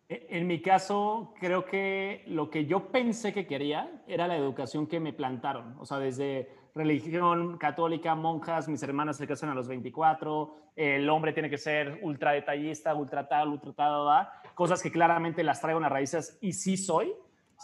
E- 0.08 0.28
En 0.30 0.46
mi 0.46 0.62
caso, 0.62 1.34
creo 1.39 1.66
que 1.66 2.24
lo 2.28 2.52
que 2.52 2.68
yo 2.68 2.89
pensé 2.92 3.34
que 3.34 3.48
quería 3.48 4.04
era 4.06 4.28
la 4.28 4.38
educación 4.38 4.86
que 4.86 5.00
me 5.00 5.14
plantaron. 5.14 5.76
O 5.80 5.86
sea, 5.88 5.98
desde 5.98 6.48
religión 6.76 7.58
católica, 7.58 8.14
monjas, 8.14 8.68
mis 8.68 8.84
hermanas 8.84 9.18
se 9.18 9.26
casan 9.26 9.50
a 9.50 9.56
los 9.56 9.68
24, 9.68 10.56
el 10.76 11.10
hombre 11.10 11.34
tiene 11.34 11.50
que 11.50 11.58
ser 11.58 11.98
ultra 12.04 12.34
detallista, 12.34 12.94
ultra 12.94 13.28
tal, 13.28 13.50
ultra 13.50 13.74
tal, 13.74 14.06
da, 14.06 14.42
cosas 14.54 14.84
que 14.84 14.92
claramente 14.92 15.44
las 15.44 15.60
traigo 15.60 15.80
en 15.80 15.84
las 15.84 15.92
raíces 15.92 16.38
y 16.39 16.54
sí 16.54 16.78
soy. 16.78 17.12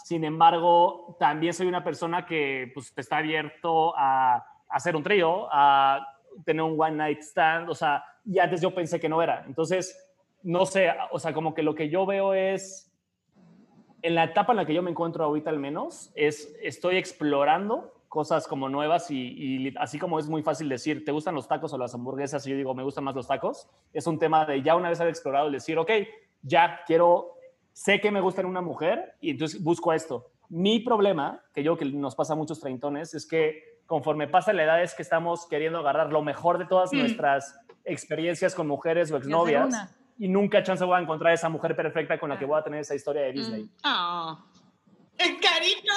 Sin 0.04 0.24
embargo, 0.24 1.16
también 1.18 1.52
soy 1.52 1.66
una 1.66 1.84
persona 1.84 2.26
que 2.26 2.70
pues, 2.74 2.92
está 2.96 3.18
abierto 3.18 3.94
a, 3.96 4.44
hacer 4.68 4.96
un 4.96 5.02
trío, 5.02 5.48
a 5.50 6.06
tener 6.44 6.62
un 6.62 6.80
one 6.80 6.96
night 6.96 7.20
stand, 7.20 7.70
o 7.70 7.74
sea, 7.74 8.04
y 8.24 8.38
antes 8.38 8.60
yo 8.60 8.74
pensé 8.74 9.00
que 9.00 9.08
no 9.08 9.22
era. 9.22 9.44
Entonces, 9.46 9.96
no 10.42 10.66
sé, 10.66 10.92
o 11.10 11.18
sea, 11.18 11.32
como 11.32 11.54
que 11.54 11.62
lo 11.62 11.74
que 11.74 11.88
yo 11.88 12.06
veo 12.06 12.34
es, 12.34 12.92
en 14.02 14.14
la 14.14 14.24
etapa 14.24 14.52
en 14.52 14.58
la 14.58 14.66
que 14.66 14.74
yo 14.74 14.82
me 14.82 14.90
encuentro 14.90 15.24
ahorita 15.24 15.50
al 15.50 15.58
menos, 15.58 16.12
es 16.14 16.54
estoy 16.62 16.96
explorando 16.96 17.94
cosas 18.08 18.46
como 18.46 18.68
nuevas 18.68 19.10
y, 19.10 19.16
y 19.16 19.74
así 19.78 19.98
como 19.98 20.18
es 20.18 20.28
muy 20.28 20.42
fácil 20.42 20.68
decir, 20.68 21.04
¿te 21.04 21.12
gustan 21.12 21.34
los 21.34 21.48
tacos 21.48 21.72
o 21.72 21.78
las 21.78 21.94
hamburguesas? 21.94 22.46
Y 22.46 22.50
yo 22.50 22.56
digo, 22.56 22.74
me 22.74 22.82
gustan 22.82 23.04
más 23.04 23.14
los 23.14 23.26
tacos. 23.26 23.68
Es 23.92 24.06
un 24.06 24.18
tema 24.18 24.44
de 24.44 24.62
ya 24.62 24.76
una 24.76 24.88
vez 24.88 25.00
haber 25.00 25.10
explorado, 25.10 25.50
decir, 25.50 25.78
ok, 25.78 25.90
ya 26.42 26.80
quiero, 26.86 27.37
sé 27.78 28.00
que 28.00 28.10
me 28.10 28.20
gusta 28.20 28.40
en 28.40 28.48
una 28.48 28.60
mujer 28.60 29.14
y 29.20 29.30
entonces 29.30 29.62
busco 29.62 29.92
esto. 29.92 30.32
Mi 30.48 30.80
problema, 30.80 31.44
que 31.54 31.62
yo 31.62 31.76
que 31.76 31.84
nos 31.84 32.16
pasa 32.16 32.32
a 32.32 32.36
muchos 32.36 32.58
treintones, 32.58 33.14
es 33.14 33.24
que 33.24 33.78
conforme 33.86 34.26
pasa 34.26 34.52
la 34.52 34.64
edad 34.64 34.82
es 34.82 34.94
que 34.94 35.02
estamos 35.02 35.46
queriendo 35.46 35.78
agarrar 35.78 36.10
lo 36.12 36.20
mejor 36.22 36.58
de 36.58 36.66
todas 36.66 36.92
Mm. 36.92 36.98
nuestras 36.98 37.56
experiencias 37.84 38.54
con 38.56 38.66
mujeres 38.66 39.12
o 39.12 39.16
exnovias 39.16 39.74
y 40.18 40.26
nunca 40.28 40.62
chance 40.64 40.84
voy 40.84 40.98
a 40.98 41.02
encontrar 41.02 41.32
esa 41.32 41.48
mujer 41.48 41.76
perfecta 41.76 42.18
con 42.18 42.30
la 42.30 42.38
que 42.38 42.44
voy 42.46 42.58
a 42.58 42.64
tener 42.64 42.80
esa 42.80 42.96
historia 42.96 43.22
de 43.22 43.32
Disney. 43.32 43.62
Mm. 43.62 43.70
Ah. 43.84 44.44
El 45.16 45.38
carito, 45.40 45.92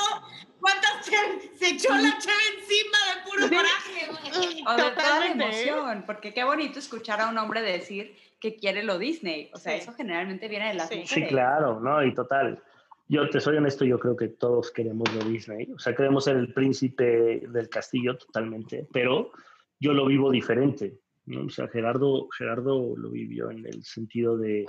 ¿cuántas 0.60 1.04
che- 1.04 1.58
se 1.58 1.70
echó 1.72 1.90
la 1.96 2.16
chave 2.20 2.44
encima 2.60 2.98
de 3.10 3.30
puro 3.30 3.48
coraje? 3.58 4.62
O 4.68 4.72
de 4.72 4.78
toda 4.78 4.78
la 4.78 4.96
Totalmente. 4.96 5.46
emoción, 5.46 6.04
porque 6.06 6.32
qué 6.34 6.44
bonito 6.44 6.78
escuchar 6.80 7.22
a 7.22 7.28
un 7.30 7.38
hombre 7.40 7.62
decir 7.62 8.16
que 8.42 8.56
quiere 8.56 8.84
lo 8.84 8.98
Disney. 8.98 9.50
O 9.54 9.58
sea, 9.58 9.74
Sí. 9.74 9.84
eso 9.84 9.94
generalmente 9.94 10.48
viene 10.50 10.70
de 10.70 10.74
las 10.74 10.90
Sí. 10.90 10.96
mujeres. 11.00 11.10
Sí, 11.30 11.34
claro, 11.34 11.80
¿no? 11.80 12.04
Y 12.04 12.14
total. 12.14 12.62
Yo 13.08 13.30
te 13.30 13.40
soy 13.40 13.58
honesto, 13.58 13.86
yo 13.86 14.00
creo 14.00 14.16
que 14.16 14.30
todos 14.30 14.72
queremos 14.72 15.14
lo 15.14 15.24
Disney. 15.30 15.72
O 15.74 15.80
sea, 15.80 15.94
queremos 15.96 16.24
ser 16.26 16.38
el 16.38 16.54
príncipe 16.54 17.42
del 17.48 17.70
castillo 17.70 18.18
totalmente, 18.18 18.88
pero 18.92 19.32
yo 19.80 19.94
lo 19.94 20.06
vivo 20.06 20.32
diferente. 20.32 20.98
¿no? 21.26 21.46
O 21.46 21.50
sea, 21.50 21.68
Gerardo, 21.68 22.28
Gerardo 22.36 22.96
lo 22.98 23.10
vivió 23.12 23.52
en 23.52 23.66
el 23.66 23.84
sentido 23.84 24.38
de 24.38 24.66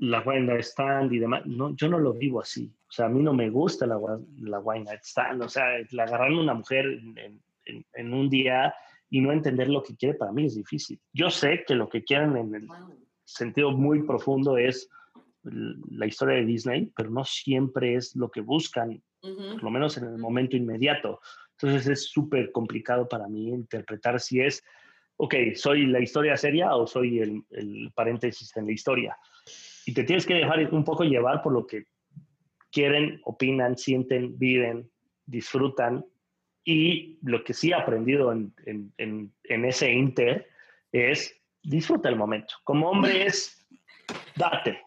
la 0.00 0.20
wine 0.20 0.42
night 0.46 0.60
stand 0.62 1.12
y 1.12 1.18
demás. 1.18 1.44
No, 1.46 1.74
yo 1.74 1.88
no 1.88 1.98
lo 1.98 2.12
vivo 2.12 2.40
así. 2.40 2.72
O 2.88 2.92
sea, 2.92 3.06
a 3.06 3.08
mí 3.08 3.22
no 3.22 3.32
me 3.32 3.50
gusta 3.50 3.86
la, 3.86 3.98
la 4.42 4.60
wine 4.60 4.84
night 4.84 5.02
stand. 5.02 5.42
O 5.42 5.48
sea, 5.48 5.64
la 5.92 6.04
agarrar 6.04 6.30
a 6.32 6.38
una 6.38 6.54
mujer 6.54 6.84
en, 6.86 7.40
en- 7.64 7.86
en 7.94 8.14
un 8.14 8.28
día 8.30 8.74
y 9.10 9.20
no 9.20 9.32
entender 9.32 9.68
lo 9.68 9.82
que 9.82 9.96
quiere 9.96 10.14
para 10.14 10.32
mí 10.32 10.46
es 10.46 10.54
difícil. 10.54 11.00
Yo 11.12 11.30
sé 11.30 11.64
que 11.66 11.74
lo 11.74 11.88
que 11.88 12.04
quieren 12.04 12.36
en 12.36 12.54
el 12.54 12.68
sentido 13.24 13.70
muy 13.72 14.02
profundo 14.02 14.56
es 14.56 14.88
la 15.42 16.06
historia 16.06 16.36
de 16.36 16.44
Disney, 16.44 16.92
pero 16.94 17.10
no 17.10 17.24
siempre 17.24 17.94
es 17.94 18.14
lo 18.16 18.30
que 18.30 18.40
buscan, 18.40 19.02
por 19.20 19.62
lo 19.62 19.70
menos 19.70 19.96
en 19.96 20.04
el 20.04 20.18
momento 20.18 20.56
inmediato. 20.56 21.20
Entonces 21.52 21.86
es 21.88 22.04
súper 22.10 22.52
complicado 22.52 23.08
para 23.08 23.28
mí 23.28 23.48
interpretar 23.48 24.20
si 24.20 24.40
es, 24.40 24.62
ok, 25.16 25.34
soy 25.54 25.86
la 25.86 26.00
historia 26.00 26.36
seria 26.36 26.74
o 26.74 26.86
soy 26.86 27.20
el, 27.20 27.42
el 27.50 27.90
paréntesis 27.94 28.56
en 28.56 28.66
la 28.66 28.72
historia. 28.72 29.16
Y 29.86 29.94
te 29.94 30.04
tienes 30.04 30.26
que 30.26 30.34
dejar 30.34 30.72
un 30.72 30.84
poco 30.84 31.04
llevar 31.04 31.42
por 31.42 31.52
lo 31.52 31.66
que 31.66 31.84
quieren, 32.70 33.20
opinan, 33.24 33.76
sienten, 33.76 34.38
viven, 34.38 34.90
disfrutan. 35.26 36.04
Y 36.70 37.16
lo 37.22 37.42
que 37.44 37.54
sí 37.54 37.70
he 37.70 37.74
aprendido 37.74 38.30
en, 38.30 38.52
en- 38.66 38.92
en- 38.98 39.32
en 39.44 39.64
ese 39.64 39.90
inter 39.90 40.46
es 40.92 41.34
disfruta 41.62 42.10
el 42.10 42.16
momento. 42.16 42.56
Como 42.62 42.90
hombre 42.90 43.24
es 43.24 43.66
date. 44.36 44.78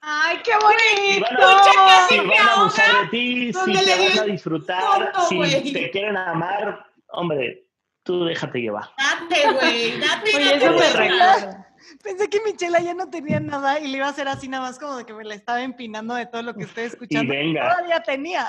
¡Ay, 0.00 0.36
qué 0.44 0.52
Si 0.52 1.18
bonito! 1.18 1.34
van 1.40 1.88
a, 1.88 2.06
si 2.08 2.20
me 2.20 2.26
van 2.28 2.46
a 2.48 2.52
abusar 2.60 3.02
de 3.02 3.08
ti, 3.08 3.52
si 3.52 3.72
te 3.72 4.08
van 4.08 4.18
a 4.20 4.24
disfrutar, 4.24 5.12
si 5.28 5.72
te 5.72 5.90
quieren 5.90 6.16
amar, 6.16 6.86
hombre, 7.08 7.64
tú 8.04 8.24
déjate 8.24 8.60
llevar. 8.60 8.84
Date, 8.96 9.50
güey, 9.52 9.98
date. 9.98 10.36
Oye, 10.36 10.44
date, 10.44 10.56
eso 10.64 10.72
me 10.72 10.90
recuerda. 10.92 11.63
Pensé 12.02 12.28
que 12.28 12.40
Michela 12.44 12.80
ya 12.80 12.94
no 12.94 13.08
tenía 13.10 13.40
nada 13.40 13.78
y 13.80 13.88
le 13.88 13.98
iba 13.98 14.06
a 14.06 14.10
hacer 14.10 14.28
así 14.28 14.48
nada 14.48 14.64
más 14.68 14.78
como 14.78 14.96
de 14.96 15.04
que 15.04 15.12
me 15.14 15.24
la 15.24 15.34
estaba 15.34 15.62
empinando 15.62 16.14
de 16.14 16.26
todo 16.26 16.42
lo 16.42 16.54
que 16.54 16.64
estoy 16.64 16.84
escuchando. 16.84 17.32
venga. 17.32 17.68
Todavía 17.68 18.00
tenía. 18.02 18.46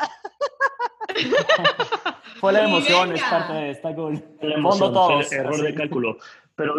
Fue 2.40 2.52
la 2.54 2.62
Y 2.64 2.66
emoción, 2.66 3.12
es 3.14 3.22
parte 3.24 3.54
de 3.54 3.70
esta 3.72 3.96
cool. 3.96 4.14
la 4.14 4.22
Fondo 4.40 4.56
emoción, 4.58 4.94
todos. 4.94 5.28
fue 5.28 5.38
error 5.38 5.54
así. 5.54 5.64
de 5.64 5.74
cálculo. 5.76 6.18
Pero 6.56 6.74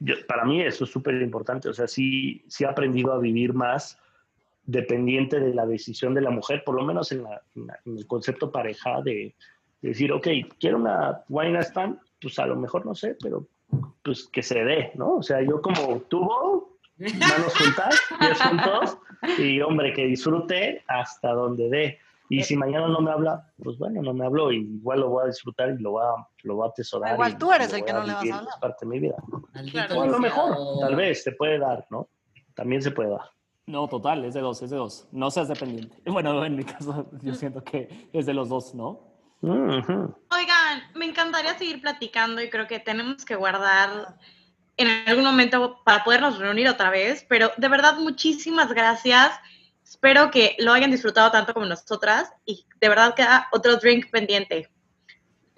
yo- 0.00 0.26
para 0.26 0.44
mí 0.44 0.62
eso 0.62 0.84
es 0.84 0.90
súper 0.90 1.20
importante. 1.20 1.68
O 1.68 1.72
sea, 1.74 1.86
sí, 1.86 2.44
sí 2.48 2.64
he 2.64 2.66
aprendido 2.66 3.12
a 3.12 3.18
vivir 3.18 3.52
más 3.52 3.98
dependiente 4.64 5.40
de 5.40 5.54
la 5.54 5.66
decisión 5.66 6.14
de 6.14 6.20
la 6.20 6.30
mujer, 6.30 6.62
por 6.64 6.74
lo 6.76 6.84
menos 6.84 7.10
en, 7.12 7.24
la- 7.24 7.42
en 7.56 7.66
la- 7.66 7.80
en 7.84 7.98
el 7.98 8.06
concepto 8.06 8.50
pareja 8.52 9.00
de, 9.02 9.34
de 9.80 9.88
decir, 9.88 10.12
ok, 10.12 10.28
quiero 10.58 10.76
una 10.78 11.22
wine 11.28 11.58
stand, 11.60 11.98
pues 12.20 12.38
a 12.38 12.46
lo 12.46 12.56
mejor 12.56 12.86
no 12.86 12.94
sé, 12.94 13.16
pero 13.20 13.46
pues 14.02 14.28
que 14.28 14.42
se 14.42 14.64
dé, 14.64 14.92
¿no? 14.94 15.16
O 15.16 15.22
sea, 15.22 15.42
yo 15.42 15.60
como 15.62 16.00
tubo, 16.02 16.78
manos 16.98 17.54
juntas, 17.56 18.00
pies 18.18 18.40
juntos, 18.40 18.98
y 19.38 19.60
hombre, 19.60 19.92
que 19.92 20.06
disfrute 20.06 20.82
hasta 20.88 21.32
donde 21.32 21.68
dé. 21.68 21.98
Y 22.28 22.42
si 22.42 22.56
mañana 22.56 22.88
no 22.88 23.00
me 23.00 23.10
habla, 23.10 23.46
pues 23.62 23.76
bueno, 23.76 24.00
no 24.00 24.14
me 24.14 24.24
habló, 24.24 24.50
y 24.52 24.60
igual 24.60 25.00
lo 25.00 25.10
voy 25.10 25.24
a 25.24 25.26
disfrutar 25.26 25.70
y 25.70 25.82
lo 25.82 25.92
voy 25.92 26.02
a, 26.02 26.26
lo 26.44 26.56
voy 26.56 26.66
a 26.66 26.70
atesorar. 26.70 27.14
Igual 27.14 27.36
tú 27.36 27.52
eres 27.52 27.72
el 27.74 27.84
que 27.84 27.92
no 27.92 28.04
le 28.04 28.12
vas 28.14 28.30
a 28.30 28.38
hablar. 28.38 28.54
Es 28.54 28.60
parte 28.60 28.86
de 28.86 28.90
mi 28.90 29.00
vida. 29.00 29.16
Maldito 29.52 29.98
O 29.98 30.02
a 30.02 30.06
lo 30.06 30.18
mejor, 30.18 30.56
tal 30.80 30.96
vez, 30.96 31.22
se 31.22 31.32
puede 31.32 31.58
dar, 31.58 31.86
¿no? 31.90 32.08
También 32.54 32.80
se 32.80 32.90
puede 32.90 33.10
dar. 33.10 33.30
No, 33.66 33.86
total, 33.86 34.24
es 34.24 34.34
de 34.34 34.40
dos, 34.40 34.62
es 34.62 34.70
de 34.70 34.76
dos. 34.76 35.08
No 35.12 35.30
seas 35.30 35.48
dependiente. 35.48 35.96
Bueno, 36.06 36.44
en 36.44 36.56
mi 36.56 36.64
caso, 36.64 37.06
yo 37.22 37.34
siento 37.34 37.62
que 37.62 38.08
es 38.12 38.26
de 38.26 38.34
los 38.34 38.48
dos, 38.48 38.74
¿no? 38.74 39.12
Ujú. 39.42 40.14
Oigan, 40.72 40.90
me 40.94 41.06
encantaría 41.06 41.56
seguir 41.58 41.80
platicando 41.80 42.40
y 42.40 42.48
creo 42.48 42.66
que 42.66 42.78
tenemos 42.78 43.24
que 43.24 43.34
guardar 43.34 44.16
en 44.76 44.88
algún 45.06 45.24
momento 45.24 45.80
para 45.84 46.02
podernos 46.02 46.38
reunir 46.38 46.68
otra 46.68 46.90
vez, 46.90 47.26
pero 47.28 47.52
de 47.56 47.68
verdad 47.68 47.98
muchísimas 47.98 48.72
gracias. 48.72 49.32
Espero 49.84 50.30
que 50.30 50.56
lo 50.58 50.72
hayan 50.72 50.90
disfrutado 50.90 51.30
tanto 51.30 51.52
como 51.52 51.66
nosotras 51.66 52.32
y 52.46 52.64
de 52.80 52.88
verdad 52.88 53.14
queda 53.14 53.48
otro 53.52 53.76
drink 53.76 54.10
pendiente. 54.10 54.70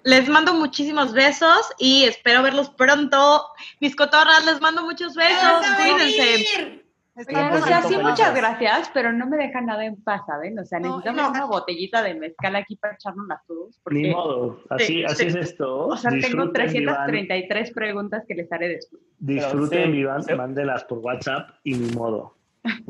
Les 0.03 0.27
mando 0.27 0.53
muchísimos 0.53 1.13
besos 1.13 1.71
y 1.79 2.03
espero 2.03 2.43
verlos 2.43 2.69
pronto. 2.69 3.47
Mis 3.79 3.95
cotorras, 3.95 4.45
les 4.45 4.61
mando 4.61 4.83
muchos 4.83 5.15
besos. 5.15 5.41
¡Vas 5.41 5.71
a 5.71 5.77
Cuídense. 5.77 6.84
Oigan, 7.17 7.53
o 7.53 7.65
sea, 7.65 7.81
sí, 7.83 7.95
muchas 7.97 8.35
gracias, 8.35 8.91
pero 8.93 9.13
no 9.13 9.25
me 9.27 9.37
dejan 9.37 9.65
nada 9.67 9.85
en 9.85 9.95
paz, 10.03 10.21
¿saben? 10.27 10.59
O 10.59 10.65
sea, 10.65 10.79
necesitamos 10.79 11.21
no. 11.23 11.29
una 11.29 11.45
botellita 11.45 12.03
de 12.03 12.13
mezcal 12.15 12.55
aquí 12.57 12.75
para 12.75 12.95
echárnoslas 12.95 13.39
todos. 13.47 13.79
Porque, 13.83 13.99
Ni 13.99 14.09
modo, 14.09 14.59
así, 14.69 14.85
Sí, 14.85 15.03
así 15.05 15.15
sí. 15.15 15.27
es 15.27 15.35
esto. 15.35 15.87
o 15.87 15.95
sea, 15.97 16.11
tengo 16.11 16.25
Disfruten, 16.25 16.73
vivan, 16.73 17.05
333 17.07 17.71
preguntas 17.71 18.23
que 18.27 18.35
les 18.35 18.51
haré 18.51 18.67
después. 18.69 19.01
disfruten, 19.19 19.91
vivan, 19.93 20.23
sí. 20.23 20.33
mándelas 20.33 20.83
por 20.83 20.97
WhatsApp 20.97 21.51
y 21.63 21.75
ni 21.75 21.91
modo. 21.95 22.35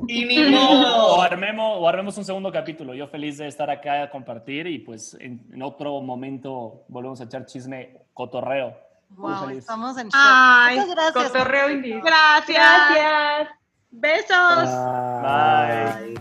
Y 0.08 0.26
ni 0.26 0.46
O 0.48 0.50
modo. 0.52 1.22
armemos, 1.22 1.78
o 1.80 1.88
armemos 1.88 2.18
un 2.18 2.24
segundo 2.26 2.52
capítulo. 2.52 2.94
Yo 2.94 3.08
feliz 3.08 3.38
de 3.38 3.48
estar 3.48 3.70
acá 3.70 4.04
a 4.04 4.10
compartir 4.10 4.66
y 4.68 4.80
pues 4.80 5.16
en, 5.20 5.46
en 5.54 5.62
otro 5.62 6.02
momento 6.02 6.86
volvemos 6.88 7.20
a 7.22 7.26
echar 7.26 7.46
chisme, 7.46 8.00
cotorreo. 8.14 8.76
Muy 9.10 9.32
Wow, 9.34 9.42
feliz. 9.48 9.58
estamos 9.60 9.98
en 10.00 10.08
shock. 10.08 10.14
Ay, 10.16 10.80
Muchas 10.80 10.96
gracias. 10.96 11.32
Cotorreo. 11.32 11.68
Gracias. 12.04 12.58
Gracias. 12.58 13.65
Besos. 13.96 14.70
Bye. 15.22 16.16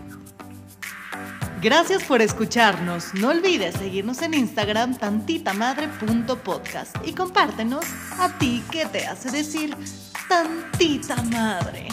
Gracias 1.61 2.03
por 2.03 2.21
escucharnos. 2.21 3.13
No 3.15 3.29
olvides 3.29 3.75
seguirnos 3.75 4.21
en 4.21 4.33
Instagram 4.35 4.97
tantitamadre.podcast 4.97 6.95
y 7.05 7.13
compártenos 7.13 7.85
a 8.19 8.29
ti 8.37 8.63
qué 8.71 8.85
te 8.85 9.07
hace 9.07 9.31
decir 9.31 9.75
tantita 10.29 11.21
madre. 11.23 11.87